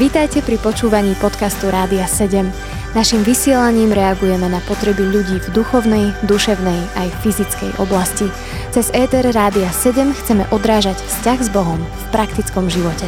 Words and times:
Vítajte 0.00 0.40
pri 0.40 0.58
počúvaní 0.58 1.14
podcastu 1.20 1.70
Rádia 1.70 2.08
7. 2.08 2.48
Naším 2.90 3.22
vysielaním 3.22 3.94
reagujeme 3.94 4.50
na 4.50 4.58
potreby 4.66 5.06
ľudí 5.06 5.38
v 5.38 5.48
duchovnej, 5.54 6.10
duševnej 6.26 6.80
aj 6.98 7.08
fyzickej 7.22 7.78
oblasti. 7.78 8.26
Cez 8.74 8.90
ETR 8.90 9.30
Rádia 9.30 9.70
7 9.70 10.10
chceme 10.10 10.48
odrážať 10.50 10.98
vzťah 10.98 11.38
s 11.38 11.48
Bohom 11.54 11.78
v 11.78 12.04
praktickom 12.10 12.66
živote. 12.66 13.06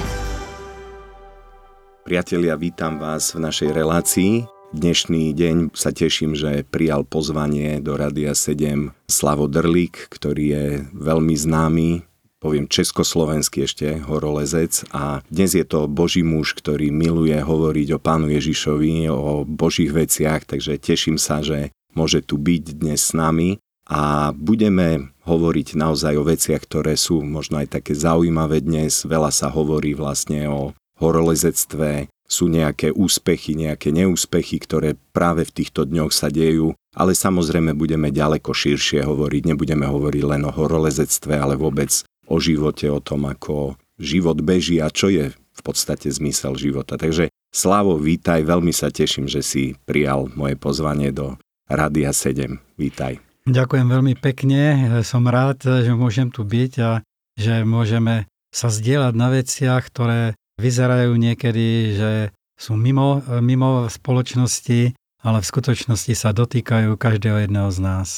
Priatelia, 2.07 2.55
vítam 2.55 3.03
vás 3.03 3.35
v 3.35 3.43
našej 3.43 3.71
relácii. 3.75 4.33
Dnešný 4.71 5.35
deň 5.35 5.75
sa 5.75 5.91
teším, 5.91 6.39
že 6.39 6.63
prijal 6.63 7.03
pozvanie 7.03 7.83
do 7.83 7.99
Rádia 7.99 8.39
7 8.39 8.95
Slavo 9.11 9.51
Drlík, 9.51 10.13
ktorý 10.13 10.45
je 10.45 10.67
veľmi 10.95 11.35
známy 11.35 12.12
poviem 12.43 12.67
československý 12.67 13.71
ešte 13.71 14.03
horolezec. 14.03 14.83
A 14.91 15.23
dnes 15.31 15.55
je 15.55 15.63
to 15.63 15.87
Boží 15.87 16.27
muž, 16.27 16.59
ktorý 16.59 16.91
miluje 16.91 17.39
hovoriť 17.39 17.89
o 17.95 18.03
Pánu 18.03 18.27
Ježišovi, 18.35 19.07
o 19.15 19.47
Božích 19.47 19.95
veciach, 19.95 20.43
takže 20.43 20.83
teším 20.83 21.23
sa, 21.23 21.39
že 21.39 21.71
môže 21.95 22.19
tu 22.27 22.35
byť 22.43 22.83
dnes 22.83 22.99
s 22.99 23.15
nami. 23.15 23.63
A 23.87 24.35
budeme 24.35 25.15
hovoriť 25.23 25.79
naozaj 25.79 26.15
o 26.19 26.27
veciach, 26.27 26.67
ktoré 26.67 26.99
sú 26.99 27.23
možno 27.23 27.63
aj 27.63 27.79
také 27.79 27.95
zaujímavé 27.95 28.59
dnes. 28.59 29.07
Veľa 29.07 29.31
sa 29.31 29.47
hovorí 29.53 29.95
vlastne 29.95 30.51
o 30.51 30.75
horolezectve, 30.99 32.11
sú 32.33 32.49
nejaké 32.49 32.95
úspechy, 32.97 33.53
nejaké 33.53 33.93
neúspechy, 33.93 34.57
ktoré 34.65 34.97
práve 35.13 35.45
v 35.45 35.53
týchto 35.53 35.85
dňoch 35.85 36.15
sa 36.15 36.33
dejú, 36.33 36.73
ale 36.97 37.13
samozrejme 37.13 37.77
budeme 37.77 38.09
ďaleko 38.09 38.57
širšie 38.57 39.05
hovoriť, 39.05 39.53
nebudeme 39.53 39.85
hovoriť 39.85 40.23
len 40.25 40.43
o 40.49 40.53
horolezectve, 40.55 41.37
ale 41.37 41.61
vôbec 41.61 41.93
o 42.27 42.37
živote, 42.43 42.91
o 42.91 43.03
tom, 43.03 43.27
ako 43.27 43.79
život 43.99 44.39
beží 44.43 44.83
a 44.83 44.91
čo 44.91 45.11
je 45.11 45.31
v 45.33 45.63
podstate 45.63 46.11
zmysel 46.11 46.57
života. 46.57 46.99
Takže 46.99 47.31
Slavo, 47.53 48.01
vítaj, 48.01 48.49
veľmi 48.49 48.73
sa 48.73 48.89
teším, 48.89 49.29
že 49.29 49.45
si 49.45 49.77
prijal 49.85 50.33
moje 50.33 50.57
pozvanie 50.57 51.13
do 51.13 51.37
Rádia 51.69 52.09
7. 52.09 52.57
Vítaj. 52.81 53.21
Ďakujem 53.45 53.93
veľmi 53.93 54.17
pekne, 54.17 54.89
som 55.05 55.29
rád, 55.29 55.61
že 55.61 55.93
môžem 55.93 56.33
tu 56.33 56.49
byť 56.49 56.73
a 56.81 57.05
že 57.37 57.69
môžeme 57.69 58.25
sa 58.49 58.73
zdieľať 58.73 59.13
na 59.13 59.29
veciach, 59.29 59.85
ktoré 59.85 60.33
vyzerajú 60.57 61.13
niekedy, 61.13 61.93
že 61.93 62.13
sú 62.57 62.73
mimo, 62.81 63.21
mimo 63.45 63.85
spoločnosti, 63.93 64.97
ale 65.21 65.39
v 65.45 65.51
skutočnosti 65.53 66.13
sa 66.17 66.33
dotýkajú 66.33 66.97
každého 66.97 67.45
jedného 67.45 67.69
z 67.69 67.79
nás. 67.85 68.09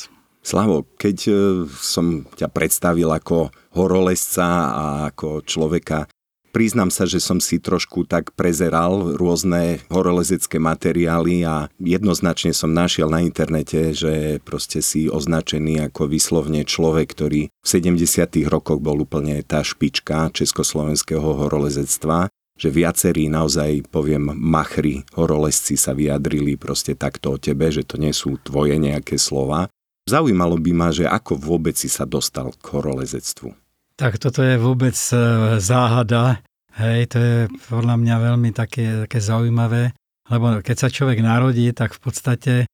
Slavo, 0.44 0.84
keď 1.00 1.16
e, 1.24 1.32
som 1.72 2.28
ťa 2.36 2.52
predstavil 2.52 3.08
ako 3.08 3.48
horolesca 3.72 4.44
a 4.76 4.84
ako 5.08 5.40
človeka, 5.40 6.04
priznám 6.52 6.92
sa, 6.92 7.08
že 7.08 7.16
som 7.16 7.40
si 7.40 7.56
trošku 7.56 8.04
tak 8.04 8.36
prezeral 8.36 9.16
rôzne 9.16 9.80
horolezecké 9.88 10.60
materiály 10.60 11.48
a 11.48 11.72
jednoznačne 11.80 12.52
som 12.52 12.76
našiel 12.76 13.08
na 13.08 13.24
internete, 13.24 13.96
že 13.96 14.38
proste 14.44 14.84
si 14.84 15.08
označený 15.08 15.90
ako 15.90 16.12
vyslovne 16.12 16.62
človek, 16.62 17.16
ktorý 17.16 17.48
v 17.48 17.66
70. 17.66 18.44
rokoch 18.44 18.84
bol 18.84 19.00
úplne 19.00 19.40
tá 19.42 19.64
špička 19.64 20.28
československého 20.30 21.24
horolezectva 21.24 22.28
že 22.54 22.70
viacerí 22.70 23.26
naozaj, 23.26 23.90
poviem, 23.90 24.30
machri, 24.30 25.02
horolesci 25.18 25.74
sa 25.74 25.90
vyjadrili 25.90 26.54
proste 26.54 26.94
takto 26.94 27.34
o 27.34 27.40
tebe, 27.42 27.66
že 27.74 27.82
to 27.82 27.98
nie 27.98 28.14
sú 28.14 28.38
tvoje 28.38 28.78
nejaké 28.78 29.18
slova. 29.18 29.66
Zaujímalo 30.04 30.60
by 30.60 30.72
ma, 30.76 30.88
že 30.92 31.08
ako 31.08 31.40
vôbec 31.40 31.80
si 31.80 31.88
sa 31.88 32.04
dostal 32.04 32.52
k 32.60 32.64
horolezectvu. 32.76 33.56
Tak 33.96 34.20
toto 34.20 34.44
je 34.44 34.60
vôbec 34.60 34.92
e, 34.92 35.16
záhada. 35.64 36.44
Hej, 36.76 37.00
to 37.08 37.16
je 37.16 37.36
podľa 37.72 37.96
mňa 37.96 38.16
veľmi 38.20 38.50
také, 38.52 39.08
také 39.08 39.22
zaujímavé, 39.22 39.96
lebo 40.28 40.60
keď 40.60 40.76
sa 40.76 40.88
človek 40.92 41.24
narodí, 41.24 41.72
tak 41.72 41.96
v 41.96 42.00
podstate 42.04 42.54
e, 42.60 42.64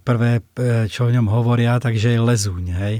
prvé, 0.00 0.40
e, 0.56 0.88
čo 0.88 1.10
o 1.10 1.12
ňom 1.12 1.28
hovoria, 1.28 1.76
takže 1.76 2.16
je 2.16 2.24
lezúň. 2.24 2.64
Hej. 2.80 2.94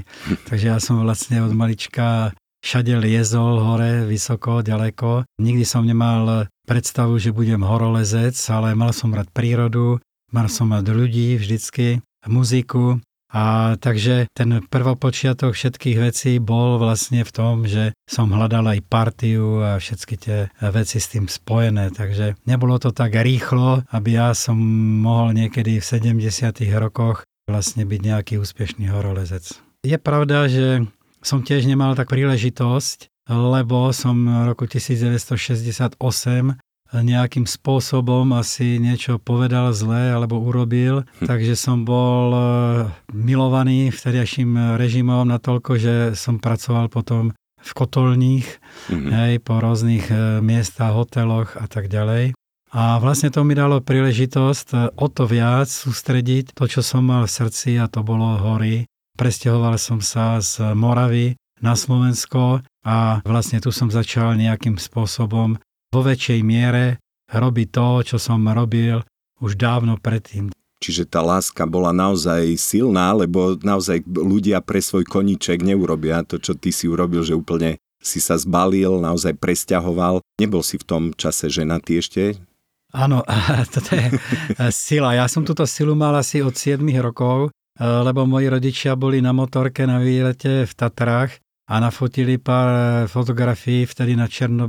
Takže 0.45 0.65
ja 0.69 0.77
som 0.77 1.01
vlastne 1.01 1.41
od 1.41 1.55
malička 1.57 2.37
všade 2.61 2.93
liezol 2.93 3.57
hore, 3.57 4.05
vysoko, 4.05 4.61
ďaleko. 4.61 5.25
Nikdy 5.41 5.65
som 5.65 5.87
nemal 5.87 6.45
predstavu, 6.69 7.17
že 7.17 7.33
budem 7.33 7.65
horolezec, 7.65 8.37
ale 8.53 8.77
mal 8.77 8.93
som 8.93 9.09
rád 9.15 9.33
prírodu, 9.33 9.97
mal 10.29 10.45
som 10.45 10.69
rád 10.69 10.93
ľudí 10.93 11.41
vždycky, 11.41 12.03
muziku 12.29 13.01
a 13.29 13.77
takže 13.77 14.25
ten 14.33 14.65
prvopočiatok 14.65 15.53
všetkých 15.53 15.97
vecí 16.01 16.31
bol 16.41 16.81
vlastne 16.81 17.21
v 17.21 17.31
tom, 17.31 17.69
že 17.69 17.93
som 18.09 18.33
hľadal 18.33 18.65
aj 18.65 18.89
partiu 18.89 19.61
a 19.61 19.77
všetky 19.77 20.15
tie 20.17 20.37
veci 20.73 20.97
s 20.97 21.13
tým 21.13 21.29
spojené. 21.29 21.93
Takže 21.93 22.41
nebolo 22.49 22.81
to 22.81 22.89
tak 22.89 23.13
rýchlo, 23.13 23.85
aby 23.93 24.17
ja 24.17 24.33
som 24.33 24.57
mohol 25.05 25.37
niekedy 25.37 25.77
v 25.77 25.85
70. 25.85 26.25
rokoch 26.81 27.21
vlastne 27.45 27.85
byť 27.85 28.01
nejaký 28.01 28.33
úspešný 28.41 28.89
horolezec. 28.89 29.61
Je 29.85 29.97
pravda, 30.01 30.49
že 30.49 30.85
som 31.21 31.45
tiež 31.45 31.69
nemal 31.69 31.93
tak 31.93 32.09
príležitosť, 32.09 33.29
lebo 33.29 33.93
som 33.93 34.25
v 34.25 34.43
roku 34.49 34.65
1968 34.65 36.01
nejakým 36.93 37.45
spôsobom 37.45 38.33
asi 38.33 38.81
niečo 38.81 39.21
povedal 39.21 39.69
zlé 39.77 40.09
alebo 40.09 40.41
urobil, 40.41 41.05
hm. 41.21 41.29
takže 41.29 41.53
som 41.53 41.85
bol 41.85 42.33
e, 42.33 42.41
milovaný 43.13 43.93
vtedajším 43.93 44.77
režimom 44.77 45.29
natoľko, 45.29 45.71
že 45.77 45.95
som 46.17 46.41
pracoval 46.41 46.89
potom 46.89 47.33
v 47.59 47.71
kotolních, 47.75 48.47
mm-hmm. 48.87 49.11
hej, 49.11 49.33
po 49.43 49.59
rôznych 49.59 50.07
e, 50.07 50.39
miestach, 50.39 50.95
hoteloch 50.95 51.59
a 51.59 51.67
tak 51.67 51.91
ďalej. 51.91 52.33
A 52.69 53.01
vlastne 53.01 53.33
to 53.33 53.41
mi 53.41 53.57
dalo 53.57 53.83
príležitosť 53.83 54.67
e, 54.73 54.77
o 54.95 55.07
to 55.11 55.27
viac 55.27 55.67
sústrediť 55.67 56.55
to, 56.55 56.65
čo 56.69 56.81
som 56.81 57.05
mal 57.05 57.27
v 57.27 57.35
srdci 57.35 57.75
a 57.77 57.91
to 57.91 58.01
bolo 58.05 58.39
hory. 58.39 58.87
Presťahoval 59.19 59.75
som 59.75 59.99
sa 59.99 60.39
z 60.39 60.71
Moravy 60.71 61.35
na 61.59 61.75
Slovensko 61.75 62.63
a 62.87 63.19
vlastne 63.27 63.59
tu 63.59 63.75
som 63.75 63.91
začal 63.91 64.39
nejakým 64.39 64.79
spôsobom 64.79 65.59
vo 65.89 66.01
väčšej 66.05 66.39
miere 66.45 67.01
robiť 67.29 67.67
to, 67.69 67.87
čo 68.13 68.17
som 68.21 68.45
robil 68.49 69.01
už 69.41 69.57
dávno 69.57 69.97
predtým. 69.97 70.53
Čiže 70.79 71.11
tá 71.11 71.19
láska 71.19 71.67
bola 71.67 71.91
naozaj 71.91 72.55
silná, 72.55 73.11
lebo 73.11 73.59
naozaj 73.59 74.07
ľudia 74.07 74.63
pre 74.63 74.79
svoj 74.79 75.03
koníček 75.03 75.59
neurobia 75.59 76.23
to, 76.23 76.39
čo 76.39 76.55
ty 76.55 76.71
si 76.71 76.87
urobil, 76.87 77.19
že 77.27 77.35
úplne 77.35 77.75
si 77.99 78.23
sa 78.23 78.39
zbalil, 78.39 79.03
naozaj 79.03 79.35
presťahoval. 79.35 80.23
Nebol 80.39 80.63
si 80.63 80.79
v 80.79 80.87
tom 80.87 81.03
čase 81.11 81.51
ženatý 81.51 81.99
ešte? 81.99 82.39
Áno, 82.95 83.27
toto 83.75 83.91
je 83.91 84.07
sila. 84.71 85.19
Ja 85.19 85.27
som 85.27 85.43
túto 85.43 85.67
silu 85.67 85.99
mal 85.99 86.15
asi 86.15 86.39
od 86.39 86.55
7 86.55 86.79
rokov, 87.03 87.51
lebo 87.75 88.23
moji 88.23 88.47
rodičia 88.47 88.95
boli 88.95 89.19
na 89.19 89.35
motorke 89.35 89.83
na 89.83 89.99
výlete 89.99 90.63
v 90.63 90.73
Tatrách 90.73 91.35
a 91.69 91.77
nafotili 91.77 92.41
pár 92.41 92.69
eh, 92.73 92.81
fotografií, 93.05 93.85
vtedy 93.85 94.17
na 94.17 94.25
černo 94.25 94.65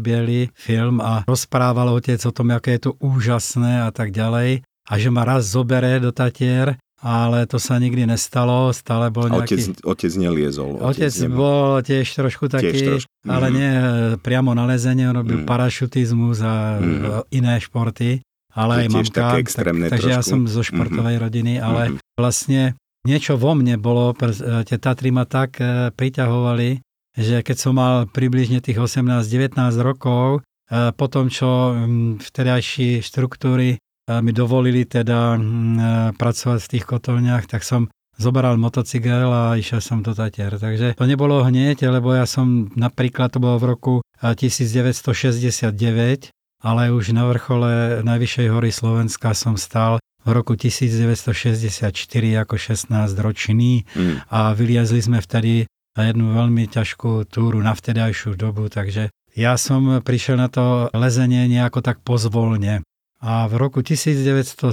film 0.52 1.00
a 1.00 1.24
rozprával 1.24 1.88
otec 1.96 2.20
o 2.28 2.32
tom, 2.32 2.52
aké 2.52 2.76
je 2.76 2.92
to 2.92 2.92
úžasné 3.00 3.88
a 3.88 3.90
tak 3.90 4.12
ďalej. 4.12 4.60
A 4.90 4.92
že 4.98 5.08
ma 5.08 5.24
raz 5.24 5.48
zobere 5.48 6.02
do 6.02 6.10
Tatier, 6.12 6.76
ale 7.00 7.48
to 7.48 7.56
sa 7.56 7.80
nikdy 7.80 8.04
nestalo, 8.04 8.74
stále 8.76 9.08
bol 9.08 9.32
nejaký... 9.32 9.56
Otec, 9.56 9.64
otec 9.86 10.12
neliezol. 10.20 10.76
Otec, 10.82 11.08
otec 11.08 11.32
bol 11.32 11.80
tiež 11.80 12.06
trošku 12.10 12.52
taký, 12.52 12.76
tiež 12.76 12.80
trošku. 12.84 13.08
ale 13.24 13.46
mm. 13.48 13.54
nie 13.56 13.70
eh, 13.72 13.84
priamo 14.20 14.52
na 14.52 14.68
lezenie, 14.68 15.08
on 15.08 15.16
robil 15.24 15.40
mm. 15.40 15.48
parašutizmus 15.48 16.44
a 16.44 16.76
mm. 16.76 17.32
iné 17.32 17.56
športy, 17.56 18.20
ale 18.52 18.84
aj 18.84 18.86
mamka. 18.92 19.16
Také 19.16 19.40
extrémne 19.40 19.88
tak, 19.88 19.96
takže 19.96 20.10
ja 20.12 20.20
som 20.20 20.44
zo 20.44 20.60
športovej 20.60 21.16
mm. 21.16 21.22
rodiny, 21.24 21.54
ale 21.56 21.96
mm. 21.96 21.98
vlastne 22.20 22.76
niečo 23.08 23.40
vo 23.40 23.56
mne 23.56 23.80
bolo, 23.80 24.12
tie 24.68 24.76
Tatry 24.76 25.08
ma 25.08 25.24
tak 25.24 25.56
priťahovali, 25.96 26.89
že 27.16 27.42
keď 27.42 27.56
som 27.58 27.74
mal 27.78 28.06
približne 28.06 28.62
tých 28.62 28.78
18-19 28.78 29.56
rokov, 29.82 30.40
e, 30.70 30.94
po 30.94 31.06
tom, 31.10 31.26
čo 31.30 31.74
vtedajší 32.22 33.02
štruktúry 33.02 33.74
e, 33.74 33.78
mi 34.22 34.30
dovolili 34.30 34.86
teda 34.86 35.34
e, 35.34 35.38
pracovať 36.14 36.58
v 36.62 36.70
tých 36.76 36.84
kotolniach, 36.86 37.50
tak 37.50 37.66
som 37.66 37.90
zoberal 38.20 38.60
motocykel 38.60 39.32
a 39.32 39.56
išiel 39.56 39.80
som 39.80 40.04
do 40.04 40.12
Tatier. 40.12 40.52
Takže 40.60 40.92
to 40.94 41.08
nebolo 41.08 41.40
hneď, 41.40 41.88
lebo 41.88 42.12
ja 42.12 42.28
som 42.28 42.68
napríklad, 42.76 43.32
to 43.32 43.40
bolo 43.40 43.56
v 43.56 43.66
roku 43.72 43.94
1969, 44.20 45.72
ale 46.60 46.92
už 46.92 47.16
na 47.16 47.24
vrchole 47.24 48.04
najvyššej 48.04 48.46
hory 48.52 48.68
Slovenska 48.68 49.32
som 49.32 49.56
stal 49.56 49.96
v 50.20 50.30
roku 50.36 50.52
1964 50.52 51.96
ako 52.44 52.54
16 52.60 52.92
ročný 53.24 53.88
mm. 53.88 54.28
a 54.28 54.52
vyliezli 54.52 55.00
sme 55.00 55.24
vtedy 55.24 55.64
na 55.96 56.10
jednu 56.10 56.34
veľmi 56.34 56.70
ťažkú 56.70 57.26
túru 57.26 57.58
na 57.58 57.74
vtedajšiu 57.74 58.38
dobu, 58.38 58.70
takže 58.70 59.10
ja 59.34 59.54
som 59.54 60.02
prišiel 60.02 60.36
na 60.38 60.50
to 60.50 60.90
lezenie 60.94 61.46
nejako 61.46 61.82
tak 61.82 62.02
pozvolne. 62.02 62.82
A 63.20 63.44
v 63.46 63.54
roku 63.60 63.84
1970 63.84 64.72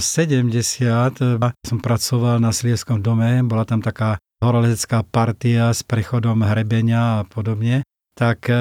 som 1.68 1.78
pracoval 1.84 2.40
na 2.40 2.50
Slieskom 2.50 3.04
dome, 3.04 3.44
bola 3.44 3.68
tam 3.68 3.84
taká 3.84 4.16
horolezecká 4.40 5.04
partia 5.04 5.68
s 5.74 5.84
prechodom 5.84 6.40
hrebenia 6.46 7.22
a 7.22 7.26
podobne, 7.28 7.84
tak 8.16 8.48
e, 8.48 8.54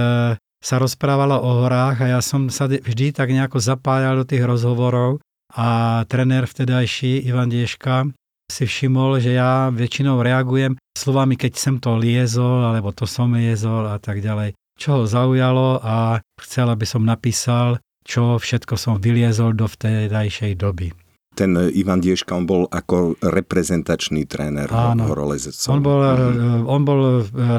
sa 0.59 0.75
rozprávalo 0.81 1.38
o 1.39 1.63
horách 1.63 2.04
a 2.04 2.18
ja 2.18 2.19
som 2.19 2.50
sa 2.50 2.68
vždy 2.68 3.13
tak 3.13 3.30
nejako 3.31 3.62
zapájal 3.62 4.21
do 4.21 4.25
tých 4.27 4.44
rozhovorov 4.44 5.21
a 5.54 6.01
trenér 6.09 6.50
vtedajší 6.50 7.24
Ivan 7.24 7.48
Dieška 7.48 8.12
si 8.51 8.63
všimol, 8.68 9.24
že 9.24 9.38
ja 9.38 9.69
väčšinou 9.71 10.19
reagujem 10.19 10.75
slovami, 10.98 11.38
keď 11.38 11.54
som 11.54 11.76
to 11.78 11.94
liezol, 11.94 12.66
alebo 12.66 12.90
to 12.90 13.06
som 13.06 13.38
liezol 13.38 13.86
a 13.86 14.02
tak 14.02 14.26
ďalej. 14.26 14.58
Čo 14.78 15.02
ho 15.02 15.04
zaujalo 15.06 15.78
a 15.82 16.22
chcel, 16.42 16.74
aby 16.74 16.86
som 16.90 17.06
napísal, 17.06 17.78
čo 18.02 18.42
všetko 18.42 18.74
som 18.74 18.98
vyliezol 18.98 19.54
do 19.54 19.70
vtedajšej 19.70 20.58
doby. 20.58 20.90
Ten 21.38 21.54
Ivan 21.54 22.02
Dieška, 22.02 22.34
on 22.34 22.50
bol 22.50 22.66
ako 22.66 23.22
reprezentačný 23.22 24.26
tréner 24.26 24.66
horolezecov. 24.74 25.70
On 25.70 25.82
bol, 25.86 26.02
mhm. 26.02 26.66
on 26.66 26.82
bol 26.82 27.02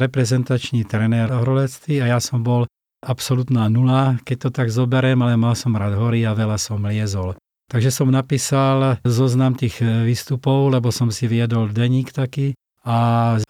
reprezentačný 0.03 0.83
tréner 0.83 1.31
horolectví 1.31 2.03
a 2.03 2.11
ja 2.11 2.19
som 2.19 2.43
bol 2.43 2.67
absolútna 2.99 3.71
nula, 3.71 4.19
keď 4.27 4.37
to 4.37 4.51
tak 4.51 4.69
zoberiem, 4.75 5.23
ale 5.23 5.39
mal 5.39 5.55
som 5.55 5.79
rád 5.79 5.95
hory 5.95 6.27
a 6.27 6.35
veľa 6.35 6.59
som 6.59 6.83
liezol. 6.83 7.39
Takže 7.69 7.93
som 7.93 8.09
napísal 8.09 8.99
zoznam 9.05 9.53
tých 9.53 9.85
výstupov, 9.85 10.73
lebo 10.73 10.89
som 10.89 11.13
si 11.13 11.29
viedol 11.29 11.69
deník 11.69 12.11
taký 12.17 12.57
a 12.89 12.97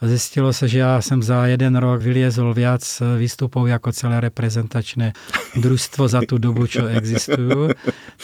zistilo 0.03 0.51
sa, 0.51 0.67
že 0.67 0.83
ja 0.83 0.99
som 0.99 1.23
za 1.23 1.47
jeden 1.47 1.79
rok 1.79 2.03
vyliezol 2.03 2.51
viac 2.51 2.83
výstupov 2.99 3.71
ako 3.71 3.95
celé 3.95 4.19
reprezentačné 4.27 5.15
družstvo 5.55 6.11
za 6.11 6.27
tú 6.27 6.43
dobu, 6.43 6.67
čo 6.67 6.91
existujú. 6.91 7.71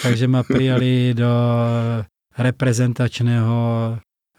Takže 0.03 0.27
ma 0.27 0.43
prijali 0.43 1.15
do 1.15 1.31
reprezentačného 2.35 3.59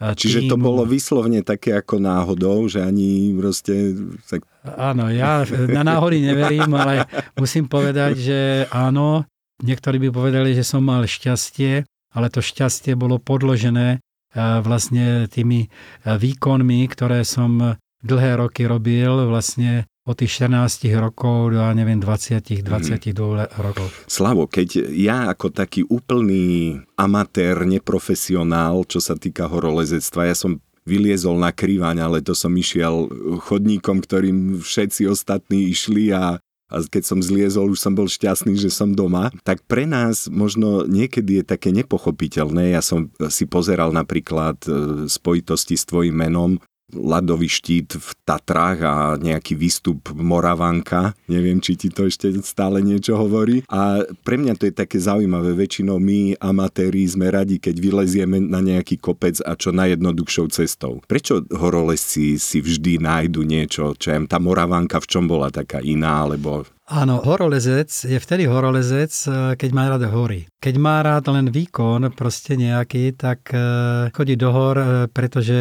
e, 0.04 0.14
Čiže 0.20 0.52
to 0.52 0.60
bolo 0.60 0.84
vyslovne 0.84 1.48
také 1.48 1.80
ako 1.80 2.04
náhodou, 2.04 2.68
že 2.68 2.84
ani 2.84 3.32
proste... 3.40 3.96
Tak... 4.28 4.44
Áno, 4.76 5.08
ja 5.08 5.48
na 5.72 5.88
náhody 5.88 6.20
neverím, 6.20 6.76
ale 6.76 7.08
musím 7.40 7.72
povedať, 7.72 8.20
že 8.20 8.40
áno, 8.68 9.24
Niektorí 9.64 10.04
by 10.04 10.10
povedali, 10.12 10.52
že 10.52 10.68
som 10.68 10.84
mal 10.84 11.08
šťastie, 11.08 11.88
ale 12.12 12.28
to 12.28 12.44
šťastie 12.44 13.00
bolo 13.00 13.24
podložené 13.24 14.04
vlastne 14.36 15.32
tými 15.32 15.72
výkonmi, 16.04 16.84
ktoré 16.92 17.24
som 17.24 17.80
dlhé 18.06 18.38
roky 18.38 18.70
robil, 18.70 19.26
vlastne 19.26 19.90
od 20.06 20.14
tých 20.22 20.38
14 20.46 20.86
rokov 21.02 21.58
do, 21.58 21.58
ja 21.58 21.74
neviem, 21.74 21.98
20, 21.98 22.62
22 22.62 22.62
mm. 22.62 23.58
rokov. 23.58 23.90
Slavo, 24.06 24.46
keď 24.46 24.94
ja 24.94 25.34
ako 25.34 25.50
taký 25.50 25.82
úplný 25.90 26.78
amatér, 26.94 27.66
neprofesionál, 27.66 28.86
čo 28.86 29.02
sa 29.02 29.18
týka 29.18 29.50
horolezectva, 29.50 30.30
ja 30.30 30.38
som 30.38 30.62
vyliezol 30.86 31.42
na 31.42 31.50
krývaň, 31.50 32.06
ale 32.06 32.18
to 32.22 32.38
som 32.38 32.54
išiel 32.54 33.10
chodníkom, 33.42 34.06
ktorým 34.06 34.62
všetci 34.62 35.10
ostatní 35.10 35.74
išli 35.74 36.14
a 36.14 36.38
a 36.66 36.82
keď 36.82 37.04
som 37.06 37.20
zliezol, 37.22 37.74
už 37.74 37.80
som 37.80 37.94
bol 37.94 38.10
šťastný, 38.10 38.58
že 38.58 38.74
som 38.74 38.98
doma, 38.98 39.30
tak 39.46 39.62
pre 39.70 39.86
nás 39.86 40.26
možno 40.26 40.90
niekedy 40.90 41.42
je 41.42 41.46
také 41.46 41.70
nepochopiteľné. 41.70 42.74
Ja 42.74 42.82
som 42.82 43.14
si 43.30 43.46
pozeral 43.46 43.94
napríklad 43.94 44.58
e, 44.66 44.70
spojitosti 45.06 45.78
s 45.78 45.86
tvojim 45.86 46.18
menom, 46.18 46.58
ľadový 46.94 47.50
štít 47.50 47.98
v 47.98 48.10
Tatrách 48.22 48.80
a 48.86 48.96
nejaký 49.18 49.58
výstup 49.58 50.14
Moravanka. 50.14 51.18
Neviem, 51.26 51.58
či 51.58 51.74
ti 51.74 51.90
to 51.90 52.06
ešte 52.06 52.30
stále 52.46 52.82
niečo 52.86 53.18
hovorí. 53.18 53.66
A 53.72 54.06
pre 54.22 54.38
mňa 54.38 54.54
to 54.58 54.70
je 54.70 54.74
také 54.76 55.02
zaujímavé. 55.02 55.58
Väčšinou 55.58 55.98
my, 55.98 56.38
amatéri, 56.38 57.06
sme 57.10 57.34
radi, 57.34 57.58
keď 57.58 57.76
vylezieme 57.82 58.38
na 58.38 58.62
nejaký 58.62 59.02
kopec 59.02 59.42
a 59.42 59.58
čo 59.58 59.74
najjednoduchšou 59.74 60.54
cestou. 60.54 61.02
Prečo 61.10 61.42
horolezci 61.50 62.38
si 62.38 62.58
vždy 62.62 63.02
nájdu 63.02 63.42
niečo, 63.42 63.98
čo 63.98 64.14
je 64.14 64.20
tá 64.30 64.38
Moravanka 64.38 65.02
v 65.02 65.10
čom 65.10 65.26
bola 65.26 65.50
taká 65.50 65.82
iná, 65.82 66.26
alebo 66.26 66.66
Áno, 66.86 67.18
horolezec 67.18 67.90
je 67.90 68.22
vtedy 68.22 68.46
horolezec, 68.46 69.10
e, 69.26 69.58
keď 69.58 69.70
má 69.74 69.90
rád 69.90 70.06
hory. 70.06 70.46
Keď 70.62 70.76
má 70.78 71.02
rád 71.02 71.34
len 71.34 71.50
výkon, 71.50 72.14
proste 72.14 72.54
nejaký, 72.54 73.18
tak 73.18 73.50
e, 73.50 73.58
chodí 74.14 74.38
do 74.38 74.54
hor, 74.54 74.78
e, 74.78 74.86
pretože 75.10 75.58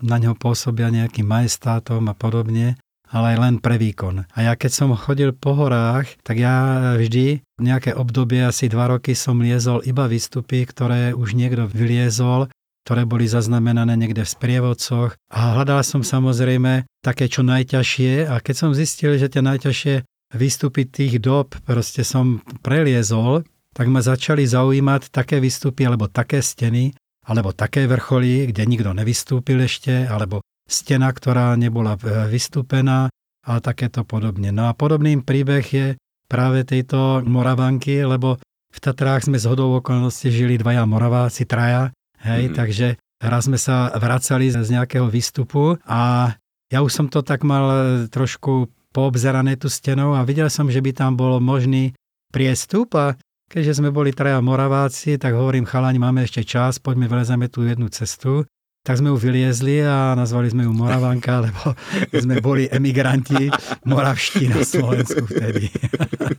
na 0.00 0.16
neho 0.16 0.32
pôsobia 0.32 0.88
nejakým 0.88 1.28
majestátom 1.28 2.00
a 2.08 2.16
podobne 2.16 2.80
ale 3.08 3.32
aj 3.34 3.38
len 3.40 3.56
pre 3.56 3.80
výkon. 3.80 4.28
A 4.36 4.38
ja 4.44 4.52
keď 4.52 4.68
som 4.68 4.92
chodil 4.92 5.32
po 5.32 5.56
horách, 5.56 6.12
tak 6.20 6.36
ja 6.44 6.92
vždy 6.92 7.40
nejaké 7.56 7.96
obdobie, 7.96 8.44
asi 8.44 8.68
dva 8.68 8.92
roky 8.92 9.16
som 9.16 9.40
liezol 9.40 9.80
iba 9.88 10.04
výstupy, 10.04 10.68
ktoré 10.68 11.16
už 11.16 11.32
niekto 11.32 11.64
vyliezol, 11.72 12.52
ktoré 12.84 13.08
boli 13.08 13.24
zaznamenané 13.24 13.96
niekde 13.96 14.24
v 14.24 14.32
sprievodcoch 14.32 15.16
a 15.32 15.38
hľadal 15.56 15.80
som 15.84 16.04
samozrejme 16.04 16.84
také 17.00 17.32
čo 17.32 17.44
najťažšie 17.44 18.28
a 18.28 18.40
keď 18.44 18.54
som 18.56 18.70
zistil, 18.76 19.16
že 19.16 19.32
tie 19.32 19.40
najťažšie 19.40 19.94
výstupy 20.34 20.84
tých 20.88 21.20
dob 21.22 21.56
proste 21.64 22.04
som 22.04 22.44
preliezol, 22.60 23.44
tak 23.72 23.86
ma 23.88 24.02
začali 24.02 24.44
zaujímať 24.44 25.12
také 25.14 25.38
výstupy 25.38 25.86
alebo 25.86 26.10
také 26.10 26.42
steny, 26.42 26.92
alebo 27.28 27.52
také 27.52 27.84
vrcholy, 27.84 28.48
kde 28.48 28.64
nikto 28.64 28.90
nevystúpil 28.96 29.60
ešte, 29.64 30.08
alebo 30.08 30.40
stena, 30.64 31.12
ktorá 31.12 31.56
nebola 31.56 31.96
e, 32.00 32.28
vystúpená 32.32 33.12
a 33.44 33.52
takéto 33.60 34.04
podobne. 34.04 34.52
No 34.52 34.68
a 34.68 34.76
podobný 34.76 35.20
príbeh 35.20 35.64
je 35.64 35.86
práve 36.28 36.64
tejto 36.64 37.24
Moravanky, 37.24 38.04
lebo 38.04 38.36
v 38.68 38.78
Tatrách 38.80 39.28
sme 39.28 39.40
z 39.40 39.48
hodou 39.48 39.80
okolností 39.80 40.28
žili 40.28 40.60
dvaja 40.60 40.84
Moraváci, 40.84 41.48
traja, 41.48 41.88
hej, 42.20 42.52
mm. 42.52 42.54
takže 42.56 42.86
raz 43.24 43.48
sme 43.48 43.56
sa 43.56 43.88
vracali 43.96 44.52
z 44.52 44.68
nejakého 44.68 45.08
výstupu 45.08 45.80
a 45.88 46.32
ja 46.68 46.84
už 46.84 46.92
som 46.92 47.06
to 47.08 47.24
tak 47.24 47.48
mal 47.48 48.04
trošku 48.12 48.68
poobzerané 48.98 49.54
tú 49.54 49.70
stenou 49.70 50.18
a 50.18 50.26
videl 50.26 50.50
som, 50.50 50.66
že 50.66 50.82
by 50.82 50.90
tam 50.90 51.14
bol 51.14 51.38
možný 51.38 51.94
priestup 52.34 52.98
a 52.98 53.14
keďže 53.46 53.78
sme 53.78 53.94
boli 53.94 54.10
traja 54.10 54.42
Moraváci, 54.42 55.22
tak 55.22 55.38
hovorím, 55.38 55.70
chalani, 55.70 56.02
máme 56.02 56.26
ešte 56.26 56.42
čas, 56.42 56.82
poďme 56.82 57.06
vylezeme 57.06 57.46
tú 57.46 57.62
jednu 57.62 57.86
cestu. 57.94 58.42
Tak 58.82 58.98
sme 58.98 59.14
ju 59.14 59.16
vyliezli 59.22 59.86
a 59.86 60.18
nazvali 60.18 60.50
sme 60.50 60.66
ju 60.66 60.74
Moravanka, 60.74 61.38
lebo 61.46 61.78
sme 62.10 62.42
boli 62.42 62.66
emigranti 62.66 63.46
moravští 63.86 64.50
na 64.50 64.66
Slovensku 64.66 65.30
vtedy. 65.30 65.70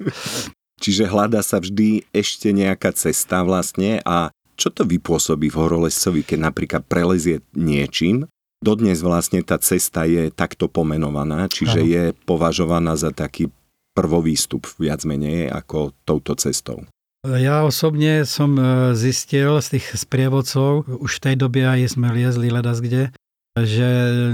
Čiže 0.84 1.08
hľadá 1.08 1.40
sa 1.40 1.64
vždy 1.64 2.12
ešte 2.12 2.52
nejaká 2.52 2.92
cesta 2.92 3.40
vlastne 3.48 4.04
a 4.04 4.36
čo 4.60 4.68
to 4.68 4.84
vypôsobí 4.84 5.48
v 5.48 5.56
horolescovi, 5.56 6.28
keď 6.28 6.52
napríklad 6.52 6.84
prelezie 6.84 7.40
niečím 7.56 8.28
Dodnes 8.60 9.00
vlastne 9.00 9.40
tá 9.40 9.56
cesta 9.64 10.04
je 10.04 10.28
takto 10.36 10.68
pomenovaná, 10.68 11.48
čiže 11.48 11.80
ano. 11.80 11.88
je 11.88 12.04
považovaná 12.28 13.00
za 13.00 13.16
taký 13.16 13.48
prvovýstup 13.96 14.68
viac 14.76 15.08
menej 15.08 15.48
ako 15.48 15.96
touto 16.04 16.36
cestou. 16.36 16.84
Ja 17.24 17.68
osobne 17.68 18.24
som 18.24 18.56
e, 18.56 18.96
zistil 18.96 19.60
z 19.60 19.76
tých 19.76 19.92
sprievodcov, 19.96 20.88
už 20.88 21.12
v 21.20 21.24
tej 21.24 21.36
dobe 21.36 21.68
aj 21.68 22.00
sme 22.00 22.16
liezli 22.16 22.48
ledas 22.48 22.80
kde, 22.80 23.12
že 23.60 23.88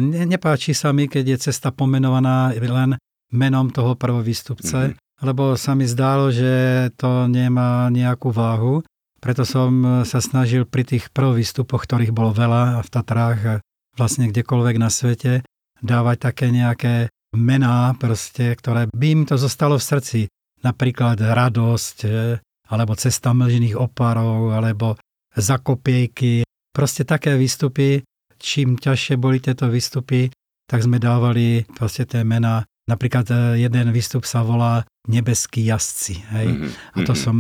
nepáči 0.06 0.78
sa 0.78 0.94
mi, 0.94 1.10
keď 1.10 1.34
je 1.34 1.38
cesta 1.50 1.74
pomenovaná 1.74 2.54
len 2.54 3.02
menom 3.34 3.74
toho 3.74 3.98
prvovýstupce, 3.98 4.94
mm-hmm. 4.94 5.22
lebo 5.26 5.58
sa 5.58 5.74
mi 5.74 5.90
zdálo, 5.90 6.30
že 6.30 6.94
to 6.94 7.26
nemá 7.26 7.90
nejakú 7.90 8.30
váhu. 8.30 8.86
Preto 9.18 9.42
som 9.42 10.06
sa 10.06 10.22
snažil 10.22 10.70
pri 10.70 10.86
tých 10.86 11.10
prvovýstupoch, 11.10 11.90
ktorých 11.90 12.14
bolo 12.14 12.38
veľa 12.38 12.86
v 12.86 12.90
Tatrách, 12.94 13.65
vlastne 13.96 14.32
kdekoľvek 14.32 14.76
na 14.80 14.92
svete, 14.92 15.42
dávať 15.82 16.18
také 16.32 16.52
nejaké 16.52 17.10
mená, 17.36 17.92
proste, 18.00 18.56
ktoré 18.56 18.88
by 18.92 19.08
im 19.12 19.22
to 19.28 19.36
zostalo 19.36 19.76
v 19.76 19.88
srdci. 19.88 20.20
Napríklad 20.64 21.20
radosť, 21.20 21.98
e, 22.08 22.40
alebo 22.72 22.96
cesta 22.96 23.36
mlžných 23.36 23.76
oparov, 23.78 24.56
alebo 24.56 24.96
zakopiejky. 25.36 26.48
Proste 26.72 27.04
také 27.04 27.36
výstupy, 27.36 28.02
čím 28.40 28.80
ťažšie 28.80 29.16
boli 29.20 29.44
tieto 29.44 29.68
výstupy, 29.68 30.32
tak 30.66 30.82
sme 30.82 30.98
dávali 30.98 31.68
proste 31.76 32.08
tie 32.08 32.26
mená. 32.26 32.66
Napríklad 32.90 33.28
e, 33.30 33.36
jeden 33.62 33.92
výstup 33.92 34.26
sa 34.26 34.42
volá 34.42 34.88
Nebeský 35.06 35.62
jazdci. 35.70 36.16
Hej? 36.34 36.48
Mm-hmm. 36.50 36.72
A 36.98 36.98
to 37.06 37.14
mhm. 37.14 37.20
som 37.20 37.38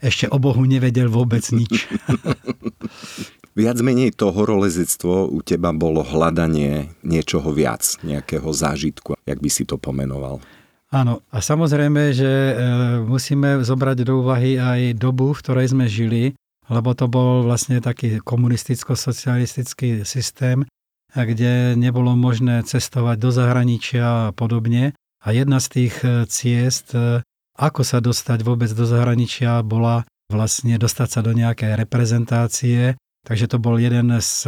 ešte 0.00 0.28
o 0.28 0.36
Bohu 0.40 0.64
nevedel 0.64 1.08
vôbec 1.08 1.44
nič. 1.52 1.88
Viac 3.54 3.78
menej 3.78 4.10
to 4.18 4.34
horolezectvo 4.34 5.30
u 5.30 5.38
teba 5.38 5.70
bolo 5.70 6.02
hľadanie 6.02 6.90
niečoho 7.06 7.54
viac, 7.54 7.86
nejakého 8.02 8.50
zážitku, 8.50 9.14
jak 9.22 9.38
by 9.38 9.50
si 9.50 9.62
to 9.62 9.78
pomenoval. 9.78 10.42
Áno, 10.90 11.22
a 11.30 11.38
samozrejme, 11.38 12.10
že 12.14 12.30
e, 12.30 12.54
musíme 13.06 13.62
zobrať 13.62 14.06
do 14.06 14.26
úvahy 14.26 14.58
aj 14.58 14.98
dobu, 14.98 15.34
v 15.34 15.42
ktorej 15.42 15.70
sme 15.70 15.86
žili, 15.86 16.34
lebo 16.66 16.98
to 16.98 17.06
bol 17.06 17.46
vlastne 17.46 17.78
taký 17.78 18.18
komunisticko-socialistický 18.22 20.02
systém, 20.02 20.66
kde 21.14 21.78
nebolo 21.78 22.18
možné 22.18 22.62
cestovať 22.66 23.16
do 23.22 23.30
zahraničia 23.30 24.30
a 24.30 24.32
podobne. 24.34 24.98
A 25.22 25.30
jedna 25.30 25.62
z 25.62 25.66
tých 25.70 25.94
e, 26.02 26.26
ciest, 26.26 26.90
e, 26.94 27.22
ako 27.54 27.86
sa 27.86 28.02
dostať 28.02 28.42
vôbec 28.42 28.70
do 28.74 28.82
zahraničia, 28.82 29.62
bola 29.62 30.02
vlastne 30.26 30.74
dostať 30.74 31.08
sa 31.10 31.20
do 31.22 31.30
nejakej 31.30 31.78
reprezentácie 31.78 32.98
Takže 33.24 33.48
to 33.48 33.56
bol 33.56 33.80
jeden 33.80 34.12
z, 34.20 34.46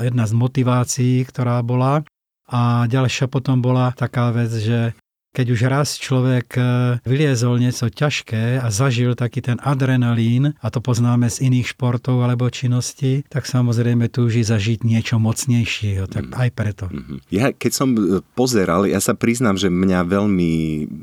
jedna 0.00 0.24
z 0.24 0.32
motivácií, 0.32 1.28
ktorá 1.28 1.60
bola. 1.60 2.00
A 2.48 2.88
ďalšia 2.88 3.28
potom 3.28 3.60
bola 3.60 3.92
taká 3.92 4.32
vec, 4.32 4.48
že 4.56 4.96
keď 5.36 5.46
už 5.52 5.60
raz 5.68 6.00
človek 6.00 6.56
e, 6.56 6.62
vyliezol 7.04 7.60
niečo 7.60 7.92
ťažké 7.92 8.64
a 8.64 8.72
zažil 8.72 9.12
taký 9.12 9.44
ten 9.44 9.60
adrenalín, 9.60 10.56
a 10.64 10.72
to 10.72 10.80
poznáme 10.80 11.28
z 11.28 11.52
iných 11.52 11.76
športov 11.76 12.24
alebo 12.24 12.48
činností, 12.48 13.20
tak 13.28 13.44
samozrejme 13.44 14.08
túži 14.08 14.40
zažiť 14.40 14.88
niečo 14.88 15.20
mocnejšieho, 15.20 16.08
tak 16.08 16.32
mm. 16.32 16.40
aj 16.40 16.48
preto. 16.56 16.84
Mm-hmm. 16.88 17.18
Ja 17.28 17.52
keď 17.52 17.72
som 17.76 17.92
e, 17.92 18.24
pozeral, 18.32 18.88
ja 18.88 18.96
sa 19.04 19.12
priznám, 19.12 19.60
že 19.60 19.68
mňa 19.68 20.08
veľmi 20.08 20.52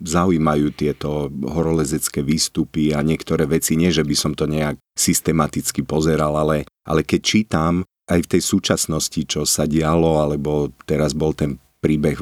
zaujímajú 0.02 0.68
tieto 0.74 1.30
horolezecké 1.46 2.26
výstupy 2.26 2.98
a 2.98 3.06
niektoré 3.06 3.46
veci, 3.46 3.78
nie 3.78 3.94
že 3.94 4.02
by 4.02 4.16
som 4.18 4.34
to 4.34 4.50
nejak 4.50 4.82
systematicky 4.98 5.86
pozeral, 5.86 6.34
ale, 6.34 6.66
ale 6.90 7.06
keď 7.06 7.22
čítam 7.22 7.86
aj 8.10 8.20
v 8.28 8.32
tej 8.36 8.42
súčasnosti, 8.44 9.22
čo 9.24 9.48
sa 9.48 9.64
dialo, 9.64 10.20
alebo 10.20 10.74
teraz 10.84 11.16
bol 11.16 11.32
ten 11.32 11.63
príbeh 11.84 12.16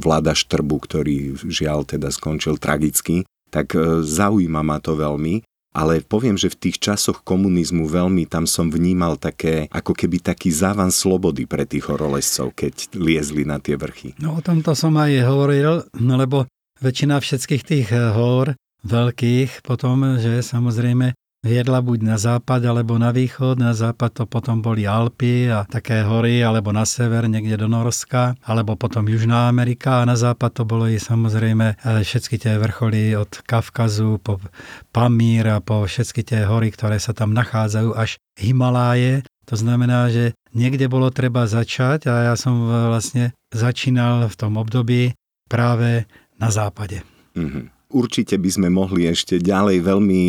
vláda 0.00 0.32
Štrbu, 0.32 0.76
ktorý 0.80 1.36
žiaľ 1.44 1.84
teda 1.84 2.08
skončil 2.08 2.56
tragicky, 2.56 3.28
tak 3.52 3.76
e, 3.76 4.00
zaujíma 4.00 4.64
ma 4.64 4.80
to 4.80 4.96
veľmi. 4.96 5.44
Ale 5.74 6.06
poviem, 6.06 6.38
že 6.38 6.54
v 6.54 6.70
tých 6.70 6.78
časoch 6.78 7.26
komunizmu 7.26 7.90
veľmi 7.90 8.30
tam 8.30 8.46
som 8.46 8.70
vnímal 8.70 9.18
také, 9.18 9.66
ako 9.74 9.90
keby 9.90 10.22
taký 10.22 10.54
závan 10.54 10.94
slobody 10.94 11.50
pre 11.50 11.66
tých 11.66 11.90
horolezcov, 11.90 12.54
keď 12.54 12.94
liezli 12.94 13.42
na 13.42 13.58
tie 13.58 13.74
vrchy. 13.74 14.14
No 14.22 14.38
o 14.38 14.40
tomto 14.40 14.70
som 14.78 14.94
aj 14.94 15.26
hovoril, 15.26 15.82
no 15.98 16.14
lebo 16.14 16.46
väčšina 16.78 17.18
všetkých 17.18 17.62
tých 17.66 17.88
hor 17.90 18.54
veľkých 18.86 19.66
potom, 19.66 20.22
že 20.22 20.46
samozrejme 20.46 21.10
viedla 21.44 21.84
buď 21.84 21.98
na 22.00 22.16
západ 22.16 22.64
alebo 22.64 22.96
na 22.96 23.12
východ. 23.12 23.60
Na 23.60 23.76
západ 23.76 24.10
to 24.16 24.24
potom 24.24 24.64
boli 24.64 24.88
Alpy 24.88 25.52
a 25.52 25.68
také 25.68 26.00
hory, 26.00 26.40
alebo 26.40 26.72
na 26.72 26.88
sever 26.88 27.28
niekde 27.28 27.60
do 27.60 27.68
Norska, 27.68 28.32
alebo 28.40 28.80
potom 28.80 29.04
Južná 29.04 29.52
Amerika 29.52 30.00
a 30.00 30.08
na 30.08 30.16
západ 30.16 30.50
to 30.56 30.64
bolo 30.64 30.88
i 30.88 30.96
samozrejme 30.96 31.76
e, 31.76 32.00
všetky 32.00 32.40
tie 32.40 32.56
vrcholy 32.56 33.12
od 33.12 33.44
Kavkazu 33.44 34.16
po 34.24 34.40
Pamír 34.88 35.52
a 35.52 35.60
po 35.60 35.84
všetky 35.84 36.24
tie 36.24 36.48
hory, 36.48 36.72
ktoré 36.72 36.96
sa 36.96 37.12
tam 37.12 37.36
nachádzajú 37.36 37.92
až 37.92 38.16
Himaláje. 38.40 39.28
To 39.52 39.60
znamená, 39.60 40.08
že 40.08 40.32
niekde 40.56 40.88
bolo 40.88 41.12
treba 41.12 41.44
začať 41.44 42.08
a 42.08 42.32
ja 42.32 42.34
som 42.40 42.64
vlastne 42.64 43.36
začínal 43.52 44.32
v 44.32 44.38
tom 44.40 44.56
období 44.56 45.12
práve 45.52 46.08
na 46.40 46.48
západe. 46.48 47.04
Mm-hmm 47.36 47.73
určite 47.94 48.34
by 48.34 48.50
sme 48.50 48.68
mohli 48.74 49.06
ešte 49.06 49.38
ďalej. 49.38 49.86
Veľmi 49.86 50.22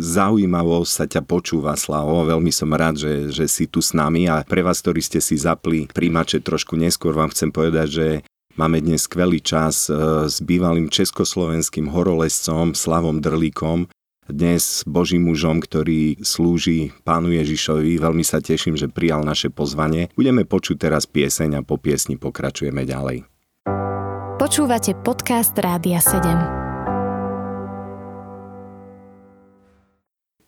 zaujímavo 0.00 0.88
sa 0.88 1.04
ťa 1.04 1.20
počúva, 1.28 1.76
Slavo. 1.76 2.24
Veľmi 2.24 2.48
som 2.48 2.72
rád, 2.72 2.96
že, 2.96 3.28
že 3.28 3.44
si 3.44 3.68
tu 3.68 3.84
s 3.84 3.92
nami 3.92 4.24
a 4.24 4.40
pre 4.40 4.64
vás, 4.64 4.80
ktorí 4.80 5.04
ste 5.04 5.20
si 5.20 5.36
zapli 5.36 5.84
príjimače 5.92 6.40
trošku 6.40 6.80
neskôr, 6.80 7.12
vám 7.12 7.28
chcem 7.36 7.52
povedať, 7.52 7.88
že 7.92 8.06
máme 8.56 8.80
dnes 8.80 9.04
skvelý 9.04 9.44
čas 9.44 9.92
e, 9.92 9.94
s 10.26 10.40
bývalým 10.40 10.88
československým 10.88 11.92
horolezcom 11.92 12.72
Slavom 12.72 13.20
Drlíkom, 13.20 13.92
dnes 14.30 14.86
Božím 14.88 15.28
mužom, 15.28 15.60
ktorý 15.60 16.22
slúži 16.22 16.94
Pánu 17.02 17.34
Ježišovi. 17.34 17.98
Veľmi 17.98 18.24
sa 18.24 18.38
teším, 18.40 18.78
že 18.78 18.86
prijal 18.88 19.26
naše 19.26 19.50
pozvanie. 19.52 20.08
Budeme 20.14 20.46
počuť 20.46 20.88
teraz 20.88 21.04
pieseň 21.04 21.60
a 21.60 21.66
po 21.66 21.76
piesni 21.76 22.16
pokračujeme 22.16 22.86
ďalej. 22.86 23.26
Počúvate 24.40 24.96
podcast 25.04 25.52
Rádia 25.58 26.00
7. 26.00 26.59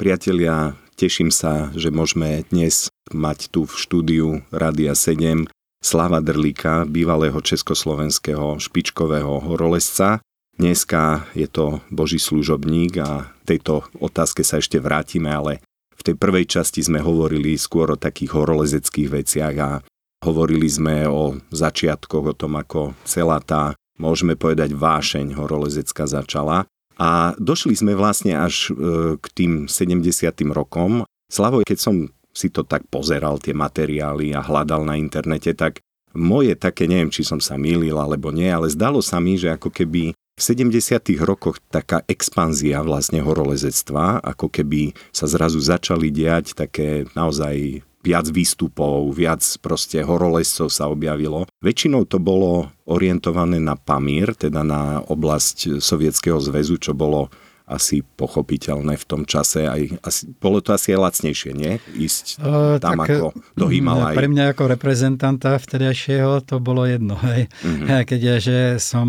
Priatelia, 0.03 0.75
teším 0.99 1.31
sa, 1.31 1.71
že 1.79 1.95
môžeme 1.95 2.43
dnes 2.51 2.91
mať 3.15 3.55
tu 3.55 3.71
v 3.71 3.75
štúdiu 3.79 4.27
Rádia 4.51 4.99
7 4.99 5.47
Slava 5.79 6.19
Drlíka, 6.19 6.91
bývalého 6.91 7.39
československého 7.39 8.59
špičkového 8.59 9.47
horolezca. 9.47 10.19
Dneska 10.59 11.31
je 11.39 11.47
to 11.47 11.87
Boží 11.87 12.19
služobník 12.19 12.99
a 12.99 13.31
tejto 13.47 13.87
otázke 14.03 14.43
sa 14.43 14.59
ešte 14.59 14.83
vrátime, 14.83 15.31
ale 15.31 15.63
v 15.95 16.03
tej 16.03 16.19
prvej 16.19 16.51
časti 16.51 16.83
sme 16.83 16.99
hovorili 16.99 17.55
skôr 17.55 17.95
o 17.95 18.01
takých 18.03 18.35
horolezeckých 18.35 19.07
veciach 19.07 19.55
a 19.63 19.87
hovorili 20.27 20.67
sme 20.67 21.07
o 21.07 21.39
začiatkoch, 21.55 22.27
o 22.27 22.35
tom, 22.35 22.59
ako 22.59 22.99
celá 23.07 23.39
tá, 23.39 23.79
môžeme 24.03 24.35
povedať, 24.35 24.75
vášeň 24.75 25.39
horolezecka 25.39 26.11
začala. 26.11 26.67
A 27.01 27.33
došli 27.41 27.77
sme 27.77 27.93
vlastne 27.97 28.37
až 28.37 28.71
e, 28.71 29.17
k 29.17 29.27
tým 29.33 29.53
70. 29.71 30.05
rokom. 30.53 31.07
Slavo, 31.33 31.65
keď 31.65 31.79
som 31.79 31.95
si 32.33 32.49
to 32.49 32.65
tak 32.65 32.89
pozeral, 32.89 33.37
tie 33.41 33.53
materiály 33.53 34.33
a 34.33 34.41
hľadal 34.41 34.89
na 34.89 34.97
internete, 34.97 35.53
tak 35.53 35.85
moje 36.17 36.57
také, 36.57 36.89
neviem, 36.89 37.13
či 37.13 37.25
som 37.25 37.41
sa 37.41 37.57
mýlil 37.57 37.97
alebo 37.97 38.33
nie, 38.33 38.49
ale 38.49 38.69
zdalo 38.69 39.01
sa 39.01 39.21
mi, 39.21 39.37
že 39.37 39.53
ako 39.53 39.73
keby 39.73 40.13
v 40.13 40.41
70. 40.41 41.13
rokoch 41.21 41.61
taká 41.69 42.01
expanzia 42.09 42.81
vlastne 42.81 43.21
horolezectva, 43.21 44.25
ako 44.25 44.49
keby 44.49 44.97
sa 45.13 45.29
zrazu 45.29 45.61
začali 45.61 46.09
diať 46.09 46.57
také 46.57 47.05
naozaj 47.13 47.85
viac 48.03 48.27
výstupov, 48.29 49.15
viac 49.15 49.41
proste 49.63 50.03
horolescov 50.03 50.69
sa 50.69 50.91
objavilo. 50.91 51.47
Väčšinou 51.63 52.05
to 52.05 52.19
bolo 52.19 52.69
orientované 52.85 53.63
na 53.63 53.79
Pamír, 53.79 54.35
teda 54.35 54.67
na 54.67 55.01
oblasť 55.07 55.79
Sovietskeho 55.79 56.43
zväzu, 56.43 56.83
čo 56.83 56.93
bolo 56.93 57.31
asi 57.73 58.03
pochopiteľné 58.03 58.99
v 58.99 59.05
tom 59.07 59.23
čase. 59.25 59.65
Aj, 59.65 59.81
asi, 60.05 60.29
bolo 60.37 60.61
to 60.61 60.75
asi 60.75 60.93
aj 60.93 61.01
lacnejšie, 61.09 61.51
nie? 61.57 61.79
Ísť 61.97 62.43
uh, 62.43 62.77
tam 62.83 63.01
tak, 63.01 63.17
ako 63.17 63.27
do 63.57 63.67
Himalaj. 63.71 64.19
Pre 64.19 64.29
mňa 64.29 64.45
ako 64.53 64.63
reprezentanta 64.77 65.57
vtedajšieho 65.57 66.45
to 66.45 66.61
bolo 66.61 66.85
jedno. 66.85 67.17
Hej. 67.23 67.49
Mm-hmm. 67.65 68.05
Keď 68.05 68.21
je, 68.21 68.37
že 68.43 68.59
som 68.83 69.09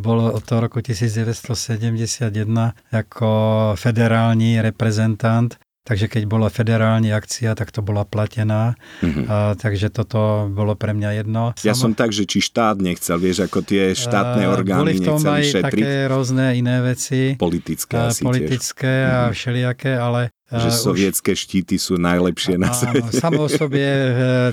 bol 0.00 0.32
od 0.32 0.42
toho 0.46 0.64
roku 0.64 0.80
1971 0.80 2.32
ako 2.94 3.30
federálny 3.76 4.62
reprezentant 4.62 5.60
Takže 5.88 6.04
keď 6.12 6.22
bola 6.28 6.52
federálna 6.52 7.16
akcia, 7.16 7.56
tak 7.56 7.72
to 7.72 7.80
bola 7.80 8.04
platená. 8.04 8.76
Mm-hmm. 9.00 9.24
A, 9.24 9.56
takže 9.56 9.88
toto 9.88 10.44
bolo 10.52 10.76
pre 10.76 10.92
mňa 10.92 11.24
jedno. 11.24 11.56
Ja 11.64 11.72
som 11.72 11.96
tak, 11.96 12.12
že 12.12 12.28
či 12.28 12.44
štát 12.44 12.76
nechcel, 12.76 13.16
vieš, 13.16 13.48
ako 13.48 13.64
tie 13.64 13.96
štátne 13.96 14.44
orgány 14.52 14.92
Boli 14.92 15.00
v 15.00 15.08
tom 15.08 15.24
aj 15.24 15.48
šetriť. 15.48 15.64
také 15.64 15.88
rôzne 16.12 16.52
iné 16.60 16.84
veci. 16.84 17.40
Politické 17.40 18.12
asi 18.12 18.20
Politické 18.20 18.84
tiež. 18.84 19.08
a 19.08 19.16
mm-hmm. 19.16 19.32
všelijaké, 19.32 19.92
ale 19.96 20.20
že 20.48 20.72
sovietské 20.72 21.36
už... 21.36 21.40
štíty 21.44 21.76
sú 21.76 22.00
najlepšie 22.00 22.56
na 22.56 22.72
svete. 22.72 23.12
Samo 23.12 23.44
o 23.44 23.52
sobie 23.60 23.84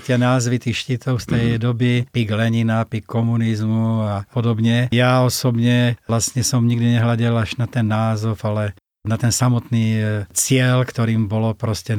tie 0.03 0.15
názvy 0.19 0.59
tých 0.59 0.75
štítov 0.75 1.23
z 1.23 1.25
tej 1.31 1.45
mm. 1.55 1.59
doby, 1.63 1.93
pik 2.11 2.35
Lenina, 2.35 2.83
pik 2.83 3.07
komunizmu 3.07 4.03
a 4.03 4.15
podobne. 4.27 4.91
Ja 4.91 5.23
osobne 5.23 5.95
vlastne 6.03 6.43
som 6.43 6.67
nikdy 6.67 6.99
nehľadel 6.99 7.31
až 7.39 7.55
na 7.55 7.67
ten 7.71 7.87
názov, 7.87 8.43
ale 8.43 8.75
na 9.05 9.15
ten 9.15 9.31
samotný 9.31 9.85
e, 9.97 10.03
cieľ, 10.33 10.83
ktorým 10.83 11.29
bolo 11.29 11.53
proste 11.53 11.93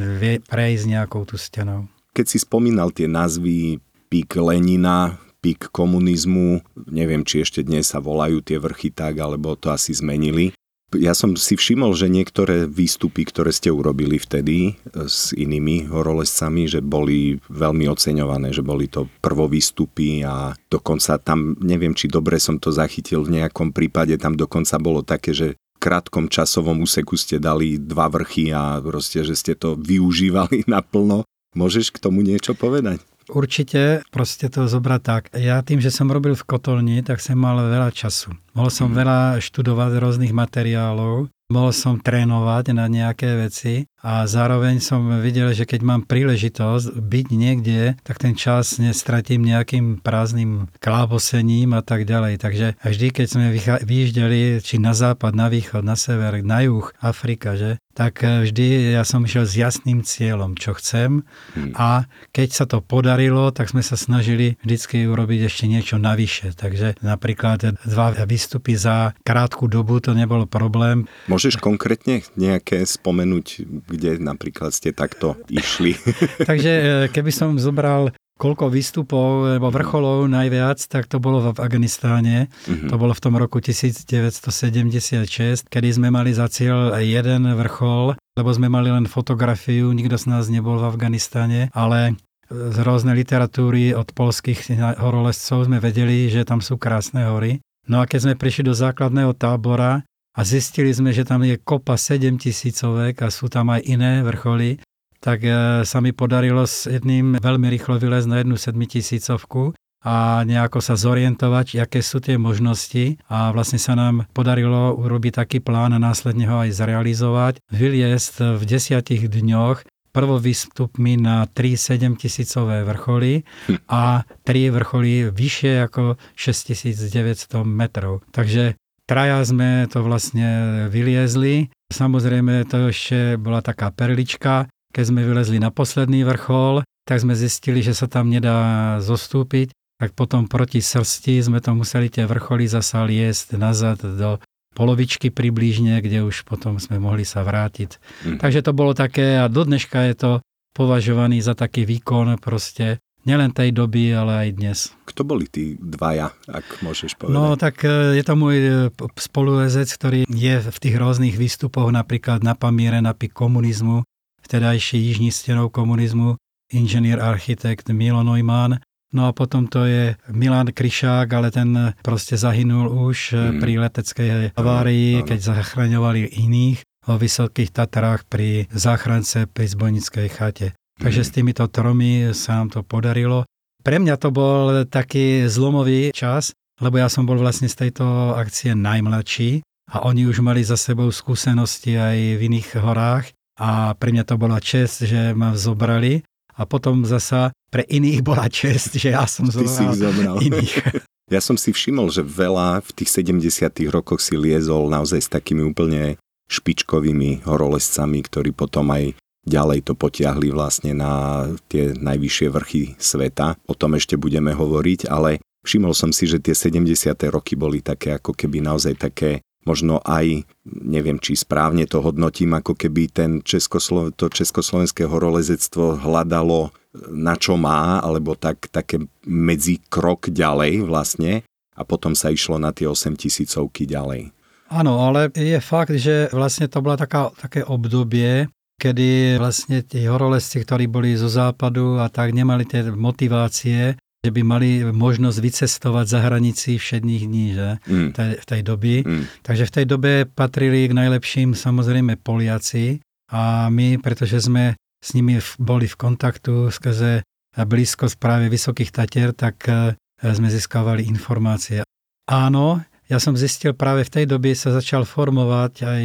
prejsť 0.46 0.84
nejakou 0.86 1.24
tú 1.24 1.38
stenou. 1.38 1.86
Keď 2.12 2.26
si 2.26 2.38
spomínal 2.42 2.90
tie 2.90 3.06
názvy 3.06 3.78
pík 4.08 4.38
Lenina, 4.38 5.18
pík 5.40 5.70
komunizmu, 5.70 6.64
neviem, 6.90 7.22
či 7.22 7.46
ešte 7.46 7.62
dnes 7.62 7.86
sa 7.86 8.02
volajú 8.02 8.42
tie 8.42 8.58
vrchy 8.58 8.90
tak, 8.90 9.20
alebo 9.22 9.54
to 9.54 9.70
asi 9.70 9.94
zmenili. 9.94 10.50
Ja 10.94 11.18
som 11.18 11.34
si 11.34 11.58
všimol, 11.58 11.98
že 11.98 12.06
niektoré 12.06 12.70
výstupy, 12.70 13.26
ktoré 13.26 13.50
ste 13.50 13.74
urobili 13.74 14.22
vtedy 14.22 14.70
e, 14.70 14.72
s 15.10 15.34
inými 15.34 15.90
horolezcami, 15.90 16.70
že 16.70 16.78
boli 16.78 17.42
veľmi 17.50 17.90
oceňované, 17.90 18.54
že 18.54 18.62
boli 18.62 18.86
to 18.86 19.10
prvovýstupy 19.18 20.22
a 20.22 20.54
dokonca 20.70 21.18
tam, 21.18 21.58
neviem, 21.58 21.90
či 21.90 22.06
dobre 22.06 22.38
som 22.38 22.62
to 22.62 22.70
zachytil 22.70 23.26
v 23.26 23.42
nejakom 23.42 23.74
prípade, 23.74 24.14
tam 24.16 24.38
dokonca 24.38 24.78
bolo 24.78 25.02
také, 25.02 25.34
že 25.34 25.58
krátkom 25.86 26.26
časovom 26.26 26.82
úseku 26.82 27.14
ste 27.14 27.38
dali 27.38 27.78
dva 27.78 28.10
vrchy 28.10 28.50
a 28.50 28.82
proste, 28.82 29.22
že 29.22 29.38
ste 29.38 29.54
to 29.54 29.78
využívali 29.78 30.66
naplno. 30.74 31.22
Môžeš 31.54 31.94
k 31.94 32.02
tomu 32.02 32.26
niečo 32.26 32.58
povedať? 32.58 32.98
Určite 33.26 34.06
proste 34.14 34.46
to 34.46 34.70
zobrať 34.70 35.02
tak. 35.02 35.22
Ja 35.34 35.58
tým, 35.62 35.82
že 35.82 35.90
som 35.90 36.06
robil 36.10 36.38
v 36.38 36.46
kotolni, 36.46 37.02
tak 37.02 37.18
som 37.18 37.38
mal 37.38 37.58
veľa 37.58 37.90
času. 37.90 38.34
Mohol 38.54 38.70
som 38.70 38.88
mm. 38.90 38.96
veľa 39.02 39.20
študovať 39.42 39.98
rôznych 39.98 40.30
materiálov, 40.30 41.26
mohol 41.46 41.70
som 41.70 42.02
trénovať 42.02 42.74
na 42.74 42.90
nejaké 42.90 43.38
veci 43.38 43.86
a 44.02 44.26
zároveň 44.26 44.82
som 44.82 45.22
videl, 45.22 45.54
že 45.54 45.62
keď 45.62 45.80
mám 45.86 46.02
príležitosť 46.06 46.98
byť 46.98 47.26
niekde, 47.30 47.94
tak 48.02 48.18
ten 48.18 48.34
čas 48.34 48.82
nestratím 48.82 49.46
nejakým 49.46 50.02
prázdnym 50.02 50.70
klábosením 50.82 51.74
a 51.78 51.82
tak 51.86 52.06
ďalej. 52.06 52.42
Takže 52.42 52.66
vždy, 52.82 53.06
keď 53.14 53.26
sme 53.26 53.46
vyjíždeli 53.82 54.58
či 54.62 54.82
na 54.82 54.94
západ, 54.94 55.34
na 55.38 55.46
východ, 55.46 55.86
na 55.86 55.94
sever, 55.94 56.42
na 56.42 56.66
juh, 56.66 56.90
Afrika, 56.98 57.54
že, 57.54 57.78
tak 57.96 58.20
vždy 58.20 58.92
ja 58.92 59.02
som 59.08 59.24
išiel 59.24 59.48
s 59.48 59.56
jasným 59.56 60.04
cieľom, 60.04 60.52
čo 60.52 60.76
chcem 60.76 61.24
hmm. 61.56 61.72
a 61.80 62.04
keď 62.36 62.48
sa 62.52 62.64
to 62.68 62.84
podarilo, 62.84 63.48
tak 63.56 63.72
sme 63.72 63.80
sa 63.80 63.96
snažili 63.96 64.60
vždycky 64.60 65.08
urobiť 65.08 65.48
ešte 65.48 65.64
niečo 65.64 65.96
navyše. 65.96 66.52
Takže 66.52 67.00
napríklad 67.00 67.80
dva 67.88 68.12
výstupy 68.28 68.76
za 68.76 69.16
krátku 69.24 69.64
dobu 69.66 69.98
to 70.04 70.12
nebol 70.12 70.44
problém. 70.44 71.08
Môžeš 71.26 71.56
konkrétne 71.56 72.20
nejaké 72.36 72.84
spomenúť, 72.84 73.64
kde 73.88 74.20
napríklad 74.20 74.76
ste 74.76 74.92
takto 74.92 75.40
išli? 75.48 75.96
Takže 76.50 76.72
e, 76.72 76.84
keby 77.08 77.32
som 77.32 77.56
zobral 77.56 78.12
koľko 78.36 78.68
výstupov 78.68 79.56
alebo 79.56 79.72
vrcholov 79.72 80.28
najviac, 80.28 80.76
tak 80.86 81.08
to 81.08 81.16
bolo 81.16 81.40
v 81.40 81.56
Afganistáne. 81.56 82.52
Mm-hmm. 82.68 82.92
To 82.92 82.94
bolo 83.00 83.16
v 83.16 83.22
tom 83.24 83.34
roku 83.40 83.64
1976, 83.64 85.72
kedy 85.72 85.88
sme 85.88 86.12
mali 86.12 86.36
za 86.36 86.52
cieľ 86.52 86.92
jeden 87.00 87.48
vrchol, 87.56 88.20
lebo 88.36 88.50
sme 88.52 88.68
mali 88.68 88.92
len 88.92 89.08
fotografiu, 89.08 89.88
nikto 89.96 90.20
z 90.20 90.28
nás 90.28 90.52
nebol 90.52 90.76
v 90.76 90.92
Afganistáne, 90.92 91.72
ale 91.72 92.20
z 92.46 92.78
rôznej 92.78 93.18
literatúry 93.18 93.90
od 93.96 94.14
polských 94.14 94.78
horolezcov 95.02 95.66
sme 95.66 95.82
vedeli, 95.82 96.30
že 96.30 96.46
tam 96.46 96.62
sú 96.62 96.78
krásne 96.78 97.26
hory. 97.26 97.58
No 97.90 98.02
a 98.02 98.06
keď 98.06 98.30
sme 98.30 98.34
prišli 98.38 98.70
do 98.70 98.74
základného 98.74 99.34
tábora 99.34 100.06
a 100.36 100.40
zistili 100.46 100.94
sme, 100.94 101.10
že 101.10 101.26
tam 101.26 101.42
je 101.42 101.58
kopa 101.58 101.98
7 101.98 102.38
tisícovek 102.38 103.18
a 103.24 103.34
sú 103.34 103.50
tam 103.50 103.74
aj 103.74 103.82
iné 103.88 104.22
vrcholy, 104.22 104.78
tak 105.20 105.44
e, 105.44 105.82
sa 105.82 105.98
mi 106.04 106.16
podarilo 106.16 106.64
s 106.64 106.88
jedným 106.88 107.38
veľmi 107.40 107.66
rýchlo 107.72 108.00
vylezť 108.00 108.28
na 108.28 108.36
jednu 108.42 108.56
sedmitisícovku 108.56 109.76
a 110.06 110.46
nejako 110.46 110.78
sa 110.78 110.94
zorientovať, 110.94 111.82
aké 111.82 111.98
sú 111.98 112.22
tie 112.22 112.38
možnosti 112.38 113.18
a 113.26 113.50
vlastne 113.50 113.82
sa 113.82 113.98
nám 113.98 114.30
podarilo 114.30 114.94
urobiť 114.94 115.42
taký 115.42 115.58
plán 115.58 115.90
a 115.96 115.98
následne 115.98 116.46
ho 116.46 116.62
aj 116.62 116.78
zrealizovať. 116.78 117.58
Vyliezť 117.74 118.54
v 118.54 118.62
desiatich 118.62 119.26
dňoch 119.26 119.82
prvovýstupmi 120.14 121.20
na 121.20 121.44
3-7 121.44 122.16
tisícové 122.16 122.88
vrcholy 122.88 123.44
a 123.90 124.24
3 124.48 124.72
vrcholy 124.72 125.28
vyššie 125.28 125.84
ako 125.84 126.16
6900 126.32 127.66
metrov. 127.68 128.24
Takže 128.32 128.80
traja 129.04 129.44
sme 129.44 129.84
to 129.92 130.00
vlastne 130.00 130.48
vyliezli. 130.88 131.68
Samozrejme 131.92 132.64
to 132.64 132.88
ešte 132.94 133.36
bola 133.36 133.60
taká 133.60 133.92
perlička, 133.92 134.72
keď 134.96 135.04
sme 135.12 135.28
vylezli 135.28 135.60
na 135.60 135.68
posledný 135.68 136.24
vrchol, 136.24 136.80
tak 137.04 137.20
sme 137.20 137.36
zistili, 137.36 137.84
že 137.84 137.92
sa 137.92 138.08
tam 138.08 138.32
nedá 138.32 138.96
zostúpiť, 139.04 139.76
tak 140.00 140.16
potom 140.16 140.48
proti 140.48 140.80
srsti 140.80 141.44
sme 141.44 141.60
to 141.60 141.76
museli 141.76 142.08
tie 142.08 142.24
vrcholy 142.24 142.64
zasa 142.64 143.04
liesť 143.04 143.60
nazad 143.60 144.00
do 144.00 144.40
polovičky 144.72 145.28
približne, 145.28 146.00
kde 146.00 146.24
už 146.24 146.48
potom 146.48 146.80
sme 146.80 146.96
mohli 146.96 147.28
sa 147.28 147.44
vrátiť. 147.44 148.00
Mm. 148.24 148.40
Takže 148.40 148.64
to 148.64 148.72
bolo 148.72 148.96
také 148.96 149.36
a 149.36 149.52
do 149.52 149.68
dneška 149.68 150.00
je 150.12 150.14
to 150.16 150.32
považovaný 150.72 151.44
za 151.44 151.52
taký 151.52 151.84
výkon 151.84 152.40
proste 152.40 153.00
nielen 153.24 153.52
tej 153.52 153.72
doby, 153.76 154.16
ale 154.16 154.48
aj 154.48 154.48
dnes. 154.56 154.78
Kto 155.08 155.24
boli 155.24 155.44
tí 155.48 155.76
dvaja, 155.80 156.32
ak 156.48 156.80
môžeš 156.80 157.20
povedať? 157.20 157.36
No 157.36 157.56
tak 157.60 157.84
e, 157.84 158.16
je 158.16 158.24
to 158.24 158.34
môj 158.36 158.56
e, 158.56 158.70
spoluezec, 159.16 159.88
ktorý 159.88 160.20
je 160.28 160.54
v 160.60 160.78
tých 160.78 160.96
rôznych 160.96 161.34
výstupoch, 161.34 161.88
napríklad 161.88 162.44
na 162.44 162.52
Pamíre, 162.52 163.00
na 163.00 163.16
pik 163.16 163.32
komunizmu, 163.32 164.06
vtedajší 164.46 164.98
jižní 165.02 165.34
stenou 165.34 165.68
komunizmu, 165.68 166.38
inžinier 166.72 167.18
architekt 167.18 167.90
Milo 167.90 168.22
Neumann. 168.22 168.78
No 169.10 169.26
a 169.26 169.32
potom 169.34 169.66
to 169.66 169.86
je 169.86 170.14
Milan 170.30 170.70
Kryšák, 170.70 171.26
ale 171.34 171.50
ten 171.50 171.94
proste 172.02 172.38
zahynul 172.38 172.90
už 172.90 173.34
mm. 173.34 173.58
pri 173.62 173.72
leteckej 173.82 174.28
havárii, 174.54 175.22
keď 175.26 175.38
zachraňovali 175.50 176.26
iných 176.42 176.82
vo 177.06 177.14
Vysokých 177.18 177.70
Tatrách 177.70 178.26
pri 178.26 178.66
záchrance 178.70 179.46
pri 179.46 179.66
zbojnickej 179.66 180.28
chate. 180.30 180.68
Takže 180.98 181.22
mm. 181.22 181.26
s 181.26 181.34
týmito 181.34 181.64
tromi 181.70 182.30
sa 182.34 182.62
nám 182.62 182.74
to 182.74 182.80
podarilo. 182.82 183.46
Pre 183.82 183.96
mňa 184.02 184.14
to 184.18 184.34
bol 184.34 184.82
taký 184.86 185.46
zlomový 185.46 186.10
čas, 186.10 186.50
lebo 186.82 186.98
ja 186.98 187.06
som 187.06 187.26
bol 187.26 187.38
vlastne 187.38 187.70
z 187.70 187.86
tejto 187.86 188.34
akcie 188.34 188.74
najmladší 188.74 189.62
a 189.86 190.02
oni 190.02 190.26
už 190.26 190.42
mali 190.42 190.66
za 190.66 190.74
sebou 190.74 191.14
skúsenosti 191.14 191.94
aj 191.94 192.18
v 192.36 192.40
iných 192.50 192.82
horách 192.82 193.30
a 193.56 193.96
pre 193.96 194.12
mňa 194.12 194.24
to 194.28 194.36
bola 194.36 194.60
čest, 194.60 195.04
že 195.08 195.32
ma 195.32 195.56
zobrali 195.56 196.20
a 196.56 196.64
potom 196.64 197.04
zasa 197.04 197.52
pre 197.68 197.84
iných 197.84 198.20
bola 198.24 198.48
čest, 198.48 198.96
že 198.96 199.12
ja 199.12 199.28
som 199.28 199.48
zobral, 199.48 199.92
zobral. 199.96 200.36
iných. 200.40 200.74
Ja 201.26 201.42
som 201.42 201.58
si 201.58 201.74
všimol, 201.74 202.06
že 202.14 202.22
veľa 202.22 202.86
v 202.86 203.02
tých 203.02 203.10
70 203.18 203.50
rokoch 203.90 204.22
si 204.22 204.38
liezol 204.38 204.86
naozaj 204.86 205.26
s 205.26 205.26
takými 205.26 205.66
úplne 205.66 206.22
špičkovými 206.46 207.42
horolezcami, 207.42 208.22
ktorí 208.22 208.54
potom 208.54 208.94
aj 208.94 209.18
ďalej 209.42 209.90
to 209.90 209.98
potiahli 209.98 210.54
vlastne 210.54 210.94
na 210.94 211.46
tie 211.66 211.94
najvyššie 211.98 212.46
vrchy 212.46 212.82
sveta. 212.98 213.58
O 213.66 213.74
tom 213.74 213.98
ešte 213.98 214.14
budeme 214.14 214.54
hovoriť, 214.54 215.10
ale 215.10 215.42
všimol 215.66 215.94
som 215.98 216.14
si, 216.14 216.30
že 216.30 216.38
tie 216.38 216.54
70. 216.54 216.86
roky 217.30 217.58
boli 217.58 217.82
také 217.82 218.14
ako 218.14 218.30
keby 218.30 218.62
naozaj 218.62 218.94
také 218.94 219.42
možno 219.66 220.00
aj, 220.06 220.46
neviem 220.64 221.18
či 221.18 221.34
správne 221.34 221.84
to 221.90 222.00
hodnotím, 222.00 222.54
ako 222.54 222.78
keby 222.78 223.10
ten 223.10 223.30
Českoslo- 223.42 224.14
to 224.14 224.30
československé 224.30 225.04
horolezectvo 225.04 226.00
hľadalo 226.00 226.70
na 227.12 227.36
čo 227.36 227.60
má, 227.60 228.00
alebo 228.00 228.32
tak, 228.38 228.72
také 228.72 229.04
medzi 229.26 229.82
krok 229.92 230.32
ďalej 230.32 230.86
vlastne 230.86 231.44
a 231.76 231.82
potom 231.84 232.16
sa 232.16 232.32
išlo 232.32 232.56
na 232.56 232.72
tie 232.72 232.88
8 232.88 233.12
tisícovky 233.18 233.84
ďalej. 233.84 234.32
Áno, 234.72 234.98
ale 234.98 235.30
je 235.36 235.60
fakt, 235.62 235.94
že 235.94 236.26
vlastne 236.32 236.66
to 236.66 236.82
bola 236.82 236.98
taká, 236.98 237.30
také 237.36 237.62
obdobie, 237.62 238.50
kedy 238.80 239.38
vlastne 239.38 239.84
tí 239.86 240.08
horolezci, 240.08 240.64
ktorí 240.64 240.90
boli 240.90 241.14
zo 241.14 241.30
západu 241.30 242.02
a 242.02 242.10
tak 242.10 242.34
nemali 242.34 242.66
tie 242.66 242.82
motivácie, 242.90 243.94
že 244.26 244.34
by 244.34 244.42
mali 244.42 244.70
možnosť 244.82 245.38
vycestovať 245.38 246.06
za 246.10 246.18
hranici 246.26 246.76
všedných 246.76 247.22
dní 247.30 247.46
že? 247.54 247.70
Mm. 247.86 248.10
Tej, 248.10 248.30
v 248.42 248.44
tej 248.44 248.60
doby. 248.66 248.94
Mm. 249.06 249.24
Takže 249.46 249.64
v 249.70 249.74
tej 249.78 249.84
dobe 249.86 250.12
patrili 250.26 250.90
k 250.90 250.96
najlepším 250.98 251.54
samozrejme 251.54 252.18
Poliaci 252.18 252.98
a 253.30 253.70
my, 253.70 254.02
pretože 254.02 254.50
sme 254.50 254.74
s 255.02 255.14
nimi 255.14 255.38
boli 255.62 255.86
v 255.86 255.96
kontaktu 255.96 256.74
skrze 256.74 257.22
blízkosť 257.56 258.16
práve 258.20 258.52
Vysokých 258.52 258.92
Tatier, 258.92 259.32
tak 259.32 259.64
e, 259.70 259.96
sme 260.20 260.50
získavali 260.50 261.08
informácie. 261.08 261.86
Áno, 262.26 262.82
ja 263.06 263.22
som 263.22 263.38
zistil 263.38 263.72
práve 263.72 264.04
v 264.04 264.12
tej 264.12 264.24
dobe 264.26 264.52
sa 264.52 264.74
začal 264.74 265.06
formovať 265.06 265.74
aj 265.86 266.02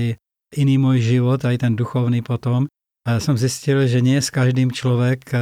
iný 0.55 0.75
môj 0.77 1.01
život, 1.01 1.41
aj 1.43 1.65
ten 1.65 1.73
duchovný 1.73 2.21
potom. 2.21 2.69
A 3.03 3.17
ja 3.17 3.19
som 3.19 3.33
zistil, 3.33 3.89
že 3.89 3.99
nie 4.05 4.21
s 4.21 4.29
každým 4.29 4.69
človek 4.69 5.19
e, 5.33 5.37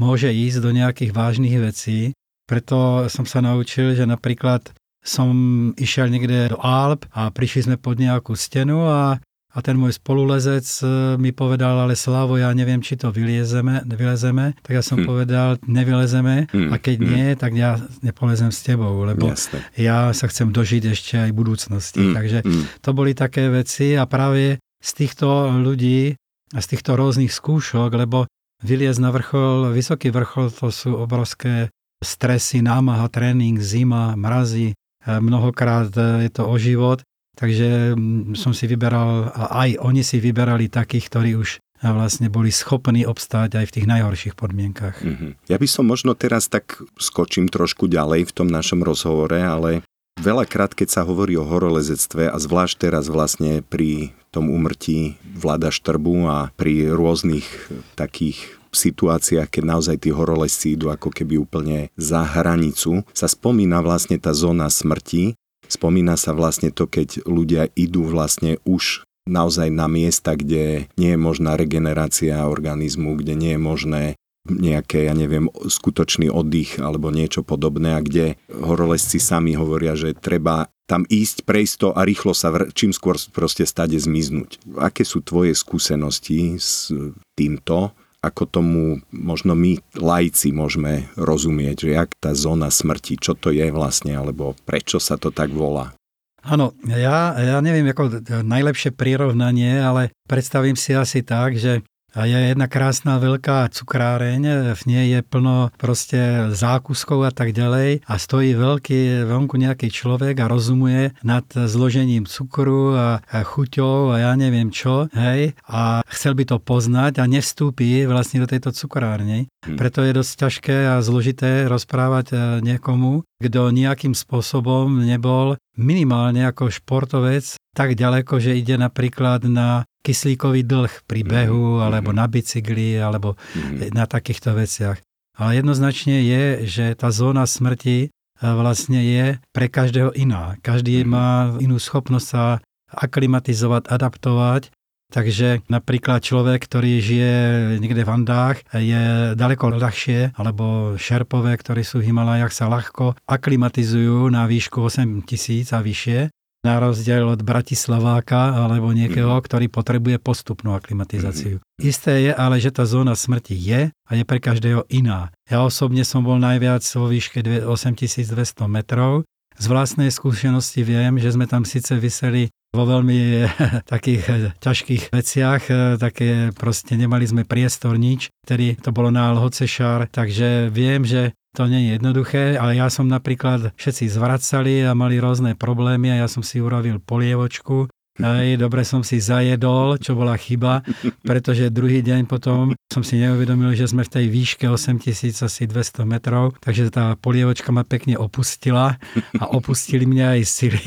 môže 0.00 0.32
ísť 0.32 0.64
do 0.64 0.72
nejakých 0.72 1.12
vážnych 1.12 1.60
vecí. 1.60 2.16
Preto 2.48 3.06
som 3.12 3.28
sa 3.28 3.44
naučil, 3.44 3.92
že 3.92 4.08
napríklad 4.08 4.72
som 5.04 5.30
išiel 5.76 6.08
niekde 6.08 6.56
do 6.56 6.58
Alp 6.60 7.04
a 7.12 7.28
prišli 7.28 7.68
sme 7.68 7.76
pod 7.76 8.00
nejakú 8.00 8.36
stenu 8.36 8.84
a, 8.84 9.16
a 9.52 9.58
ten 9.64 9.76
môj 9.78 9.96
spolulezec 9.96 10.66
e, 10.82 10.84
mi 11.16 11.32
povedal, 11.32 11.72
ale 11.84 11.96
Slavo, 11.96 12.36
ja 12.36 12.52
neviem, 12.52 12.84
či 12.84 13.00
to 13.00 13.08
vyliezeme, 13.08 13.86
vylezeme. 13.88 14.60
Tak 14.60 14.72
ja 14.76 14.82
som 14.84 15.00
hm. 15.00 15.06
povedal, 15.08 15.48
nevylezeme 15.64 16.52
hm. 16.52 16.68
a 16.72 16.76
keď 16.76 16.96
hm. 17.00 17.06
nie, 17.06 17.26
tak 17.36 17.52
ja 17.56 17.80
nepolezem 18.04 18.52
s 18.52 18.60
tebou, 18.60 18.92
lebo 19.08 19.32
Jasne. 19.32 19.64
ja 19.78 20.12
sa 20.12 20.28
chcem 20.28 20.52
dožiť 20.52 20.82
ešte 20.92 21.14
aj 21.16 21.30
budúcnosti. 21.32 22.12
Hm. 22.12 22.14
Takže 22.16 22.38
hm. 22.44 22.62
to 22.84 22.90
boli 22.92 23.16
také 23.16 23.48
veci 23.48 23.96
a 23.96 24.04
práve 24.04 24.60
z 24.80 24.90
týchto 24.96 25.48
ľudí 25.60 26.16
a 26.50 26.58
z 26.58 26.66
týchto 26.76 26.98
rôznych 26.98 27.30
skúšok, 27.30 27.94
lebo 27.94 28.26
Vyliezť 28.60 29.00
na 29.00 29.10
vrchol, 29.10 29.72
vysoký 29.72 30.12
vrchol, 30.12 30.52
to 30.52 30.68
sú 30.68 30.92
obrovské 31.00 31.72
stresy, 32.00 32.64
námaha, 32.64 33.08
tréning, 33.12 33.60
zima, 33.60 34.16
mrazy, 34.16 34.72
e, 34.72 34.74
mnohokrát 35.06 35.92
e, 35.96 36.28
je 36.28 36.30
to 36.32 36.48
o 36.48 36.56
život, 36.56 37.04
takže 37.36 37.96
som 38.36 38.52
si 38.56 38.64
vyberal, 38.68 39.32
a 39.32 39.64
aj 39.64 39.80
oni 39.80 40.00
si 40.04 40.20
vyberali 40.20 40.72
takých, 40.72 41.12
ktorí 41.12 41.30
už 41.36 41.56
e, 41.56 41.88
vlastne 41.88 42.32
boli 42.32 42.48
schopní 42.48 43.04
obstáť 43.04 43.60
aj 43.60 43.66
v 43.68 43.74
tých 43.80 43.86
najhorších 43.88 44.34
podmienkach. 44.36 45.00
Mm-hmm. 45.00 45.52
Ja 45.52 45.56
by 45.60 45.68
som 45.68 45.84
možno 45.88 46.16
teraz 46.16 46.48
tak 46.48 46.80
skočím 46.96 47.52
trošku 47.52 47.88
ďalej 47.88 48.28
v 48.28 48.32
tom 48.32 48.48
našom 48.48 48.80
rozhovore, 48.80 49.40
ale 49.40 49.84
veľakrát, 50.20 50.76
keď 50.76 50.88
sa 50.92 51.02
hovorí 51.08 51.34
o 51.40 51.48
horolezectve 51.48 52.28
a 52.28 52.36
zvlášť 52.36 52.88
teraz 52.88 53.08
vlastne 53.08 53.64
pri 53.64 54.12
tom 54.28 54.52
umrtí 54.52 55.16
vláda 55.24 55.72
Štrbu 55.72 56.28
a 56.28 56.38
pri 56.54 56.92
rôznych 56.92 57.48
takých 57.96 58.60
situáciách, 58.70 59.50
keď 59.50 59.64
naozaj 59.66 59.96
tí 60.06 60.14
horolezci 60.14 60.78
idú 60.78 60.94
ako 60.94 61.10
keby 61.10 61.42
úplne 61.42 61.90
za 61.98 62.22
hranicu, 62.22 63.02
sa 63.10 63.26
spomína 63.26 63.82
vlastne 63.82 64.20
tá 64.20 64.30
zóna 64.30 64.70
smrti, 64.70 65.34
spomína 65.66 66.14
sa 66.14 66.36
vlastne 66.36 66.70
to, 66.70 66.86
keď 66.86 67.26
ľudia 67.26 67.66
idú 67.74 68.06
vlastne 68.06 68.62
už 68.62 69.02
naozaj 69.26 69.74
na 69.74 69.90
miesta, 69.90 70.38
kde 70.38 70.86
nie 70.94 71.10
je 71.14 71.18
možná 71.18 71.58
regenerácia 71.58 72.46
organizmu, 72.46 73.18
kde 73.18 73.34
nie 73.34 73.52
je 73.58 73.60
možné 73.60 74.04
nejaké, 74.48 75.04
ja 75.04 75.12
neviem, 75.12 75.52
skutočný 75.52 76.32
oddych 76.32 76.80
alebo 76.80 77.12
niečo 77.12 77.44
podobné 77.44 77.92
a 77.96 78.04
kde 78.04 78.40
horolezci 78.48 79.20
sami 79.20 79.52
hovoria, 79.52 79.92
že 79.92 80.16
treba 80.16 80.72
tam 80.88 81.06
ísť, 81.06 81.46
prejsť 81.46 81.74
to 81.76 81.88
a 81.94 82.00
rýchlo 82.02 82.34
sa 82.34 82.50
vr- 82.50 82.72
čím 82.74 82.90
skôr 82.90 83.14
proste 83.30 83.62
stade 83.68 83.94
zmiznúť. 83.94 84.58
Aké 84.80 85.06
sú 85.06 85.22
tvoje 85.22 85.54
skúsenosti 85.54 86.58
s 86.58 86.90
týmto? 87.38 87.94
Ako 88.20 88.44
tomu 88.44 89.00
možno 89.14 89.56
my 89.56 89.80
lajci 89.96 90.52
môžeme 90.52 91.08
rozumieť, 91.16 91.88
že 91.88 91.90
jak 91.96 92.10
tá 92.20 92.36
zóna 92.36 92.68
smrti, 92.68 93.16
čo 93.16 93.32
to 93.32 93.48
je 93.48 93.72
vlastne, 93.72 94.12
alebo 94.12 94.52
prečo 94.68 95.00
sa 95.00 95.16
to 95.16 95.32
tak 95.32 95.54
volá? 95.54 95.96
Áno, 96.40 96.72
ja, 96.88 97.36
ja 97.36 97.60
neviem 97.60 97.88
ako 97.92 98.24
najlepšie 98.24 98.96
prirovnanie, 98.96 99.76
ale 99.76 100.12
predstavím 100.24 100.76
si 100.76 100.96
asi 100.96 101.20
tak, 101.20 101.56
že 101.56 101.84
a 102.14 102.26
je 102.26 102.38
jedna 102.52 102.66
krásna 102.66 103.22
veľká 103.22 103.70
cukráreň, 103.70 104.74
v 104.74 104.82
nej 104.90 105.06
je 105.14 105.20
plno 105.22 105.70
proste 105.78 106.50
zákuskov 106.54 107.26
a 107.28 107.32
tak 107.32 107.54
ďalej 107.54 108.02
a 108.02 108.14
stojí 108.18 108.54
veľký, 108.58 109.26
vonku 109.26 109.54
nejaký 109.54 109.88
človek 109.94 110.34
a 110.42 110.50
rozumuje 110.50 111.14
nad 111.22 111.46
zložením 111.46 112.26
cukru 112.26 112.94
a, 112.98 113.22
chuťou 113.30 114.14
a 114.14 114.30
ja 114.30 114.32
neviem 114.34 114.74
čo, 114.74 115.06
hej, 115.14 115.54
a 115.66 116.02
chcel 116.10 116.34
by 116.34 116.44
to 116.50 116.56
poznať 116.58 117.22
a 117.22 117.30
nevstúpi 117.30 118.04
vlastne 118.06 118.42
do 118.42 118.50
tejto 118.50 118.74
cukrárne. 118.74 119.46
Hm. 119.66 119.76
Preto 119.76 120.02
je 120.02 120.16
dosť 120.16 120.32
ťažké 120.46 120.76
a 120.90 121.04
zložité 121.04 121.68
rozprávať 121.68 122.26
e, 122.32 122.36
niekomu, 122.64 123.22
kto 123.40 123.72
nejakým 123.72 124.16
spôsobom 124.16 125.04
nebol 125.04 125.56
minimálne 125.76 126.44
ako 126.44 126.68
športovec 126.72 127.60
tak 127.74 127.94
ďaleko, 127.94 128.42
že 128.42 128.58
ide 128.58 128.74
napríklad 128.74 129.46
na 129.46 129.86
kyslíkový 130.00 130.64
dlh 130.64 130.92
pri 131.04 131.20
mhm. 131.24 131.28
behu, 131.28 131.64
mm-hmm. 131.76 131.86
alebo 131.86 132.10
na 132.16 132.26
bicykli, 132.26 132.96
alebo 132.96 133.36
mm-hmm. 133.36 133.92
na 133.92 134.04
takýchto 134.08 134.56
veciach. 134.56 134.98
Ale 135.40 135.56
jednoznačne 135.56 136.20
je, 136.20 136.44
že 136.68 136.86
tá 136.98 137.08
zóna 137.08 137.48
smrti 137.48 137.98
e, 138.04 138.08
vlastne 138.42 139.00
je 139.00 139.24
pre 139.56 139.72
každého 139.72 140.12
iná. 140.12 140.60
Každý 140.60 141.00
má 141.08 141.56
inú 141.64 141.80
schopnosť 141.80 142.26
sa 142.26 142.44
aklimatizovať, 142.92 143.88
adaptovať. 143.88 144.62
Takže 145.10 145.66
napríklad 145.66 146.22
človek, 146.22 146.70
ktorý 146.70 147.02
žije 147.02 147.34
niekde 147.82 148.06
v 148.06 148.14
Andách, 148.14 148.62
je 148.70 149.34
daleko 149.34 149.74
ľahšie, 149.74 150.38
alebo 150.38 150.94
šerpové, 150.94 151.58
ktorí 151.58 151.82
sú 151.82 151.98
v 151.98 152.14
Himalajach, 152.14 152.54
sa 152.54 152.70
ľahko 152.70 153.18
aklimatizujú 153.26 154.30
na 154.30 154.46
výšku 154.46 154.78
8000 154.78 155.74
a 155.74 155.82
vyššie 155.82 156.20
na 156.60 156.76
rozdiel 156.76 157.24
od 157.24 157.40
Bratislaváka 157.40 158.52
alebo 158.52 158.92
niekoho, 158.92 159.40
mm. 159.40 159.44
ktorý 159.48 159.66
potrebuje 159.72 160.20
postupnú 160.20 160.76
aklimatizáciu. 160.76 161.60
Mm. 161.60 161.64
Isté 161.80 162.12
je 162.28 162.32
ale, 162.36 162.60
že 162.60 162.68
tá 162.68 162.84
zóna 162.84 163.16
smrti 163.16 163.56
je 163.56 163.80
a 163.88 164.10
je 164.12 164.24
pre 164.28 164.38
každého 164.40 164.84
iná. 164.92 165.32
Ja 165.48 165.64
osobne 165.64 166.04
som 166.04 166.20
bol 166.20 166.36
najviac 166.36 166.84
vo 166.84 167.08
výške 167.08 167.40
8200 167.64 168.36
metrov. 168.68 169.24
Z 169.60 169.64
vlastnej 169.68 170.08
skúsenosti 170.12 170.84
viem, 170.84 171.20
že 171.20 171.36
sme 171.36 171.44
tam 171.44 171.68
síce 171.68 171.96
vyseli 171.96 172.48
vo 172.70 172.86
veľmi 172.86 173.50
takých 173.92 174.54
ťažkých 174.62 175.02
veciach, 175.10 175.62
také 175.98 176.54
proste 176.54 176.94
nemali 176.94 177.26
sme 177.26 177.42
priestor 177.48 177.98
nič, 177.98 178.30
ktorý 178.46 178.78
to 178.78 178.94
bolo 178.94 179.10
na 179.10 179.32
Alhocešar, 179.34 180.06
takže 180.12 180.70
viem, 180.70 181.02
že 181.02 181.34
to 181.56 181.66
nie 181.66 181.90
je 181.90 181.98
jednoduché, 181.98 182.54
ale 182.54 182.78
ja 182.78 182.86
som 182.86 183.10
napríklad, 183.10 183.74
všetci 183.74 184.06
zvracali 184.10 184.86
a 184.86 184.94
mali 184.94 185.18
rôzne 185.18 185.58
problémy 185.58 186.14
a 186.14 186.26
ja 186.26 186.28
som 186.30 186.46
si 186.46 186.62
urobil 186.62 187.02
polievočku 187.02 187.90
aj 188.20 188.60
dobre 188.60 188.82
som 188.84 189.00
si 189.00 189.18
zajedol, 189.18 189.96
čo 189.96 190.12
bola 190.12 190.36
chyba, 190.36 190.84
pretože 191.24 191.72
druhý 191.72 192.04
deň 192.04 192.28
potom 192.28 192.76
som 192.92 193.00
si 193.00 193.16
neuvedomil, 193.20 193.72
že 193.72 193.88
sme 193.88 194.04
v 194.04 194.12
tej 194.12 194.26
výške 194.28 194.66
8200 194.68 196.04
metrov, 196.04 196.56
takže 196.60 196.92
tá 196.92 197.16
polievočka 197.16 197.72
ma 197.72 197.86
pekne 197.86 198.20
opustila 198.20 199.00
a 199.38 199.44
opustili 199.56 200.04
mňa 200.04 200.26
aj 200.40 200.42
sily 200.44 200.86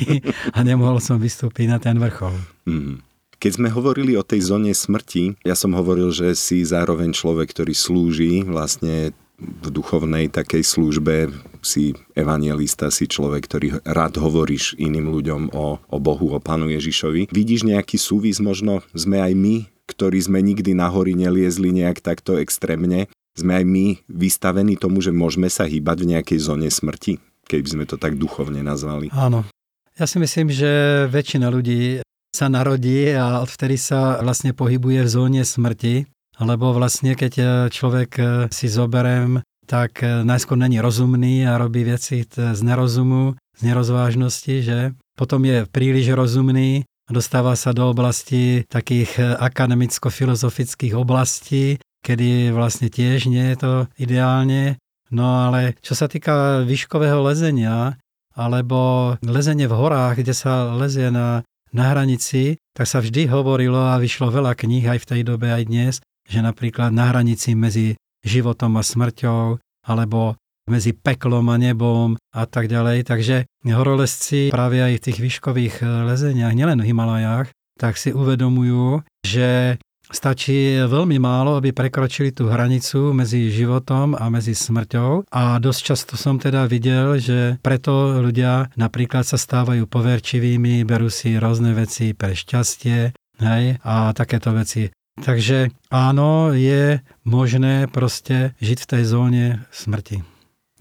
a 0.53 0.59
nemohol 0.61 1.01
som 1.01 1.17
vystúpiť 1.17 1.65
na 1.69 1.77
ten 1.81 1.97
vrchol. 1.97 2.33
Mm. 2.69 3.01
Keď 3.43 3.59
sme 3.59 3.67
hovorili 3.75 4.15
o 4.15 4.23
tej 4.23 4.39
zóne 4.39 4.71
smrti, 4.71 5.35
ja 5.43 5.51
som 5.51 5.75
hovoril, 5.75 6.15
že 6.15 6.31
si 6.31 6.63
zároveň 6.63 7.11
človek, 7.11 7.51
ktorý 7.51 7.75
slúži 7.75 8.39
vlastne 8.47 9.11
v 9.43 9.67
duchovnej 9.67 10.31
takej 10.31 10.63
službe 10.63 11.29
si 11.63 11.95
evangelista, 12.15 12.91
si 12.91 13.07
človek, 13.07 13.43
ktorý 13.47 13.67
rád 13.87 14.19
hovoríš 14.19 14.75
iným 14.75 15.11
ľuďom 15.11 15.41
o, 15.55 15.79
o 15.79 15.97
Bohu, 15.99 16.35
o 16.35 16.39
Pánu 16.39 16.67
Ježišovi. 16.71 17.31
Vidíš 17.31 17.67
nejaký 17.67 17.95
súvis, 17.95 18.43
možno 18.43 18.83
sme 18.91 19.23
aj 19.23 19.33
my, 19.35 19.55
ktorí 19.87 20.19
sme 20.19 20.39
nikdy 20.43 20.75
na 20.75 20.91
hory 20.91 21.15
neliezli 21.15 21.71
nejak 21.71 22.03
takto 22.03 22.39
extrémne, 22.39 23.07
sme 23.33 23.59
aj 23.59 23.65
my 23.65 23.85
vystavení 24.07 24.77
tomu, 24.77 25.01
že 25.01 25.09
môžeme 25.09 25.49
sa 25.49 25.65
hýbať 25.65 26.05
v 26.05 26.09
nejakej 26.17 26.39
zóne 26.39 26.69
smrti, 26.69 27.17
keby 27.49 27.67
sme 27.67 27.83
to 27.89 27.97
tak 27.97 28.15
duchovne 28.19 28.61
nazvali. 28.61 29.09
Áno. 29.11 29.47
Ja 29.93 30.09
si 30.09 30.17
myslím, 30.17 30.49
že 30.49 31.05
väčšina 31.09 31.53
ľudí 31.53 32.01
sa 32.33 32.49
narodí 32.49 33.13
a 33.13 33.45
odvtedy 33.45 33.77
sa 33.77 34.17
vlastne 34.25 34.57
pohybuje 34.57 35.05
v 35.05 35.09
zóne 35.09 35.41
smrti 35.45 36.09
lebo 36.41 36.73
vlastne 36.73 37.13
keď 37.13 37.33
e, 37.37 37.45
človek 37.69 38.11
e, 38.17 38.23
si 38.49 38.65
zoberem, 38.65 39.45
tak 39.69 40.01
e, 40.01 40.25
najskôr 40.25 40.57
není 40.57 40.81
rozumný 40.81 41.45
a 41.45 41.61
robí 41.61 41.85
veci 41.85 42.25
z 42.25 42.61
nerozumu, 42.65 43.37
z 43.53 43.61
nerozvážnosti, 43.61 44.55
že 44.65 44.77
potom 45.13 45.45
je 45.45 45.69
príliš 45.69 46.17
rozumný, 46.17 46.89
dostáva 47.05 47.53
sa 47.53 47.69
do 47.69 47.93
oblasti 47.93 48.65
takých 48.65 49.37
akademicko-filozofických 49.37 50.97
oblastí, 50.97 51.77
kedy 52.01 52.49
vlastne 52.49 52.89
tiež 52.89 53.29
nie 53.29 53.53
je 53.53 53.57
to 53.61 53.73
ideálne. 54.01 54.81
No 55.13 55.45
ale 55.45 55.77
čo 55.85 55.93
sa 55.93 56.09
týka 56.09 56.65
výškového 56.65 57.21
lezenia, 57.21 58.01
alebo 58.33 59.13
lezenie 59.21 59.69
v 59.69 59.77
horách, 59.77 60.25
kde 60.25 60.33
sa 60.33 60.73
lezie 60.73 61.13
na, 61.13 61.45
na 61.69 61.93
hranici, 61.93 62.57
tak 62.73 62.89
sa 62.89 62.97
vždy 62.97 63.29
hovorilo 63.29 63.93
a 63.93 64.01
vyšlo 64.01 64.33
veľa 64.33 64.57
kníh 64.57 64.89
aj 64.89 65.05
v 65.05 65.09
tej 65.13 65.21
dobe, 65.21 65.53
aj 65.53 65.69
dnes, 65.69 65.93
že 66.33 66.41
napríklad 66.41 66.89
na 66.89 67.13
hranici 67.13 67.53
medzi 67.53 67.93
životom 68.25 68.81
a 68.81 68.83
smrťou, 68.83 69.61
alebo 69.85 70.33
medzi 70.65 70.95
peklom 70.95 71.45
a 71.51 71.59
nebom 71.59 72.15
a 72.33 72.43
tak 72.47 72.71
ďalej. 72.71 73.05
Takže 73.05 73.45
horolezci 73.67 74.49
práve 74.49 74.79
aj 74.79 74.97
v 74.97 75.03
tých 75.05 75.19
výškových 75.21 75.75
eh, 75.83 75.87
lezeniach, 76.09 76.55
nielen 76.57 76.81
v 76.81 76.89
Himalajách, 76.89 77.51
tak 77.77 77.99
si 77.99 78.15
uvedomujú, 78.15 79.03
že 79.25 79.77
stačí 80.13 80.77
veľmi 80.83 81.17
málo, 81.17 81.57
aby 81.57 81.73
prekročili 81.73 82.29
tú 82.29 82.47
hranicu 82.47 83.11
medzi 83.17 83.49
životom 83.49 84.13
a 84.13 84.29
medzi 84.29 84.53
smrťou. 84.53 85.31
A 85.33 85.57
dosť 85.57 85.81
často 85.81 86.13
som 86.15 86.37
teda 86.37 86.69
videl, 86.69 87.17
že 87.17 87.57
preto 87.65 88.21
ľudia 88.21 88.69
napríklad 88.77 89.25
sa 89.25 89.41
stávajú 89.41 89.89
poverčivými, 89.89 90.85
berú 90.85 91.09
si 91.09 91.33
rôzne 91.35 91.73
veci 91.73 92.13
pre 92.13 92.37
šťastie, 92.37 93.15
hej, 93.41 93.63
a 93.81 94.13
takéto 94.13 94.53
veci. 94.53 94.93
Takže 95.21 95.69
áno, 95.93 96.57
je 96.57 96.97
možné 97.21 97.85
proste 97.85 98.57
žiť 98.57 98.77
v 98.81 98.89
tej 98.89 99.03
zóne 99.05 99.45
smrti. 99.69 100.25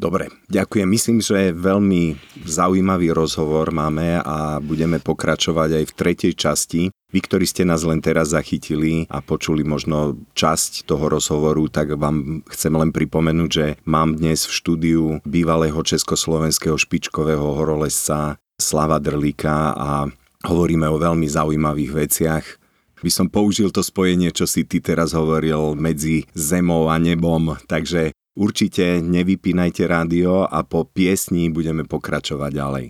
Dobre, 0.03 0.33
ďakujem. 0.49 0.89
Myslím, 0.89 1.19
že 1.23 1.55
veľmi 1.55 2.17
zaujímavý 2.43 3.15
rozhovor 3.15 3.71
máme 3.71 4.19
a 4.25 4.59
budeme 4.59 4.99
pokračovať 4.99 5.79
aj 5.79 5.85
v 5.85 5.93
tretej 5.95 6.33
časti. 6.35 6.83
Vy, 7.13 7.21
ktorí 7.23 7.45
ste 7.45 7.63
nás 7.69 7.85
len 7.85 8.01
teraz 8.01 8.33
zachytili 8.33 9.05
a 9.13 9.21
počuli 9.21 9.63
možno 9.63 10.19
časť 10.33 10.89
toho 10.89 11.13
rozhovoru, 11.13 11.69
tak 11.69 11.95
vám 11.95 12.41
chcem 12.51 12.73
len 12.73 12.91
pripomenúť, 12.91 13.51
že 13.53 13.67
mám 13.85 14.17
dnes 14.17 14.49
v 14.49 14.57
štúdiu 14.57 15.05
bývalého 15.29 15.77
československého 15.85 16.75
špičkového 16.81 17.63
horolezca 17.63 18.41
Slava 18.57 18.97
Drlíka 18.97 19.77
a 19.77 20.09
hovoríme 20.49 20.89
o 20.89 20.99
veľmi 20.99 21.29
zaujímavých 21.29 21.93
veciach 21.93 22.62
by 23.03 23.11
som 23.11 23.27
použil 23.27 23.75
to 23.75 23.83
spojenie, 23.83 24.31
čo 24.31 24.47
si 24.47 24.63
ty 24.63 24.79
teraz 24.79 25.11
hovoril 25.11 25.75
medzi 25.75 26.31
zemou 26.39 26.87
a 26.87 27.03
nebom, 27.03 27.59
takže 27.67 28.15
určite 28.39 29.03
nevypínajte 29.03 29.83
rádio 29.91 30.47
a 30.47 30.63
po 30.63 30.87
piesni 30.87 31.51
budeme 31.51 31.83
pokračovať 31.83 32.51
ďalej. 32.55 32.87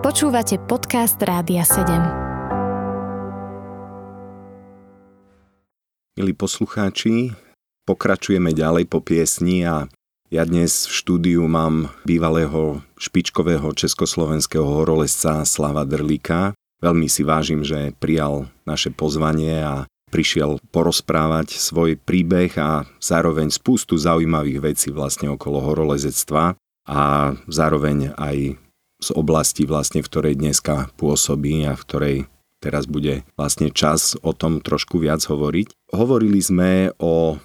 Počúvate 0.00 0.56
podcast 0.64 1.20
Rádia 1.20 1.60
7. 1.60 2.24
Milí 6.16 6.32
poslucháči, 6.32 7.36
pokračujeme 7.84 8.56
ďalej 8.56 8.88
po 8.88 9.04
piesni 9.04 9.68
a 9.68 9.84
ja 10.32 10.42
dnes 10.48 10.88
v 10.88 10.92
štúdiu 10.96 11.44
mám 11.44 11.92
bývalého 12.08 12.80
špičkového 12.96 13.68
československého 13.76 14.64
horolezca 14.64 15.44
Slava 15.44 15.84
Drlíka, 15.84 16.56
Veľmi 16.80 17.08
si 17.08 17.24
vážim, 17.24 17.64
že 17.64 17.96
prijal 17.96 18.52
naše 18.68 18.92
pozvanie 18.92 19.64
a 19.64 19.88
prišiel 20.12 20.62
porozprávať 20.70 21.56
svoj 21.58 21.98
príbeh 21.98 22.52
a 22.60 22.86
zároveň 23.02 23.50
spustu 23.50 23.98
zaujímavých 23.98 24.62
vecí 24.62 24.88
vlastne 24.94 25.32
okolo 25.32 25.60
horolezectva 25.60 26.54
a 26.86 27.00
zároveň 27.50 28.14
aj 28.14 28.60
z 28.96 29.08
oblasti 29.12 29.68
vlastne, 29.68 30.00
v 30.00 30.08
ktorej 30.08 30.34
dneska 30.40 30.88
pôsobí 30.96 31.66
a 31.68 31.76
v 31.76 31.84
ktorej 31.84 32.16
teraz 32.62 32.88
bude 32.88 33.26
vlastne 33.36 33.68
čas 33.68 34.16
o 34.24 34.32
tom 34.32 34.64
trošku 34.64 34.96
viac 34.96 35.20
hovoriť. 35.20 35.92
Hovorili 35.92 36.40
sme 36.40 36.94
o 36.96 37.36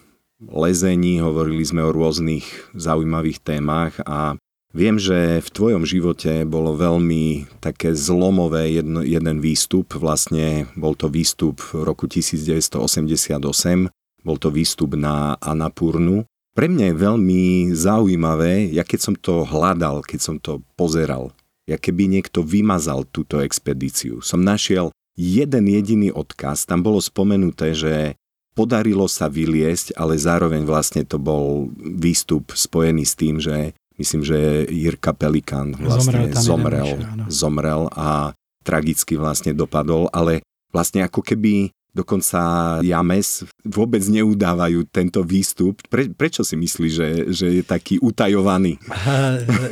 lezení, 0.41 1.20
hovorili 1.20 1.62
sme 1.62 1.86
o 1.86 1.94
rôznych 1.94 2.74
zaujímavých 2.74 3.44
témach 3.44 4.00
a 4.08 4.39
Viem, 4.72 4.96
že 4.96 5.44
v 5.44 5.50
tvojom 5.52 5.84
živote 5.84 6.48
bolo 6.48 6.80
veľmi 6.80 7.44
také 7.60 7.92
zlomové 7.92 8.80
jedno, 8.80 9.04
jeden 9.04 9.44
výstup, 9.44 9.92
vlastne 10.00 10.72
bol 10.80 10.96
to 10.96 11.12
výstup 11.12 11.60
v 11.60 11.84
roku 11.84 12.08
1988, 12.08 13.92
bol 14.24 14.38
to 14.40 14.48
výstup 14.48 14.96
na 14.96 15.36
Anapurnu. 15.44 16.24
Pre 16.56 16.68
mňa 16.72 16.88
je 16.88 16.96
veľmi 16.96 17.44
zaujímavé, 17.76 18.72
ja 18.72 18.88
keď 18.88 19.00
som 19.12 19.16
to 19.20 19.44
hľadal, 19.44 20.08
keď 20.08 20.20
som 20.24 20.36
to 20.40 20.64
pozeral, 20.80 21.36
ja 21.68 21.76
keby 21.76 22.08
niekto 22.08 22.40
vymazal 22.40 23.04
túto 23.12 23.44
expedíciu. 23.44 24.24
Som 24.24 24.48
našiel 24.48 24.96
jeden 25.20 25.68
jediný 25.68 26.16
odkaz, 26.16 26.64
tam 26.64 26.80
bolo 26.80 27.04
spomenuté, 27.04 27.76
že 27.76 28.16
podarilo 28.56 29.08
sa 29.12 29.28
vyliesť, 29.28 30.00
ale 30.00 30.16
zároveň 30.16 30.64
vlastne 30.64 31.04
to 31.04 31.20
bol 31.20 31.68
výstup 31.76 32.56
spojený 32.56 33.04
s 33.04 33.14
tým, 33.20 33.36
že 33.40 33.76
myslím, 34.02 34.26
že 34.26 34.66
Jirka 34.66 35.14
Pelikán 35.14 35.78
vlastne 35.78 36.34
zomrel, 36.34 36.98
zomrel, 36.98 37.30
zomrel 37.30 37.82
a 37.94 38.34
tragicky 38.66 39.18
vlastne 39.18 39.54
dopadol, 39.54 40.10
ale 40.10 40.42
vlastne 40.74 41.06
ako 41.06 41.22
keby 41.22 41.70
dokonca 41.92 42.40
James 42.82 43.44
vôbec 43.68 44.00
neudávajú 44.08 44.88
tento 44.90 45.22
výstup. 45.28 45.84
Pre, 45.92 46.08
prečo 46.16 46.42
si 46.42 46.56
myslíš, 46.56 46.92
že, 46.92 47.10
že 47.30 47.48
je 47.60 47.64
taký 47.64 48.00
utajovaný? 48.00 48.80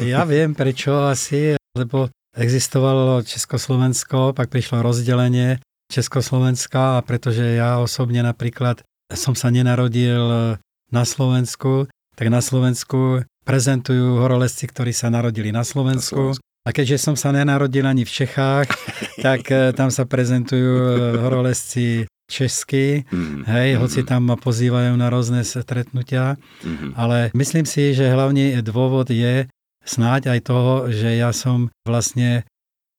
Ja 0.04 0.28
viem 0.28 0.52
prečo 0.52 1.08
asi, 1.08 1.56
lebo 1.76 2.12
existovalo 2.36 3.24
Československo, 3.24 4.36
pak 4.36 4.52
prišlo 4.52 4.84
rozdelenie 4.84 5.64
Československa 5.90 7.00
a 7.00 7.04
pretože 7.04 7.58
ja 7.58 7.82
osobne 7.82 8.22
napríklad 8.22 8.84
som 9.10 9.34
sa 9.34 9.50
nenarodil 9.50 10.54
na 10.94 11.04
Slovensku, 11.06 11.90
tak 12.14 12.28
na 12.30 12.44
Slovensku 12.44 13.26
prezentujú 13.50 14.22
horolezci, 14.22 14.70
ktorí 14.70 14.94
sa 14.94 15.10
narodili 15.10 15.50
na 15.50 15.66
Slovensku. 15.66 16.38
A 16.62 16.70
keďže 16.70 17.02
som 17.02 17.16
sa 17.18 17.34
nenarodil 17.34 17.82
ani 17.82 18.06
v 18.06 18.12
Čechách, 18.14 18.70
tak 19.26 19.50
eh, 19.50 19.74
tam 19.74 19.90
sa 19.90 20.06
prezentujú 20.06 20.70
eh, 20.70 21.18
horolezci 21.18 22.06
česky, 22.30 23.10
mm. 23.10 23.50
hej, 23.50 23.70
mm. 23.74 23.80
hoci 23.82 24.06
tam 24.06 24.30
ma 24.30 24.38
pozývajú 24.38 24.94
na 24.94 25.10
rôzne 25.10 25.42
stretnutia, 25.42 26.38
mm. 26.62 26.94
ale 26.94 27.34
myslím 27.34 27.66
si, 27.66 27.98
že 27.98 28.14
hlavný 28.14 28.54
dôvod 28.62 29.10
je 29.10 29.50
snáď 29.82 30.38
aj 30.38 30.40
toho, 30.46 30.74
že 30.94 31.18
ja 31.18 31.34
som 31.34 31.74
vlastne 31.90 32.46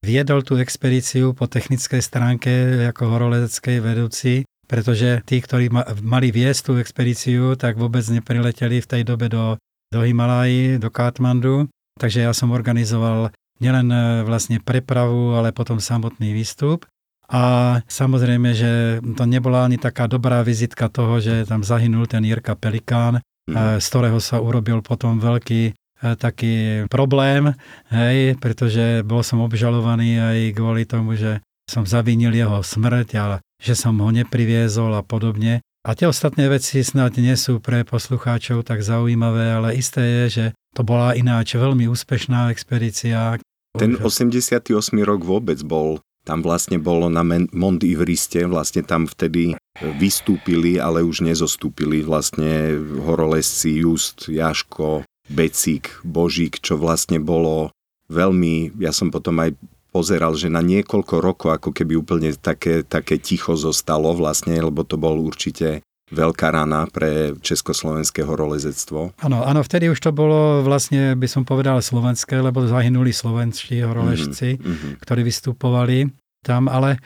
viedol 0.02 0.42
tú 0.42 0.58
expedíciu 0.58 1.30
po 1.30 1.46
technickej 1.46 2.02
stránke 2.02 2.50
ako 2.90 3.06
horolezeckej 3.06 3.78
vedúci, 3.78 4.42
pretože 4.66 5.22
tí, 5.22 5.38
ktorí 5.38 5.70
ma, 5.70 5.86
mali 6.02 6.34
viesť 6.34 6.60
tú 6.66 6.72
expedíciu, 6.82 7.54
tak 7.54 7.78
vôbec 7.78 8.02
neprileteli 8.10 8.82
v 8.82 8.90
tej 8.90 9.02
dobe 9.06 9.30
do, 9.30 9.54
do 9.90 10.00
Himalají, 10.06 10.78
do 10.78 10.90
Katmandu, 10.90 11.66
takže 11.98 12.22
ja 12.22 12.30
som 12.30 12.54
organizoval 12.54 13.34
nielen 13.58 13.90
e, 13.90 14.22
vlastne 14.24 14.62
prepravu, 14.62 15.34
ale 15.34 15.50
potom 15.50 15.82
samotný 15.82 16.32
výstup. 16.32 16.86
A 17.30 17.78
samozrejme, 17.86 18.50
že 18.54 18.98
to 19.14 19.22
nebola 19.22 19.62
ani 19.62 19.78
taká 19.78 20.10
dobrá 20.10 20.42
vizitka 20.42 20.90
toho, 20.90 21.22
že 21.22 21.46
tam 21.46 21.62
zahynul 21.62 22.10
ten 22.10 22.26
Jirka 22.26 22.58
Pelikán, 22.58 23.22
mm. 23.46 23.78
z 23.78 23.86
ktorého 23.86 24.18
sa 24.18 24.42
urobil 24.42 24.82
potom 24.82 25.18
veľký 25.18 25.62
e, 25.70 25.72
taký 26.18 26.86
problém, 26.90 27.54
hej, 27.90 28.34
pretože 28.38 29.06
bol 29.06 29.22
som 29.22 29.42
obžalovaný 29.42 30.18
aj 30.18 30.38
kvôli 30.58 30.82
tomu, 30.86 31.14
že 31.14 31.38
som 31.70 31.86
zavinil 31.86 32.34
jeho 32.34 32.66
smrť, 32.66 33.08
ale 33.14 33.36
že 33.62 33.78
som 33.78 33.94
ho 34.02 34.10
nepriviezol 34.10 34.90
a 34.98 35.06
podobne. 35.06 35.62
A 35.80 35.96
tie 35.96 36.04
ostatné 36.04 36.52
veci 36.52 36.84
snad 36.84 37.16
nie 37.16 37.32
sú 37.40 37.56
pre 37.56 37.88
poslucháčov 37.88 38.68
tak 38.68 38.84
zaujímavé, 38.84 39.56
ale 39.56 39.68
isté 39.80 40.04
je, 40.04 40.24
že 40.28 40.44
to 40.76 40.84
bola 40.84 41.16
ináč 41.16 41.56
veľmi 41.56 41.88
úspešná 41.88 42.52
expedícia, 42.52 43.40
ten 43.78 43.94
88. 43.94 44.74
rok 45.06 45.22
vôbec 45.22 45.62
bol, 45.62 46.02
tam 46.26 46.42
vlastne 46.42 46.82
bolo 46.82 47.06
na 47.06 47.22
Mont 47.54 47.78
Ivriste, 47.78 48.42
vlastne 48.50 48.82
tam 48.82 49.06
vtedy 49.06 49.54
vystúpili, 49.94 50.82
ale 50.82 51.06
už 51.06 51.22
nezostúpili 51.22 52.02
vlastne 52.02 52.74
horolesci 53.06 53.86
Just, 53.86 54.26
Jaško, 54.26 55.06
Becík, 55.30 56.02
Božík, 56.02 56.58
čo 56.58 56.74
vlastne 56.74 57.22
bolo 57.22 57.70
veľmi, 58.10 58.74
ja 58.82 58.90
som 58.90 59.14
potom 59.14 59.38
aj 59.38 59.54
pozeral, 59.90 60.38
že 60.38 60.48
na 60.48 60.62
niekoľko 60.62 61.14
rokov 61.18 61.50
ako 61.50 61.70
keby 61.74 61.98
úplne 61.98 62.30
také, 62.38 62.86
také 62.86 63.18
ticho 63.18 63.58
zostalo 63.58 64.14
vlastne, 64.14 64.54
lebo 64.56 64.86
to 64.86 64.94
bol 64.94 65.18
určite 65.18 65.82
veľká 66.10 66.50
rana 66.50 66.90
pre 66.90 67.38
československé 67.38 68.26
horolezectvo. 68.26 69.14
Áno, 69.22 69.46
áno, 69.46 69.62
vtedy 69.62 69.86
už 69.90 70.02
to 70.02 70.10
bolo 70.10 70.60
vlastne, 70.66 71.14
by 71.14 71.28
som 71.30 71.46
povedal, 71.46 71.78
slovenské, 71.78 72.42
lebo 72.42 72.66
zahynuli 72.66 73.14
slovenskí 73.14 73.82
horoležci, 73.86 74.58
mm-hmm. 74.58 74.92
ktorí 75.06 75.22
vystupovali 75.22 76.10
tam, 76.42 76.66
ale 76.66 76.98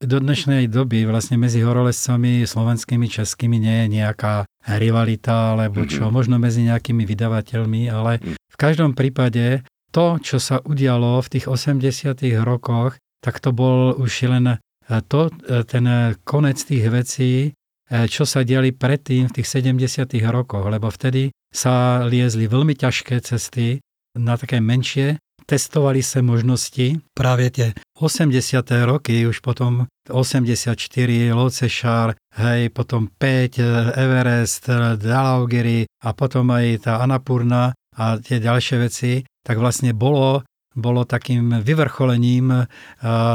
do 0.00 0.16
dnešnej 0.16 0.68
doby 0.72 1.04
vlastne 1.04 1.36
medzi 1.36 1.60
horolezcami 1.60 2.48
slovenskými, 2.48 3.04
českými 3.04 3.60
nie 3.60 3.76
je 3.84 3.86
nejaká 4.00 4.48
rivalita 4.80 5.56
alebo 5.56 5.84
čo, 5.84 6.08
mm-hmm. 6.08 6.16
možno 6.16 6.36
medzi 6.40 6.64
nejakými 6.64 7.04
vydavateľmi, 7.04 7.92
ale 7.92 8.16
mm. 8.16 8.36
v 8.36 8.56
každom 8.56 8.96
prípade 8.96 9.60
to, 9.90 10.22
čo 10.22 10.38
sa 10.38 10.62
udialo 10.62 11.20
v 11.20 11.30
tých 11.38 11.46
80 11.50 12.14
rokoch, 12.46 12.96
tak 13.20 13.42
to 13.42 13.52
bol 13.52 13.92
už 13.94 14.30
len 14.30 14.58
to, 15.10 15.30
ten 15.68 15.86
konec 16.24 16.56
tých 16.62 16.86
vecí, 16.90 17.32
E, 17.90 18.06
čo 18.06 18.22
sa 18.22 18.46
diali 18.46 18.70
predtým 18.70 19.26
v 19.26 19.42
tých 19.42 19.50
70. 19.50 20.06
rokoch, 20.30 20.62
lebo 20.70 20.86
vtedy 20.94 21.34
sa 21.50 22.06
liezli 22.06 22.46
veľmi 22.46 22.78
ťažké 22.78 23.18
cesty 23.18 23.82
na 24.14 24.38
také 24.38 24.62
menšie, 24.62 25.18
testovali 25.42 25.98
sa 25.98 26.22
možnosti. 26.22 27.02
Práve 27.10 27.50
tie 27.50 27.74
80. 27.98 28.30
roky, 28.86 29.26
už 29.26 29.42
potom 29.42 29.90
84, 30.06 30.78
Locešár, 31.34 32.14
hej, 32.38 32.70
potom 32.70 33.10
5, 33.10 33.58
e, 33.58 33.66
Everest, 33.98 34.70
Dalaugiri 35.02 35.90
a 36.06 36.14
potom 36.14 36.46
aj 36.54 36.86
tá 36.86 37.02
Anapurna 37.02 37.74
a 37.98 38.22
tie 38.22 38.38
ďalšie 38.38 38.76
veci, 38.78 39.26
tak 39.44 39.56
vlastne 39.58 39.92
bolo 39.96 40.44
bolo 40.70 41.02
takým 41.02 41.58
vyvrcholením 41.66 42.70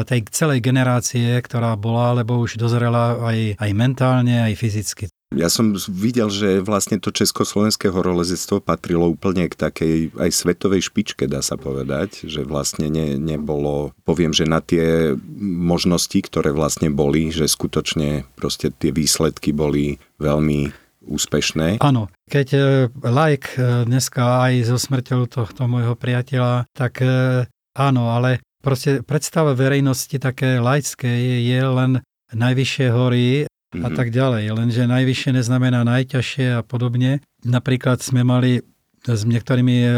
tej 0.08 0.20
celej 0.32 0.64
generácie, 0.64 1.36
ktorá 1.44 1.76
bola, 1.76 2.16
lebo 2.16 2.40
už 2.40 2.56
dozrela 2.56 3.20
aj, 3.20 3.60
aj 3.60 3.72
mentálne, 3.76 4.40
aj 4.40 4.56
fyzicky. 4.56 5.06
Ja 5.36 5.52
som 5.52 5.76
videl, 5.76 6.32
že 6.32 6.64
vlastne 6.64 6.96
to 6.96 7.12
československé 7.12 7.92
horolezectvo 7.92 8.64
patrilo 8.64 9.12
úplne 9.12 9.52
k 9.52 9.58
takej 9.58 9.96
aj 10.16 10.32
svetovej 10.32 10.88
špičke, 10.88 11.28
dá 11.28 11.44
sa 11.44 11.60
povedať, 11.60 12.24
že 12.24 12.48
vlastne 12.48 12.88
ne, 12.88 13.20
nebolo, 13.20 13.92
poviem, 14.08 14.32
že 14.32 14.48
na 14.48 14.64
tie 14.64 15.12
možnosti, 15.36 16.16
ktoré 16.16 16.56
vlastne 16.56 16.88
boli, 16.88 17.36
že 17.36 17.52
skutočne 17.52 18.24
proste 18.40 18.72
tie 18.72 18.96
výsledky 18.96 19.52
boli 19.52 20.00
veľmi 20.24 20.85
úspešné. 21.06 21.80
Áno, 21.80 22.10
keď 22.28 22.48
e, 22.54 22.60
like 23.06 23.54
e, 23.56 23.86
dneska 23.86 24.50
aj 24.50 24.54
so 24.66 24.78
smrťou 24.82 25.30
tohto 25.30 25.70
môjho 25.70 25.94
priateľa, 25.94 26.66
tak 26.74 27.06
e, 27.06 27.46
áno, 27.78 28.04
ale 28.12 28.42
proste 28.66 29.06
predstava 29.06 29.54
verejnosti 29.54 30.18
také 30.18 30.58
laické 30.58 31.42
je 31.46 31.62
len 31.62 32.02
najvyššie 32.34 32.88
hory 32.90 33.46
a 33.46 33.78
mm-hmm. 33.78 33.94
tak 33.94 34.10
ďalej. 34.10 34.44
Lenže 34.58 34.90
najvyššie 34.90 35.32
neznamená 35.38 35.86
najťažšie 35.86 36.48
a 36.58 36.62
podobne. 36.66 37.22
Napríklad 37.46 38.02
sme 38.02 38.26
mali 38.26 38.66
s 39.06 39.22
niektorými 39.22 39.78
e, 39.86 39.90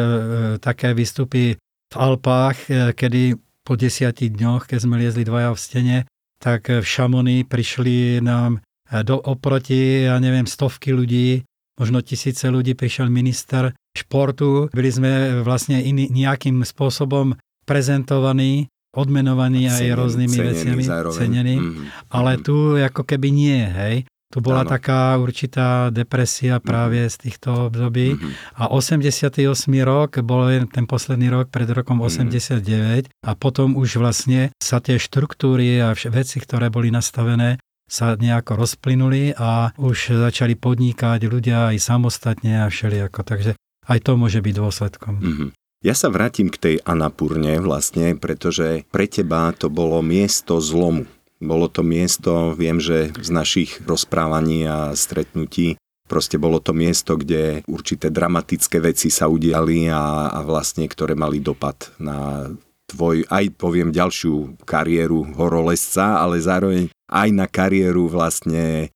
také 0.60 0.92
výstupy 0.92 1.56
v 1.88 1.96
Alpách, 1.96 2.58
e, 2.68 2.92
kedy 2.92 3.40
po 3.64 3.80
desiatich 3.80 4.36
dňoch, 4.36 4.68
keď 4.68 4.80
sme 4.84 5.00
liezli 5.00 5.24
dvaja 5.24 5.56
v 5.56 5.60
stene, 5.60 5.98
tak 6.38 6.70
v 6.70 6.86
Šamony 6.86 7.44
prišli 7.44 8.22
nám 8.22 8.62
do, 9.04 9.20
oproti, 9.20 10.08
ja 10.08 10.16
neviem, 10.20 10.48
stovky 10.48 10.96
ľudí, 10.96 11.44
možno 11.78 12.02
tisíce 12.02 12.50
ľudí 12.50 12.74
prišiel 12.74 13.08
minister 13.08 13.72
športu. 13.94 14.68
Byli 14.74 14.92
sme 14.92 15.12
vlastne 15.46 15.80
iný, 15.82 16.10
nejakým 16.10 16.66
spôsobom 16.66 17.38
prezentovaní, 17.68 18.72
odmenovaní 18.98 19.70
aj 19.70 19.94
rôznymi 19.94 20.38
veciami, 20.42 20.84
cenení. 21.14 21.56
Mm-hmm. 21.62 21.86
Ale 22.10 22.42
tu 22.42 22.80
ako 22.80 23.04
keby 23.06 23.30
nie, 23.30 23.62
hej. 23.62 23.96
Tu 24.28 24.44
bola 24.44 24.68
ano. 24.68 24.76
taká 24.76 25.16
určitá 25.16 25.88
depresia 25.88 26.60
práve 26.60 27.00
mm-hmm. 27.00 27.14
z 27.16 27.18
týchto 27.24 27.72
období. 27.72 28.20
Mm-hmm. 28.20 28.60
A 28.60 28.68
88. 28.76 29.40
rok 29.88 30.20
bol 30.20 30.52
ten 30.68 30.84
posledný 30.84 31.32
rok 31.32 31.48
pred 31.48 31.70
rokom 31.72 32.04
mm-hmm. 32.04 33.08
89 33.08 33.08
a 33.24 33.32
potom 33.40 33.80
už 33.80 34.04
vlastne 34.04 34.52
sa 34.60 34.84
tie 34.84 35.00
štruktúry 35.00 35.80
a 35.80 35.96
veci, 36.12 36.44
ktoré 36.44 36.68
boli 36.68 36.92
nastavené, 36.92 37.56
sa 37.88 38.20
nejako 38.20 38.60
rozplynuli 38.68 39.34
a 39.40 39.72
už 39.80 40.14
začali 40.28 40.60
podnikať 40.60 41.24
ľudia 41.24 41.72
aj 41.72 41.78
samostatne 41.80 42.64
a 42.64 42.68
všelijako. 42.68 43.24
Takže 43.24 43.52
aj 43.88 44.00
to 44.04 44.12
môže 44.20 44.44
byť 44.44 44.54
dôsledkom. 44.54 45.14
Mm-hmm. 45.24 45.50
Ja 45.86 45.96
sa 45.96 46.12
vrátim 46.12 46.52
k 46.52 46.58
tej 46.60 46.76
Anapurne 46.84 47.64
vlastne, 47.64 48.18
pretože 48.20 48.84
pre 48.92 49.08
teba 49.08 49.56
to 49.56 49.72
bolo 49.72 50.04
miesto 50.04 50.60
zlomu. 50.60 51.08
Bolo 51.38 51.70
to 51.70 51.86
miesto, 51.86 52.58
viem, 52.58 52.82
že 52.82 53.14
z 53.14 53.30
našich 53.30 53.86
rozprávaní 53.86 54.66
a 54.66 54.98
stretnutí, 54.98 55.78
proste 56.10 56.42
bolo 56.42 56.58
to 56.58 56.74
miesto, 56.74 57.14
kde 57.14 57.62
určité 57.70 58.10
dramatické 58.10 58.82
veci 58.82 59.14
sa 59.14 59.30
udiali 59.30 59.86
a, 59.86 60.34
a 60.34 60.42
vlastne, 60.42 60.90
ktoré 60.90 61.14
mali 61.14 61.38
dopad 61.38 61.94
na 62.02 62.50
tvoj, 62.90 63.30
aj 63.30 63.54
poviem, 63.54 63.94
ďalšiu 63.94 64.66
kariéru 64.66 65.38
horolesca, 65.38 66.18
ale 66.18 66.42
zároveň 66.42 66.90
aj 67.08 67.30
na 67.32 67.48
kariéru 67.48 68.12
vlastne 68.12 68.64
e, 68.84 68.88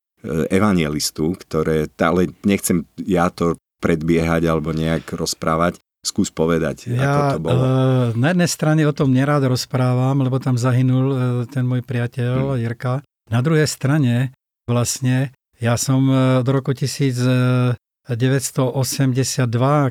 evangelistu, 0.51 1.35
ktoré, 1.39 1.87
ale 1.99 2.35
nechcem 2.43 2.83
ja 2.99 3.31
to 3.31 3.55
predbiehať 3.81 4.45
alebo 4.45 4.75
nejak 4.75 5.15
rozprávať. 5.15 5.79
Skús 6.01 6.33
povedať, 6.33 6.89
ja, 6.89 6.97
ako 7.05 7.21
to 7.29 7.39
bolo. 7.45 7.61
E, 7.61 8.17
na 8.17 8.33
jednej 8.33 8.49
strane 8.49 8.81
o 8.89 8.93
tom 8.93 9.13
nerád 9.13 9.45
rozprávam, 9.45 10.25
lebo 10.25 10.41
tam 10.41 10.57
zahynul 10.57 11.07
e, 11.13 11.17
ten 11.45 11.61
môj 11.61 11.85
priateľ 11.85 12.57
hmm. 12.57 12.61
Jirka. 12.61 13.05
Na 13.29 13.39
druhej 13.45 13.69
strane 13.69 14.33
vlastne 14.67 15.31
Ja 15.61 15.77
som 15.77 16.09
do 16.41 16.49
roku 16.49 16.73
1982, 16.73 17.77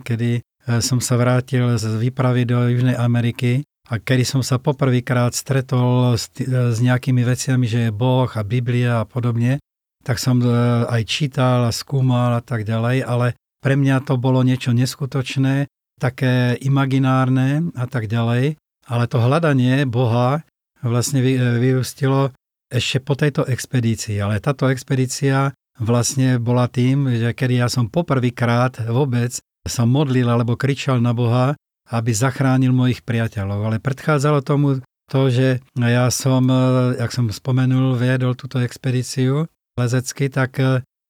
kedy 0.03 0.43
som 0.83 0.99
sa 0.99 1.15
vrátil 1.15 1.79
z 1.79 1.95
výpravy 1.95 2.43
do 2.43 2.59
Južnej 2.67 2.99
Ameriky 2.99 3.63
a 3.91 3.99
kedy 3.99 4.23
som 4.23 4.43
sa 4.47 4.63
poprvýkrát 4.63 5.35
stretol 5.35 6.15
s, 6.15 6.31
s 6.39 6.79
nejakými 6.79 7.27
veciami, 7.27 7.67
že 7.67 7.91
je 7.91 7.91
Boh 7.91 8.31
a 8.31 8.43
Biblia 8.47 9.03
a 9.03 9.09
podobne, 9.09 9.59
tak 10.07 10.23
som 10.23 10.39
aj 10.87 11.03
čítal 11.05 11.67
a 11.67 11.75
skúmal 11.75 12.39
a 12.39 12.43
tak 12.43 12.63
ďalej, 12.63 13.03
ale 13.03 13.35
pre 13.61 13.75
mňa 13.77 14.07
to 14.07 14.17
bolo 14.17 14.41
niečo 14.41 14.73
neskutočné, 14.73 15.69
také 16.01 16.57
imaginárne 16.65 17.69
a 17.77 17.85
tak 17.85 18.09
ďalej. 18.09 18.57
Ale 18.89 19.05
to 19.05 19.21
hľadanie 19.21 19.85
Boha 19.85 20.49
vlastne 20.81 21.21
vyústilo 21.61 22.33
ešte 22.73 23.05
po 23.05 23.13
tejto 23.13 23.45
expedícii. 23.45 24.17
Ale 24.17 24.41
táto 24.41 24.73
expedícia 24.73 25.53
vlastne 25.77 26.41
bola 26.41 26.73
tým, 26.73 27.21
že 27.21 27.37
kedy 27.37 27.61
ja 27.61 27.69
som 27.69 27.93
poprvýkrát 27.93 28.81
vôbec 28.89 29.37
sa 29.69 29.85
modlil 29.85 30.25
alebo 30.25 30.57
kričal 30.57 31.05
na 31.05 31.13
Boha, 31.13 31.53
aby 31.91 32.11
zachránil 32.15 32.71
mojich 32.71 33.03
priateľov. 33.03 33.67
Ale 33.67 33.77
predchádzalo 33.83 34.47
tomu 34.47 34.79
to, 35.11 35.21
že 35.27 35.59
ja 35.75 36.07
som, 36.15 36.47
jak 36.95 37.11
som 37.11 37.27
spomenul, 37.27 37.99
viedol 37.99 38.39
túto 38.39 38.63
expedíciu 38.63 39.51
lezecky, 39.75 40.31
tak 40.31 40.57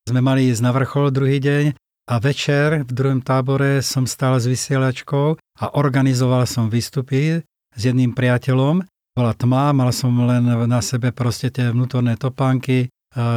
sme 0.09 0.21
mali 0.25 0.49
ísť 0.49 0.65
na 0.65 0.73
vrchol 0.73 1.13
druhý 1.13 1.37
deň 1.37 1.77
a 2.09 2.15
večer 2.17 2.89
v 2.89 2.91
druhom 2.91 3.21
tábore 3.21 3.85
som 3.85 4.09
stál 4.09 4.41
s 4.41 4.49
vysielačkou 4.49 5.37
a 5.37 5.65
organizoval 5.77 6.49
som 6.49 6.73
výstupy 6.73 7.45
s 7.77 7.81
jedným 7.81 8.17
priateľom. 8.17 8.83
Bola 9.13 9.37
tma, 9.37 9.77
mal 9.77 9.93
som 9.93 10.17
len 10.25 10.49
na 10.49 10.81
sebe 10.81 11.13
proste 11.13 11.53
tie 11.53 11.69
vnútorné 11.69 12.17
topánky, 12.17 12.89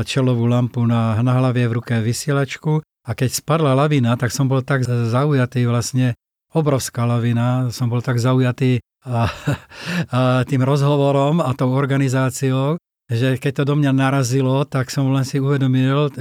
čelovú 0.05 0.45
lampu 0.45 0.85
na, 0.85 1.17
na 1.19 1.33
hlavie 1.37 1.65
v 1.65 1.75
ruke 1.81 1.97
vysielačku 1.97 2.79
a 2.81 3.11
keď 3.17 3.29
spadla 3.35 3.73
lavina, 3.73 4.13
tak 4.15 4.29
som 4.31 4.45
bol 4.45 4.61
tak 4.61 4.85
zaujatý 4.87 5.65
vlastne, 5.65 6.13
obrovská 6.53 7.05
lavina, 7.09 7.73
som 7.73 7.89
bol 7.89 7.99
tak 7.99 8.21
zaujatý 8.21 8.79
a, 9.03 9.27
a 10.15 10.19
tým 10.47 10.63
rozhovorom 10.63 11.43
a 11.43 11.51
tou 11.57 11.73
organizáciou, 11.73 12.79
že 13.11 13.35
keď 13.37 13.61
to 13.61 13.63
do 13.73 13.75
mňa 13.77 13.91
narazilo, 13.91 14.63
tak 14.63 14.89
som 14.93 15.11
len 15.11 15.27
si 15.27 15.37
uvedomil 15.41 16.13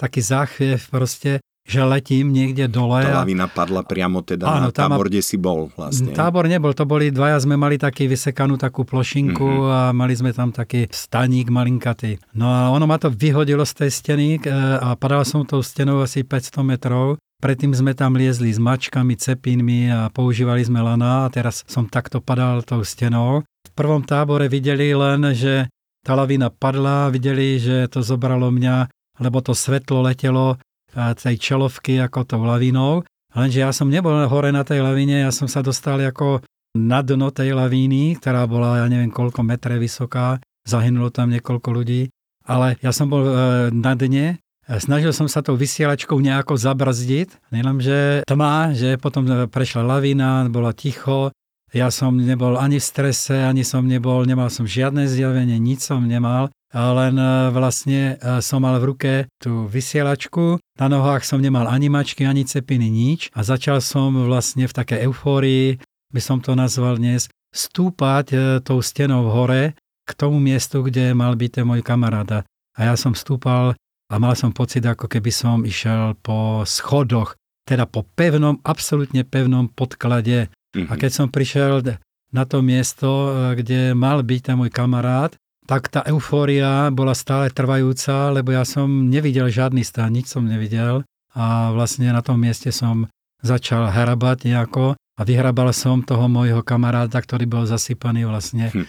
taký 0.00 0.24
záchviev 0.24 0.80
proste, 0.88 1.44
že 1.70 1.84
letím 1.84 2.32
niekde 2.32 2.66
dole. 2.66 3.04
Tá 3.04 3.22
lavina 3.22 3.46
padla 3.46 3.84
priamo 3.84 4.24
teda 4.24 4.48
áno, 4.48 4.68
na 4.68 4.74
tábor, 4.74 5.06
kde 5.06 5.22
si 5.22 5.36
bol 5.36 5.68
vlastne. 5.76 6.10
Tábor 6.16 6.48
nebol, 6.48 6.72
to 6.74 6.88
boli 6.88 7.12
dvaja, 7.12 7.38
sme 7.38 7.54
mali 7.54 7.76
taký 7.76 8.10
vysekanú 8.10 8.56
takú 8.56 8.82
plošinku 8.82 9.44
mm-hmm. 9.44 9.70
a 9.70 9.80
mali 9.94 10.16
sme 10.16 10.34
tam 10.34 10.50
taký 10.50 10.90
staník 10.90 11.52
malinkatý. 11.52 12.18
No 12.34 12.50
a 12.50 12.72
ono 12.72 12.88
ma 12.90 12.96
to 12.96 13.12
vyhodilo 13.12 13.62
z 13.62 13.86
tej 13.86 13.90
steny 13.92 14.28
e, 14.40 14.50
a 14.80 14.96
padal 14.98 15.22
som 15.22 15.46
tou 15.46 15.62
stenou 15.62 16.02
asi 16.02 16.24
500 16.26 16.64
metrov. 16.64 17.20
Predtým 17.40 17.72
sme 17.72 17.96
tam 17.96 18.20
liezli 18.20 18.52
s 18.52 18.60
mačkami, 18.60 19.16
cepínmi 19.16 19.88
a 19.88 20.12
používali 20.12 20.60
sme 20.60 20.84
lana 20.84 21.24
a 21.24 21.32
teraz 21.32 21.64
som 21.64 21.88
takto 21.88 22.20
padal 22.20 22.60
tou 22.60 22.84
stenou. 22.84 23.40
V 23.64 23.72
prvom 23.72 24.04
tábore 24.04 24.44
videli 24.52 24.92
len, 24.92 25.24
že 25.32 25.72
tá 26.04 26.12
lavina 26.12 26.52
padla, 26.52 27.08
videli, 27.08 27.56
že 27.56 27.88
to 27.88 28.04
zobralo 28.04 28.52
mňa, 28.52 28.92
lebo 29.24 29.40
to 29.40 29.56
svetlo 29.56 30.04
letelo 30.04 30.60
tej 30.92 31.40
čelovky 31.40 31.96
ako 31.96 32.28
tou 32.28 32.44
lavinou. 32.44 33.08
Lenže 33.32 33.64
ja 33.64 33.72
som 33.72 33.88
nebol 33.88 34.12
hore 34.28 34.52
na 34.52 34.60
tej 34.60 34.84
lavine, 34.84 35.24
ja 35.24 35.32
som 35.32 35.48
sa 35.48 35.64
dostal 35.64 35.96
ako 36.02 36.44
na 36.76 37.00
dno 37.00 37.32
tej 37.32 37.56
lavíny, 37.56 38.20
ktorá 38.20 38.44
bola, 38.44 38.84
ja 38.84 38.86
neviem 38.90 39.10
koľko 39.10 39.40
metre 39.42 39.80
vysoká, 39.80 40.38
zahynulo 40.68 41.08
tam 41.08 41.32
niekoľko 41.32 41.68
ľudí, 41.72 42.10
ale 42.46 42.76
ja 42.82 42.90
som 42.90 43.10
bol 43.10 43.22
e, 43.22 43.34
na 43.70 43.94
dne, 43.94 44.38
snažil 44.78 45.10
som 45.10 45.26
sa 45.26 45.42
tou 45.42 45.58
vysielačkou 45.58 46.14
nejako 46.20 46.54
zabrzdiť, 46.54 47.50
že 47.82 48.22
tma, 48.22 48.70
že 48.70 49.00
potom 49.00 49.26
prešla 49.50 49.82
lavína, 49.82 50.46
bola 50.46 50.70
ticho, 50.70 51.34
ja 51.70 51.86
som 51.94 52.18
nebol 52.18 52.58
ani 52.58 52.82
v 52.82 52.86
strese, 52.86 53.46
ani 53.46 53.62
som 53.62 53.86
nebol, 53.86 54.26
nemal 54.26 54.50
som 54.50 54.66
žiadne 54.66 55.06
zjavenie, 55.06 55.54
nič 55.62 55.86
som 55.86 56.02
nemal. 56.02 56.50
Len 56.70 57.14
e, 57.18 57.50
vlastne 57.50 58.14
e, 58.18 58.38
som 58.42 58.62
mal 58.62 58.78
v 58.78 58.94
ruke 58.94 59.12
tú 59.42 59.66
vysielačku, 59.70 60.58
na 60.78 60.86
nohách 60.86 61.26
som 61.26 61.42
nemal 61.42 61.66
ani 61.66 61.90
mačky, 61.90 62.26
ani 62.26 62.46
cepiny, 62.46 62.90
nič. 62.90 63.30
A 63.34 63.42
začal 63.42 63.82
som 63.82 64.14
vlastne 64.26 64.66
v 64.66 64.74
takej 64.74 65.06
eufórii, 65.10 65.78
by 66.10 66.20
som 66.22 66.38
to 66.38 66.54
nazval 66.54 66.98
dnes, 66.98 67.26
stúpať 67.54 68.26
e, 68.30 68.38
tou 68.62 68.82
stenou 68.82 69.30
hore 69.30 69.74
k 70.06 70.10
tomu 70.14 70.42
miestu, 70.42 70.82
kde 70.82 71.14
mal 71.14 71.34
byť 71.38 71.62
ten 71.62 71.66
môj 71.66 71.82
kamarát. 71.86 72.46
A 72.74 72.80
ja 72.82 72.94
som 72.94 73.14
stúpal 73.18 73.78
a 74.10 74.14
mal 74.18 74.34
som 74.34 74.50
pocit, 74.50 74.82
ako 74.82 75.06
keby 75.06 75.30
som 75.30 75.62
išiel 75.62 76.18
po 76.18 76.66
schodoch, 76.66 77.38
teda 77.62 77.86
po 77.86 78.02
pevnom, 78.18 78.58
absolútne 78.66 79.22
pevnom 79.22 79.70
podklade. 79.70 80.50
Mm-hmm. 80.74 80.90
A 80.90 80.92
mhm. 80.94 81.00
keď 81.00 81.10
som 81.14 81.26
prišiel 81.30 81.86
na 82.34 82.42
to 82.46 82.62
miesto, 82.62 83.30
kde 83.54 83.94
mal 83.94 84.22
byť 84.26 84.40
ten 84.50 84.56
môj 84.58 84.70
kamarát, 84.70 85.34
tak 85.70 85.86
tá 85.86 86.02
eufória 86.02 86.90
bola 86.90 87.14
stále 87.14 87.46
trvajúca, 87.54 88.34
lebo 88.34 88.50
ja 88.50 88.66
som 88.66 89.06
nevidel 89.06 89.46
žiadny 89.46 89.86
stan, 89.86 90.10
nič 90.10 90.26
som 90.26 90.42
nevidel 90.42 91.06
a 91.30 91.70
vlastne 91.70 92.10
na 92.10 92.22
tom 92.26 92.42
mieste 92.42 92.74
som 92.74 93.06
začal 93.38 93.86
hrabať 93.86 94.50
nejako 94.50 94.98
a 94.98 95.20
vyhrabal 95.22 95.70
som 95.70 96.02
toho 96.02 96.26
môjho 96.26 96.66
kamaráta, 96.66 97.22
ktorý 97.22 97.46
bol 97.46 97.64
zasypaný 97.70 98.26
vlastne 98.26 98.74
hm. 98.74 98.86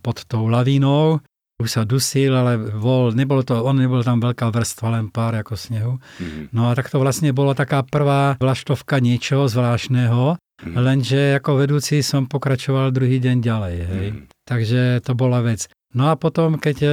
pod 0.00 0.24
tou 0.24 0.48
lavínou. 0.48 1.20
Už 1.56 1.72
sa 1.72 1.88
dusil, 1.88 2.36
ale 2.36 2.60
bol, 2.60 3.16
nebolo 3.16 3.40
to, 3.40 3.56
on 3.64 3.80
nebol 3.80 4.04
tam 4.04 4.20
veľká 4.20 4.52
vrstva, 4.52 5.00
len 5.00 5.08
pár 5.08 5.32
ako 5.40 5.56
snehu. 5.56 5.96
Hm. 6.20 6.52
No 6.52 6.68
a 6.68 6.76
tak 6.76 6.92
to 6.92 7.00
vlastne 7.00 7.32
bola 7.32 7.56
taká 7.56 7.80
prvá 7.80 8.36
vlaštovka 8.36 9.00
niečoho 9.00 9.48
zvláštneho, 9.48 10.36
hm. 10.36 10.74
lenže 10.76 11.40
ako 11.40 11.64
vedúci 11.64 12.04
som 12.04 12.28
pokračoval 12.28 12.92
druhý 12.92 13.16
deň 13.24 13.36
ďalej. 13.40 13.76
Hej. 13.88 14.06
Hm. 14.12 14.18
Takže 14.44 14.80
to 15.00 15.16
bola 15.16 15.40
vec. 15.40 15.64
No 15.96 16.12
a 16.12 16.14
potom, 16.20 16.60
keď 16.60 16.76
e, 16.84 16.90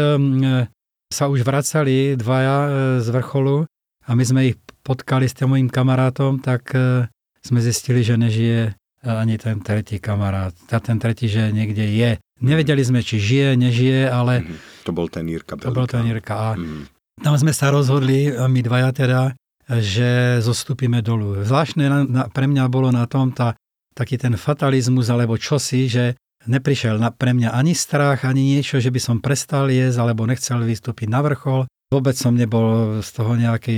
sa 1.11 1.27
už 1.27 1.43
vracali 1.43 2.15
dvaja 2.15 2.57
e, 2.63 2.69
z 3.03 3.07
vrcholu 3.11 3.67
a 4.07 4.09
my 4.15 4.23
sme 4.23 4.41
ich 4.55 4.57
potkali 4.79 5.27
s 5.27 5.35
tým 5.35 5.51
mojim 5.51 5.67
kamarátom, 5.67 6.39
tak 6.39 6.71
e, 6.71 7.11
sme 7.43 7.59
zistili, 7.59 7.99
že 7.99 8.15
nežije 8.15 8.79
ani 9.03 9.35
ten 9.35 9.59
tretí 9.59 9.99
kamarát. 9.99 10.55
A 10.71 10.79
ten 10.79 10.95
tretí, 10.95 11.27
že 11.27 11.51
niekde 11.51 11.83
je. 11.83 12.11
Nevedeli 12.41 12.81
sme, 12.81 13.05
či 13.05 13.21
žije, 13.21 13.59
nežije, 13.59 14.09
ale... 14.09 14.41
Mm-hmm. 14.41 14.85
To 14.89 14.91
bol 14.91 15.07
ten 15.07 15.29
Jirka 15.29 15.53
Belika. 15.59 15.69
To 15.69 15.77
bol 15.77 15.87
ten 15.87 16.05
Jirka. 16.09 16.33
A 16.33 16.47
mm-hmm. 16.57 16.83
tam 17.21 17.35
sme 17.37 17.53
sa 17.53 17.69
rozhodli, 17.69 18.33
my 18.33 18.59
dvaja 18.65 18.89
teda, 18.95 19.21
že 19.69 20.41
zostúpime 20.41 20.99
dolu. 20.99 21.45
Zvláštne 21.45 21.85
na, 21.87 21.99
na, 22.03 22.23
pre 22.27 22.49
mňa 22.49 22.67
bolo 22.67 22.91
na 22.91 23.07
tom 23.07 23.31
tá, 23.31 23.55
taký 23.95 24.19
ten 24.19 24.35
fatalizmus 24.35 25.07
alebo 25.07 25.39
čosi, 25.39 25.87
že 25.87 26.19
Neprišiel 26.43 26.99
na, 26.99 27.07
pre 27.07 27.31
mňa 27.31 27.55
ani 27.55 27.71
strach, 27.71 28.27
ani 28.27 28.43
niečo, 28.43 28.83
že 28.83 28.91
by 28.91 28.99
som 28.99 29.23
prestal 29.23 29.71
jesť 29.71 30.03
alebo 30.03 30.27
nechcel 30.27 30.59
vystúpiť 30.59 31.07
na 31.07 31.23
vrchol. 31.23 31.71
Vôbec 31.87 32.19
som 32.19 32.35
nebol 32.35 32.99
z 32.99 33.09
toho 33.15 33.39
nejaký... 33.39 33.75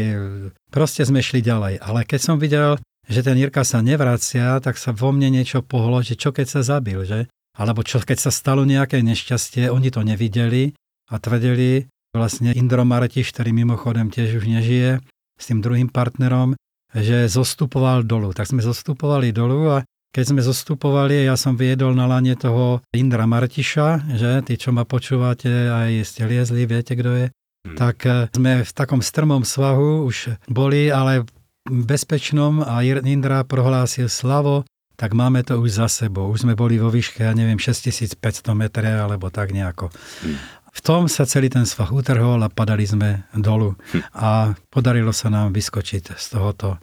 Proste 0.74 1.06
sme 1.06 1.22
šli 1.22 1.46
ďalej. 1.46 1.78
Ale 1.78 2.08
keď 2.10 2.20
som 2.20 2.42
videl, 2.42 2.82
že 3.06 3.22
ten 3.22 3.38
Jirka 3.38 3.62
sa 3.62 3.86
nevracia, 3.86 4.58
tak 4.66 4.82
sa 4.82 4.98
vo 4.98 5.14
mne 5.14 5.30
niečo 5.30 5.62
pohlo, 5.62 6.02
že 6.02 6.18
čo 6.18 6.34
keď 6.34 6.48
sa 6.50 6.62
zabil, 6.66 7.06
že? 7.06 7.30
Alebo 7.56 7.82
čo 7.88 8.04
keď 8.04 8.18
sa 8.20 8.32
stalo 8.32 8.68
nejaké 8.68 9.00
nešťastie, 9.00 9.72
oni 9.72 9.90
to 9.92 10.04
nevideli 10.04 10.76
a 11.08 11.16
tvrdili, 11.20 11.88
vlastne 12.12 12.52
Indro 12.56 12.84
Martiš, 12.84 13.32
ktorý 13.32 13.56
mimochodem 13.56 14.12
tiež 14.12 14.44
už 14.44 14.46
nežije, 14.48 15.00
s 15.36 15.44
tým 15.52 15.60
druhým 15.60 15.92
partnerom, 15.92 16.56
že 16.96 17.28
zostupoval 17.28 18.08
dolu. 18.08 18.32
Tak 18.32 18.48
sme 18.48 18.64
zostupovali 18.64 19.36
dolu 19.36 19.68
a 19.68 19.78
keď 20.16 20.32
sme 20.32 20.40
zostupovali, 20.40 21.28
ja 21.28 21.36
som 21.36 21.60
viedol 21.60 21.92
na 21.92 22.08
lane 22.08 22.40
toho 22.40 22.80
Indra 22.96 23.28
Martiša, 23.28 24.16
že 24.16 24.48
tí, 24.48 24.56
čo 24.56 24.72
ma 24.72 24.88
počúvate, 24.88 25.52
aj 25.68 26.08
ste 26.08 26.24
liezli, 26.24 26.64
viete, 26.64 26.96
kto 26.96 27.12
je, 27.12 27.26
hmm. 27.28 27.76
tak 27.76 27.98
eh, 28.08 28.32
sme 28.32 28.64
v 28.64 28.72
takom 28.72 29.04
strmom 29.04 29.44
svahu 29.44 30.08
už 30.08 30.40
boli, 30.48 30.88
ale 30.88 31.28
bezpečnom 31.68 32.64
a 32.64 32.80
Indra 32.86 33.44
prohlásil 33.44 34.08
Slavo, 34.08 34.64
tak 34.96 35.16
máme 35.16 35.44
to 35.44 35.60
už 35.60 35.84
za 35.84 35.88
sebou. 35.88 36.32
Už 36.32 36.48
sme 36.48 36.56
boli 36.56 36.80
vo 36.80 36.92
výške, 36.92 37.24
ja 37.24 37.36
neviem, 37.36 37.60
6500 37.60 38.20
metre 38.56 38.88
alebo 38.88 39.32
tak 39.32 39.52
nejako. 39.52 39.92
Hmm. 40.24 40.40
V 40.76 40.80
tom 40.84 41.08
sa 41.08 41.24
celý 41.24 41.48
ten 41.48 41.64
svah 41.64 41.88
utrhol 41.88 42.44
a 42.44 42.52
padali 42.52 42.84
sme 42.84 43.24
dolu. 43.32 43.80
Hm. 43.96 44.02
A 44.12 44.30
podarilo 44.68 45.16
sa 45.16 45.32
nám 45.32 45.56
vyskočiť 45.56 46.20
z 46.20 46.26
tohoto 46.32 46.76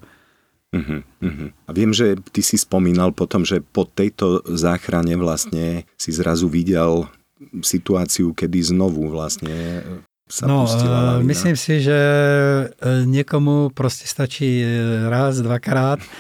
Uh-huh, 0.73 1.05
uh-huh. 1.21 1.53
A 1.69 1.71
viem, 1.77 1.93
že 1.93 2.17
ty 2.33 2.41
si 2.41 2.57
spomínal 2.57 3.13
potom, 3.13 3.45
že 3.45 3.61
po 3.61 3.85
tejto 3.85 4.41
záchrane 4.49 5.21
vlastne 5.21 5.85
si 6.01 6.11
zrazu 6.17 6.49
videl 6.49 7.13
situáciu, 7.61 8.33
kedy 8.33 8.73
znovu 8.73 9.05
vlastne 9.13 9.85
sa 10.33 10.49
no, 10.49 10.64
pustila 10.64 10.99
lavina. 11.12 11.28
Myslím 11.28 11.57
si, 11.61 11.85
že 11.85 11.93
e, 11.93 13.05
niekomu 13.05 13.68
proste 13.76 14.09
stačí 14.09 14.64
e, 14.64 14.66
raz, 15.12 15.45
dvakrát. 15.45 16.01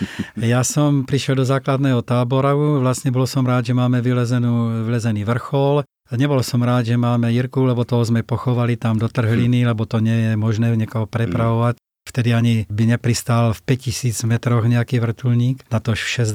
Ja 0.52 0.60
som 0.66 1.08
prišiel 1.08 1.40
do 1.40 1.46
základného 1.48 2.04
tábora, 2.04 2.52
vlastne 2.52 3.08
bol 3.08 3.24
som 3.24 3.46
rád, 3.46 3.72
že 3.72 3.74
máme 3.78 4.04
vylezenú, 4.04 4.84
vylezený 4.84 5.24
vrchol, 5.24 5.86
nebol 6.12 6.44
som 6.44 6.60
rád, 6.60 6.92
že 6.92 7.00
máme 7.00 7.32
Jirku, 7.32 7.64
lebo 7.64 7.88
toho 7.88 8.04
sme 8.04 8.20
pochovali 8.20 8.76
tam 8.76 9.00
do 9.00 9.08
Trhliny, 9.08 9.64
hm. 9.64 9.68
lebo 9.72 9.88
to 9.88 10.04
nie 10.04 10.28
je 10.28 10.32
možné 10.36 10.76
niekoho 10.76 11.08
prepravovať. 11.08 11.80
Vtedy 12.02 12.34
ani 12.34 12.54
by 12.66 12.98
nepristal 12.98 13.54
v 13.54 13.60
5000 13.78 14.26
metroch 14.26 14.66
nejaký 14.66 14.98
vrtulník, 14.98 15.62
na 15.70 15.78
to 15.78 15.94
6,5 15.94 16.34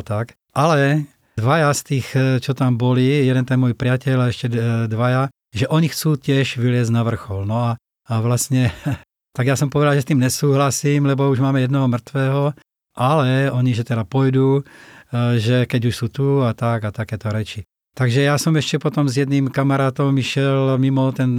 a 0.00 0.02
tak. 0.02 0.34
Ale 0.56 1.06
dvaja 1.36 1.70
z 1.76 1.80
tých, 1.84 2.06
čo 2.40 2.56
tam 2.56 2.80
boli, 2.80 3.04
jeden 3.04 3.44
ten 3.44 3.60
môj 3.60 3.76
priateľ 3.76 4.16
a 4.24 4.30
ešte 4.32 4.48
dvaja, 4.88 5.28
že 5.52 5.68
oni 5.68 5.92
chcú 5.92 6.16
tiež 6.16 6.56
vyliezť 6.56 6.92
na 6.92 7.04
vrchol. 7.04 7.44
No 7.44 7.56
a, 7.60 7.70
a 8.08 8.14
vlastne, 8.24 8.72
tak 9.36 9.44
ja 9.46 9.56
som 9.56 9.68
povedal, 9.68 9.96
že 9.96 10.04
s 10.04 10.10
tým 10.10 10.20
nesúhlasím, 10.20 11.06
lebo 11.06 11.28
už 11.28 11.44
máme 11.44 11.62
jednoho 11.62 11.88
mŕtvého, 11.88 12.56
ale 12.96 13.52
oni, 13.52 13.72
že 13.72 13.84
teda 13.88 14.04
pôjdu, 14.04 14.60
e, 14.60 15.40
že 15.40 15.64
keď 15.68 15.80
už 15.88 15.94
sú 15.94 16.06
tu 16.08 16.40
a 16.44 16.52
tak 16.56 16.88
a 16.88 16.90
takéto 16.90 17.28
reči. 17.28 17.64
Takže 17.92 18.24
ja 18.24 18.40
som 18.40 18.56
ešte 18.56 18.80
potom 18.80 19.04
s 19.04 19.20
jedným 19.20 19.52
kamarátom 19.52 20.16
išiel 20.16 20.80
mimo 20.80 21.12
ten 21.12 21.36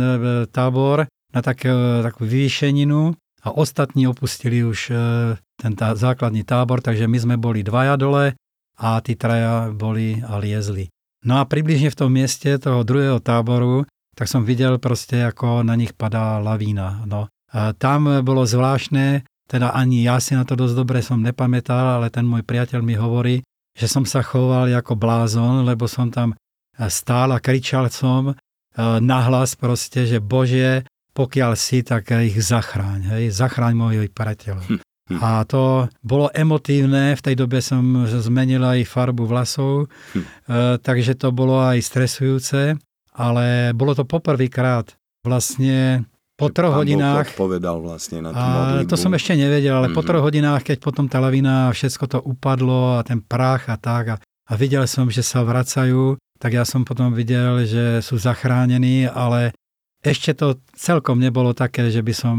tábor 0.54 1.10
na 1.34 1.42
tak, 1.42 1.66
takú 2.06 2.30
vyvýšeninu 2.30 3.18
a 3.44 3.48
ostatní 3.52 4.08
opustili 4.08 4.64
už 4.64 4.80
e, 4.90 4.96
ten 5.60 5.74
tá, 5.76 5.98
základný 5.98 6.48
tábor, 6.48 6.80
takže 6.80 7.12
my 7.12 7.18
sme 7.20 7.36
boli 7.36 7.66
dvaja 7.66 8.00
dole 8.00 8.38
a 8.80 8.90
tí 9.04 9.20
traja 9.20 9.74
boli 9.74 10.24
a 10.24 10.40
liezli. 10.40 10.88
No 11.28 11.40
a 11.40 11.48
približne 11.48 11.92
v 11.92 12.00
tom 12.00 12.12
mieste 12.12 12.56
toho 12.56 12.84
druhého 12.88 13.20
táboru, 13.20 13.84
tak 14.14 14.30
som 14.30 14.46
videl 14.46 14.78
proste, 14.78 15.26
ako 15.26 15.66
na 15.66 15.74
nich 15.74 15.94
padá 15.98 16.38
lavína. 16.38 17.06
No. 17.10 17.30
A 17.54 17.74
tam 17.78 18.10
bolo 18.26 18.46
zvláštne, 18.46 19.26
teda 19.50 19.76
ani 19.76 20.06
ja 20.06 20.18
si 20.18 20.34
na 20.34 20.48
to 20.48 20.58
dosť 20.58 20.76
dobre 20.78 21.00
som 21.06 21.22
nepamätal, 21.22 22.02
ale 22.02 22.10
ten 22.10 22.26
môj 22.26 22.42
priateľ 22.42 22.80
mi 22.82 22.98
hovorí, 22.98 23.46
že 23.74 23.90
som 23.90 24.06
sa 24.06 24.22
choval 24.22 24.70
ako 24.74 24.94
blázon, 24.98 25.66
lebo 25.66 25.90
som 25.90 26.10
tam 26.14 26.38
stál 26.90 27.34
a 27.34 27.42
kričal 27.42 27.90
som 27.90 28.34
e, 28.34 28.36
nahlas 29.02 29.54
proste, 29.54 30.10
že 30.10 30.18
Bože, 30.18 30.86
pokiaľ 31.14 31.54
si, 31.54 31.86
tak 31.86 32.10
ich 32.10 32.38
zachráň, 32.38 33.18
hej, 33.18 33.24
zachráň 33.30 33.74
mojich 33.78 34.14
priateľov. 34.14 34.66
Hm, 34.66 34.80
hm. 34.82 35.20
A 35.22 35.46
to 35.46 35.90
bolo 36.02 36.34
emotívne, 36.34 37.14
v 37.14 37.22
tej 37.22 37.36
dobe 37.38 37.62
som 37.62 38.06
zmenil 38.10 38.66
aj 38.66 38.90
farbu 38.90 39.30
vlasov, 39.30 39.90
hm. 40.18 40.22
e, 40.22 40.26
takže 40.82 41.14
to 41.18 41.30
bolo 41.30 41.62
aj 41.62 41.78
stresujúce, 41.82 42.78
ale 43.14 43.72
bolo 43.78 43.94
to 43.94 44.04
poprvýkrát 44.04 44.98
vlastne 45.24 46.06
po 46.34 46.50
troch 46.50 46.74
hodinách... 46.74 47.38
povedal 47.38 47.78
vlastne 47.80 48.26
na 48.26 48.34
tú 48.34 48.42
a 48.42 48.82
To 48.90 48.98
som 48.98 49.14
ešte 49.14 49.38
nevedel, 49.38 49.70
ale 49.70 49.88
mm-hmm. 49.88 49.98
po 49.98 50.02
mhm. 50.02 50.10
troch 50.10 50.24
hodinách, 50.26 50.62
keď 50.66 50.78
potom 50.82 51.06
tá 51.06 51.22
lavina, 51.22 51.70
všetko 51.70 52.06
to 52.10 52.20
upadlo 52.26 53.00
a 53.00 53.06
ten 53.06 53.22
prach 53.22 53.70
a 53.70 53.78
tak 53.78 54.04
a, 54.10 54.16
a 54.20 54.54
videl 54.58 54.84
som, 54.90 55.08
že 55.08 55.22
sa 55.22 55.46
vracajú, 55.46 56.18
tak 56.42 56.58
ja 56.58 56.66
som 56.66 56.82
potom 56.84 57.14
videl, 57.14 57.64
že 57.64 58.02
sú 58.02 58.18
zachránení, 58.18 59.08
ale 59.08 59.54
ešte 60.04 60.36
to 60.36 60.60
celkom 60.76 61.22
nebolo 61.22 61.56
také, 61.56 61.88
že 61.88 62.04
by 62.04 62.14
som 62.18 62.38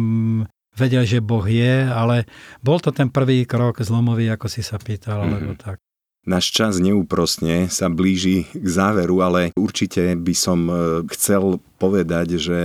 vedel, 0.74 1.06
že 1.06 1.22
Boh 1.22 1.46
je, 1.46 1.86
ale 1.86 2.26
bol 2.60 2.82
to 2.82 2.90
ten 2.90 3.08
prvý 3.08 3.46
krok 3.46 3.78
zlomový, 3.80 4.28
ako 4.34 4.50
si 4.50 4.60
sa 4.60 4.76
pýtal, 4.76 5.22
mm-hmm. 5.22 5.34
alebo 5.38 5.52
tak. 5.54 5.78
Náš 6.24 6.56
čas 6.56 6.80
neúprosne 6.80 7.68
sa 7.68 7.92
blíži 7.92 8.48
k 8.56 8.66
záveru, 8.66 9.20
ale 9.20 9.52
určite 9.52 10.16
by 10.16 10.34
som 10.34 10.60
e, 10.66 10.74
chcel 11.12 11.60
povedať, 11.76 12.40
že 12.40 12.58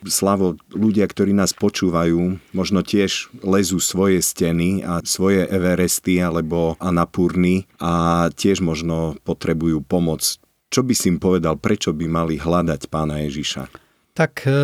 Slavo, 0.00 0.56
ľudia, 0.72 1.04
ktorí 1.04 1.36
nás 1.36 1.52
počúvajú, 1.52 2.40
možno 2.56 2.80
tiež 2.80 3.28
lezú 3.44 3.76
svoje 3.84 4.24
steny 4.24 4.80
a 4.80 5.04
svoje 5.04 5.44
Everesty 5.44 6.16
alebo 6.24 6.72
Anapurny 6.80 7.68
a 7.76 8.26
tiež 8.32 8.64
možno 8.64 9.20
potrebujú 9.28 9.84
pomoc. 9.84 10.40
Čo 10.72 10.88
by 10.88 10.94
si 10.96 11.12
im 11.12 11.20
povedal, 11.20 11.60
prečo 11.60 11.92
by 11.92 12.08
mali 12.08 12.40
hľadať 12.40 12.88
pána 12.88 13.28
Ježiša? 13.28 13.89
Tak 14.20 14.44
e, 14.44 14.52
e, 14.52 14.56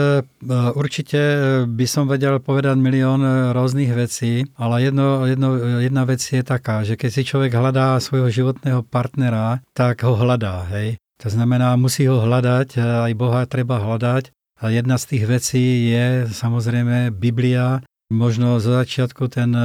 určite 0.76 1.20
by 1.64 1.86
som 1.88 2.04
vedel 2.04 2.36
povedať 2.44 2.76
milión 2.76 3.24
rôznych 3.56 3.88
vecí, 3.96 4.44
ale 4.52 4.84
jedno, 4.84 5.24
jedno, 5.24 5.80
jedna 5.80 6.04
vec 6.04 6.20
je 6.20 6.44
taká, 6.44 6.84
že 6.84 7.00
keď 7.00 7.08
si 7.08 7.24
človek 7.24 7.56
hľadá 7.56 7.96
svojho 7.96 8.28
životného 8.28 8.84
partnera, 8.84 9.64
tak 9.72 10.04
ho 10.04 10.12
hľadá. 10.12 10.68
Hej? 10.76 11.00
To 11.24 11.32
znamená, 11.32 11.72
musí 11.80 12.04
ho 12.04 12.20
hľadať, 12.20 12.76
e, 12.76 12.80
aj 13.08 13.12
Boha 13.16 13.48
treba 13.48 13.80
hľadať. 13.80 14.28
A 14.60 14.68
jedna 14.68 15.00
z 15.00 15.16
tých 15.16 15.24
vecí 15.24 15.88
je 15.88 16.28
samozrejme 16.28 17.16
Biblia, 17.16 17.80
možno 18.12 18.60
zo 18.60 18.76
začiatku 18.76 19.28
ten 19.32 19.56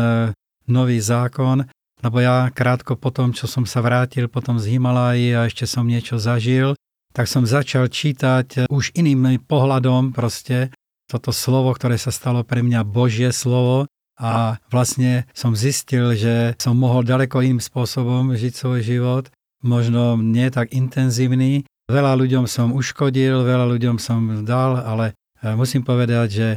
nový 0.68 1.00
zákon, 1.00 1.68
lebo 2.04 2.18
ja 2.20 2.52
krátko 2.52 2.96
po 2.96 3.12
tom, 3.12 3.32
čo 3.32 3.48
som 3.48 3.64
sa 3.64 3.80
vrátil 3.80 4.28
potom 4.28 4.60
z 4.60 4.76
Himalají 4.76 5.32
a 5.32 5.48
ešte 5.48 5.64
som 5.64 5.88
niečo 5.88 6.20
zažil, 6.20 6.76
tak 7.12 7.28
som 7.28 7.44
začal 7.44 7.92
čítať 7.92 8.48
eh, 8.58 8.62
už 8.72 8.96
iným 8.96 9.40
pohľadom 9.44 10.16
proste 10.16 10.72
toto 11.08 11.36
slovo, 11.36 11.76
ktoré 11.76 12.00
sa 12.00 12.10
stalo 12.12 12.48
pre 12.48 12.64
mňa 12.64 12.88
Božie 12.88 13.36
slovo 13.36 13.88
a 14.16 14.62
vlastne 14.72 15.28
som 15.36 15.52
zistil, 15.52 16.16
že 16.16 16.56
som 16.56 16.80
mohol 16.80 17.04
ďaleko 17.04 17.44
iným 17.44 17.60
spôsobom 17.60 18.32
žiť 18.32 18.54
svoj 18.56 18.80
život, 18.80 19.26
možno 19.60 20.16
nie 20.16 20.48
tak 20.48 20.72
intenzívny. 20.72 21.68
Veľa 21.92 22.16
ľuďom 22.16 22.48
som 22.48 22.72
uškodil, 22.72 23.44
veľa 23.44 23.68
ľuďom 23.68 24.00
som 24.00 24.48
dal, 24.48 24.80
ale 24.80 25.12
eh, 25.44 25.52
musím 25.54 25.84
povedať, 25.84 26.28
že 26.32 26.48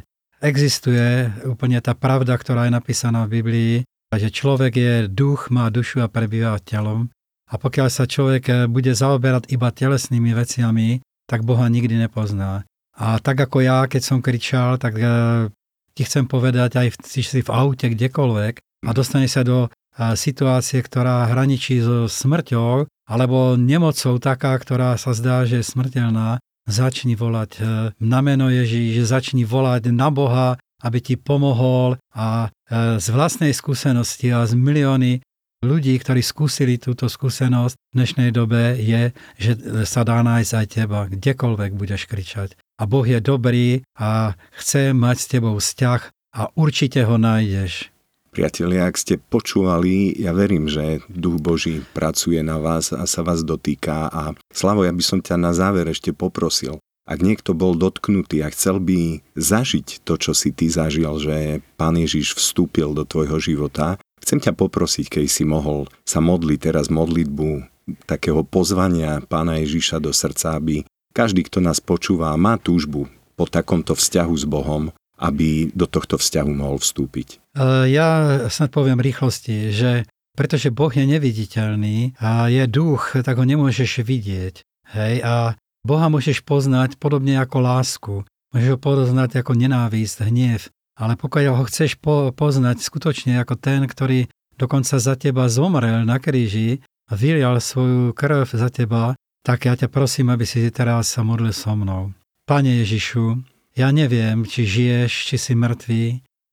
existuje 0.45 1.33
úplne 1.49 1.81
tá 1.81 1.97
pravda, 1.97 2.37
ktorá 2.37 2.69
je 2.69 2.77
napísaná 2.77 3.25
v 3.27 3.41
Biblii, 3.41 3.75
že 4.15 4.31
človek 4.31 4.73
je 4.79 4.93
duch, 5.11 5.51
má 5.51 5.67
dušu 5.73 6.05
a 6.05 6.07
prebýva 6.07 6.63
telom 6.63 7.11
a 7.51 7.55
pokiaľ 7.61 7.89
sa 7.93 8.09
človek 8.09 8.45
eh, 8.49 8.57
bude 8.67 8.93
zaoberať 8.97 9.53
iba 9.53 9.69
telesnými 9.69 10.33
veciami, 10.33 11.05
tak 11.29 11.45
Boha 11.45 11.69
nikdy 11.69 11.97
nepozná. 11.97 12.65
A 12.95 13.19
tak 13.19 13.43
ako 13.43 13.65
ja, 13.65 13.91
keď 13.91 14.03
som 14.05 14.25
kričal, 14.25 14.81
tak 14.81 14.97
eh, 14.97 15.49
ti 15.95 16.03
chcem 16.03 16.25
povedať 16.25 16.81
aj 16.81 16.89
si 17.05 17.23
v 17.23 17.51
aute 17.53 17.87
kdekoľvek 17.93 18.55
a 18.89 18.91
dostane 18.97 19.29
sa 19.29 19.45
do 19.45 19.69
eh, 19.69 20.17
situácie, 20.17 20.81
ktorá 20.81 21.29
hraničí 21.29 21.81
so 21.85 22.09
smrťou 22.09 22.89
alebo 23.05 23.61
nemocou 23.61 24.17
taká, 24.17 24.57
ktorá 24.57 24.97
sa 24.97 25.13
zdá, 25.13 25.45
že 25.45 25.61
je 25.61 25.69
smrteľná, 25.69 26.41
začni 26.65 27.13
volať 27.13 27.61
na 28.01 28.25
meno 28.25 28.49
Ježíš, 28.49 29.05
začni 29.05 29.45
volať 29.45 29.93
na 29.93 30.09
Boha, 30.09 30.57
aby 30.81 31.05
ti 31.05 31.21
pomohol 31.21 32.01
a 32.17 32.49
z 32.73 33.07
vlastnej 33.13 33.53
skúsenosti 33.53 34.33
a 34.33 34.49
z 34.49 34.57
milióny 34.57 35.21
ľudí, 35.65 35.97
ktorí 35.97 36.21
skúsili 36.21 36.77
túto 36.77 37.09
skúsenosť 37.09 37.75
v 37.75 37.95
dnešnej 37.97 38.31
dobe, 38.31 38.77
je, 38.77 39.17
že 39.41 39.53
sa 39.89 40.05
dá 40.05 40.21
nájsť 40.21 40.53
aj 40.53 40.67
teba, 40.69 41.09
kdekoľvek 41.09 41.73
budeš 41.73 42.05
kričať. 42.05 42.55
A 42.77 42.85
Boh 42.85 43.07
je 43.09 43.19
dobrý 43.25 43.81
a 43.97 44.37
chce 44.61 44.93
mať 44.93 45.17
s 45.17 45.31
tebou 45.31 45.57
vzťah 45.57 46.01
a 46.37 46.53
určite 46.59 47.03
ho 47.09 47.17
nájdeš. 47.17 47.89
Priatelia, 48.35 48.91
ak 48.91 48.99
ste 48.99 49.15
počúvali, 49.15 50.11
ja 50.19 50.35
verím, 50.35 50.67
že 50.67 50.99
Duch 51.07 51.39
Boží 51.39 51.87
pracuje 51.95 52.43
na 52.43 52.59
vás 52.59 52.91
a 52.91 53.07
sa 53.07 53.23
vás 53.23 53.47
dotýka. 53.47 54.11
A 54.11 54.35
Slavo, 54.51 54.83
ja 54.83 54.91
by 54.91 55.05
som 55.07 55.23
ťa 55.23 55.39
na 55.39 55.55
záver 55.55 55.87
ešte 55.87 56.11
poprosil. 56.11 56.83
Ak 57.07 57.23
niekto 57.23 57.55
bol 57.55 57.79
dotknutý 57.79 58.43
a 58.43 58.51
chcel 58.51 58.83
by 58.83 59.23
zažiť 59.39 60.03
to, 60.03 60.19
čo 60.19 60.35
si 60.35 60.51
ty 60.51 60.67
zažil, 60.67 61.15
že 61.23 61.63
Pán 61.79 61.95
Ježiš 61.95 62.35
vstúpil 62.35 62.91
do 62.91 63.07
tvojho 63.07 63.39
života, 63.39 64.03
Chcem 64.25 64.41
ťa 64.41 64.57
poprosiť, 64.57 65.21
keď 65.21 65.25
si 65.29 65.45
mohol 65.45 65.85
sa 66.09 66.25
modliť 66.25 66.59
teraz 66.73 66.89
modlitbu 66.89 67.69
takého 68.09 68.41
pozvania 68.49 69.21
Pána 69.21 69.61
Ježiša 69.61 70.01
do 70.01 70.17
srdca, 70.17 70.57
aby 70.57 70.89
každý, 71.13 71.45
kto 71.45 71.61
nás 71.61 71.85
počúva, 71.85 72.33
má 72.41 72.57
túžbu 72.57 73.13
po 73.37 73.45
takomto 73.45 73.93
vzťahu 73.93 74.35
s 74.35 74.45
Bohom, 74.49 74.89
aby 75.21 75.69
do 75.77 75.85
tohto 75.85 76.17
vzťahu 76.17 76.51
mohol 76.57 76.81
vstúpiť. 76.81 77.39
E, 77.55 77.93
ja 77.93 78.41
snad 78.49 78.73
poviem 78.73 78.99
rýchlosti, 78.99 79.71
že 79.71 80.09
pretože 80.35 80.75
Boh 80.75 80.91
je 80.91 81.07
neviditeľný 81.07 82.19
a 82.19 82.51
je 82.51 82.67
duch, 82.67 83.15
tak 83.23 83.39
ho 83.39 83.47
nemôžeš 83.47 84.03
vidieť. 84.03 84.55
Hej, 84.97 85.15
a 85.23 85.55
Boha 85.87 86.11
môžeš 86.11 86.43
poznať 86.43 86.99
podobne 86.99 87.39
ako 87.39 87.57
lásku. 87.63 88.15
Môžeš 88.51 88.69
ho 88.75 88.79
poznať 88.81 89.45
ako 89.45 89.55
nenávisť, 89.55 90.27
hnev, 90.27 90.67
ale 90.95 91.19
pokiaľ 91.19 91.55
ho 91.59 91.65
chceš 91.67 91.99
po, 91.99 92.31
poznať 92.31 92.83
skutočne 92.83 93.39
ako 93.43 93.59
ten, 93.59 93.87
ktorý 93.87 94.31
dokonca 94.55 94.97
za 95.03 95.15
teba 95.19 95.51
zomrel 95.51 96.07
na 96.07 96.23
kríži 96.23 96.83
a 97.11 97.19
vylial 97.19 97.59
svoju 97.59 98.15
krv 98.15 98.47
za 98.47 98.71
teba, 98.71 99.19
tak 99.45 99.69
ja 99.69 99.75
ťa 99.77 99.93
prosím, 99.93 100.33
aby 100.33 100.47
si 100.47 100.65
teraz 100.71 101.13
sa 101.13 101.21
modlil 101.27 101.53
so 101.53 101.75
mnou. 101.77 102.15
Pane 102.49 102.81
Ježišu, 102.81 103.43
ja 103.75 103.91
neviem, 103.91 104.47
či 104.47 104.65
žiješ, 104.65 105.13
či 105.29 105.37
si 105.37 105.53
mŕtvý, 105.59 106.05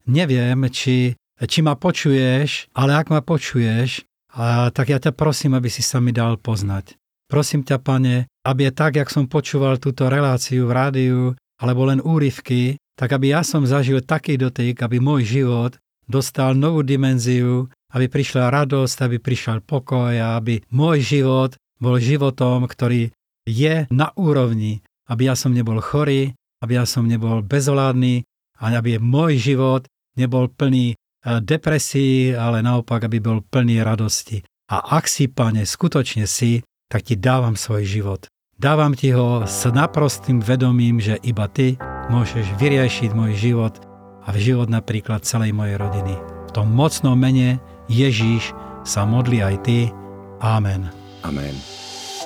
neviem, 0.10 0.60
či, 0.74 1.14
či 1.38 1.60
ma 1.62 1.78
počuješ, 1.78 2.74
ale 2.74 2.98
ak 2.98 3.14
ma 3.14 3.22
počuješ, 3.22 4.04
a, 4.34 4.72
tak 4.74 4.90
ja 4.90 4.98
ťa 4.98 5.14
prosím, 5.14 5.54
aby 5.54 5.70
si 5.70 5.84
sa 5.86 6.02
mi 6.02 6.16
dal 6.16 6.40
poznať. 6.40 6.98
Prosím 7.30 7.64
ťa, 7.64 7.78
pane, 7.80 8.28
aby 8.44 8.68
je 8.68 8.74
tak, 8.76 8.98
jak 8.98 9.08
som 9.08 9.30
počúval 9.30 9.78
túto 9.80 10.10
reláciu 10.10 10.68
v 10.68 10.76
rádiu, 10.76 11.20
alebo 11.62 11.86
len 11.88 12.02
úryvky, 12.02 12.81
tak 13.02 13.18
aby 13.18 13.34
ja 13.34 13.42
som 13.42 13.66
zažil 13.66 14.06
taký 14.06 14.38
dotyk, 14.38 14.78
aby 14.86 15.02
môj 15.02 15.26
život 15.26 15.74
dostal 16.06 16.54
novú 16.54 16.86
dimenziu, 16.86 17.66
aby 17.98 18.06
prišla 18.06 18.54
radosť, 18.54 19.10
aby 19.10 19.18
prišiel 19.18 19.66
pokoj 19.66 20.14
a 20.14 20.38
aby 20.38 20.62
môj 20.70 21.02
život 21.02 21.58
bol 21.82 21.98
životom, 21.98 22.70
ktorý 22.70 23.10
je 23.50 23.90
na 23.90 24.14
úrovni, 24.14 24.86
aby 25.10 25.34
ja 25.34 25.36
som 25.36 25.50
nebol 25.50 25.82
chorý, 25.82 26.38
aby 26.62 26.78
ja 26.78 26.86
som 26.86 27.10
nebol 27.10 27.42
bezvládny 27.42 28.22
a 28.62 28.70
aby 28.70 29.02
môj 29.02 29.42
život 29.42 29.90
nebol 30.14 30.46
plný 30.54 30.94
e, 30.94 30.96
depresí, 31.42 32.38
ale 32.38 32.62
naopak, 32.62 33.10
aby 33.10 33.18
bol 33.18 33.42
plný 33.42 33.82
radosti. 33.82 34.46
A 34.70 35.02
ak 35.02 35.10
si, 35.10 35.26
pane, 35.26 35.66
skutočne 35.66 36.30
si, 36.30 36.62
tak 36.86 37.10
ti 37.10 37.18
dávam 37.18 37.58
svoj 37.58 37.82
život. 37.82 38.30
Dávam 38.62 38.94
ti 38.94 39.10
ho 39.10 39.42
s 39.50 39.66
naprostým 39.66 40.38
vedomím, 40.38 41.02
že 41.02 41.18
iba 41.26 41.50
ty 41.50 41.82
môžeš 42.12 42.44
vyriešiť 42.60 43.16
môj 43.16 43.40
život 43.40 43.80
a 44.28 44.36
v 44.36 44.52
život 44.52 44.68
napríklad 44.68 45.24
celej 45.24 45.56
mojej 45.56 45.80
rodiny. 45.80 46.20
V 46.20 46.52
tom 46.52 46.68
mocnom 46.68 47.16
mene 47.16 47.64
Ježíš 47.88 48.52
sa 48.84 49.08
modli 49.08 49.40
aj 49.40 49.56
ty. 49.64 49.88
Amen. 50.44 50.92
Amen. 51.24 51.56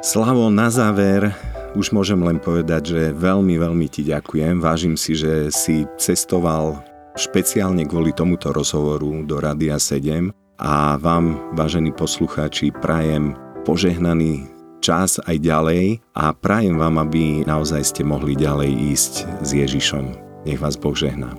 Slavo, 0.01 0.49
na 0.49 0.73
záver 0.73 1.29
už 1.77 1.93
môžem 1.93 2.17
len 2.25 2.41
povedať, 2.41 2.97
že 2.97 3.01
veľmi, 3.13 3.61
veľmi 3.61 3.85
ti 3.85 4.01
ďakujem. 4.01 4.57
Vážim 4.57 4.97
si, 4.97 5.13
že 5.13 5.53
si 5.53 5.85
cestoval 6.01 6.81
špeciálne 7.13 7.85
kvôli 7.85 8.09
tomuto 8.09 8.49
rozhovoru 8.49 9.21
do 9.21 9.37
Radia 9.37 9.77
7 9.77 10.33
a 10.57 10.97
vám, 10.97 11.53
vážení 11.53 11.93
poslucháči, 11.93 12.73
prajem 12.73 13.37
požehnaný 13.67 14.54
čas 14.79 15.19
aj 15.23 15.37
ďalej 15.39 15.99
a 16.15 16.31
prajem 16.35 16.79
vám, 16.79 16.99
aby 17.01 17.43
naozaj 17.43 17.83
ste 17.83 18.01
mohli 18.07 18.35
ďalej 18.35 18.71
ísť 18.95 19.13
s 19.43 19.49
Ježišom. 19.51 20.05
Nech 20.45 20.61
vás 20.61 20.77
Boh 20.77 20.95
žehná. 20.95 21.33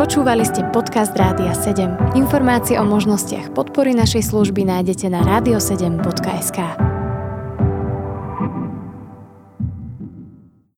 Počúvali 0.00 0.48
ste 0.48 0.64
podcast 0.72 1.12
Rádia 1.12 1.52
7. 1.52 2.16
Informácie 2.16 2.80
o 2.80 2.84
možnostiach 2.88 3.52
podpory 3.52 3.92
našej 3.92 4.32
služby 4.32 4.64
nájdete 4.64 5.12
na 5.12 5.20
radio7.sk. 5.22 6.89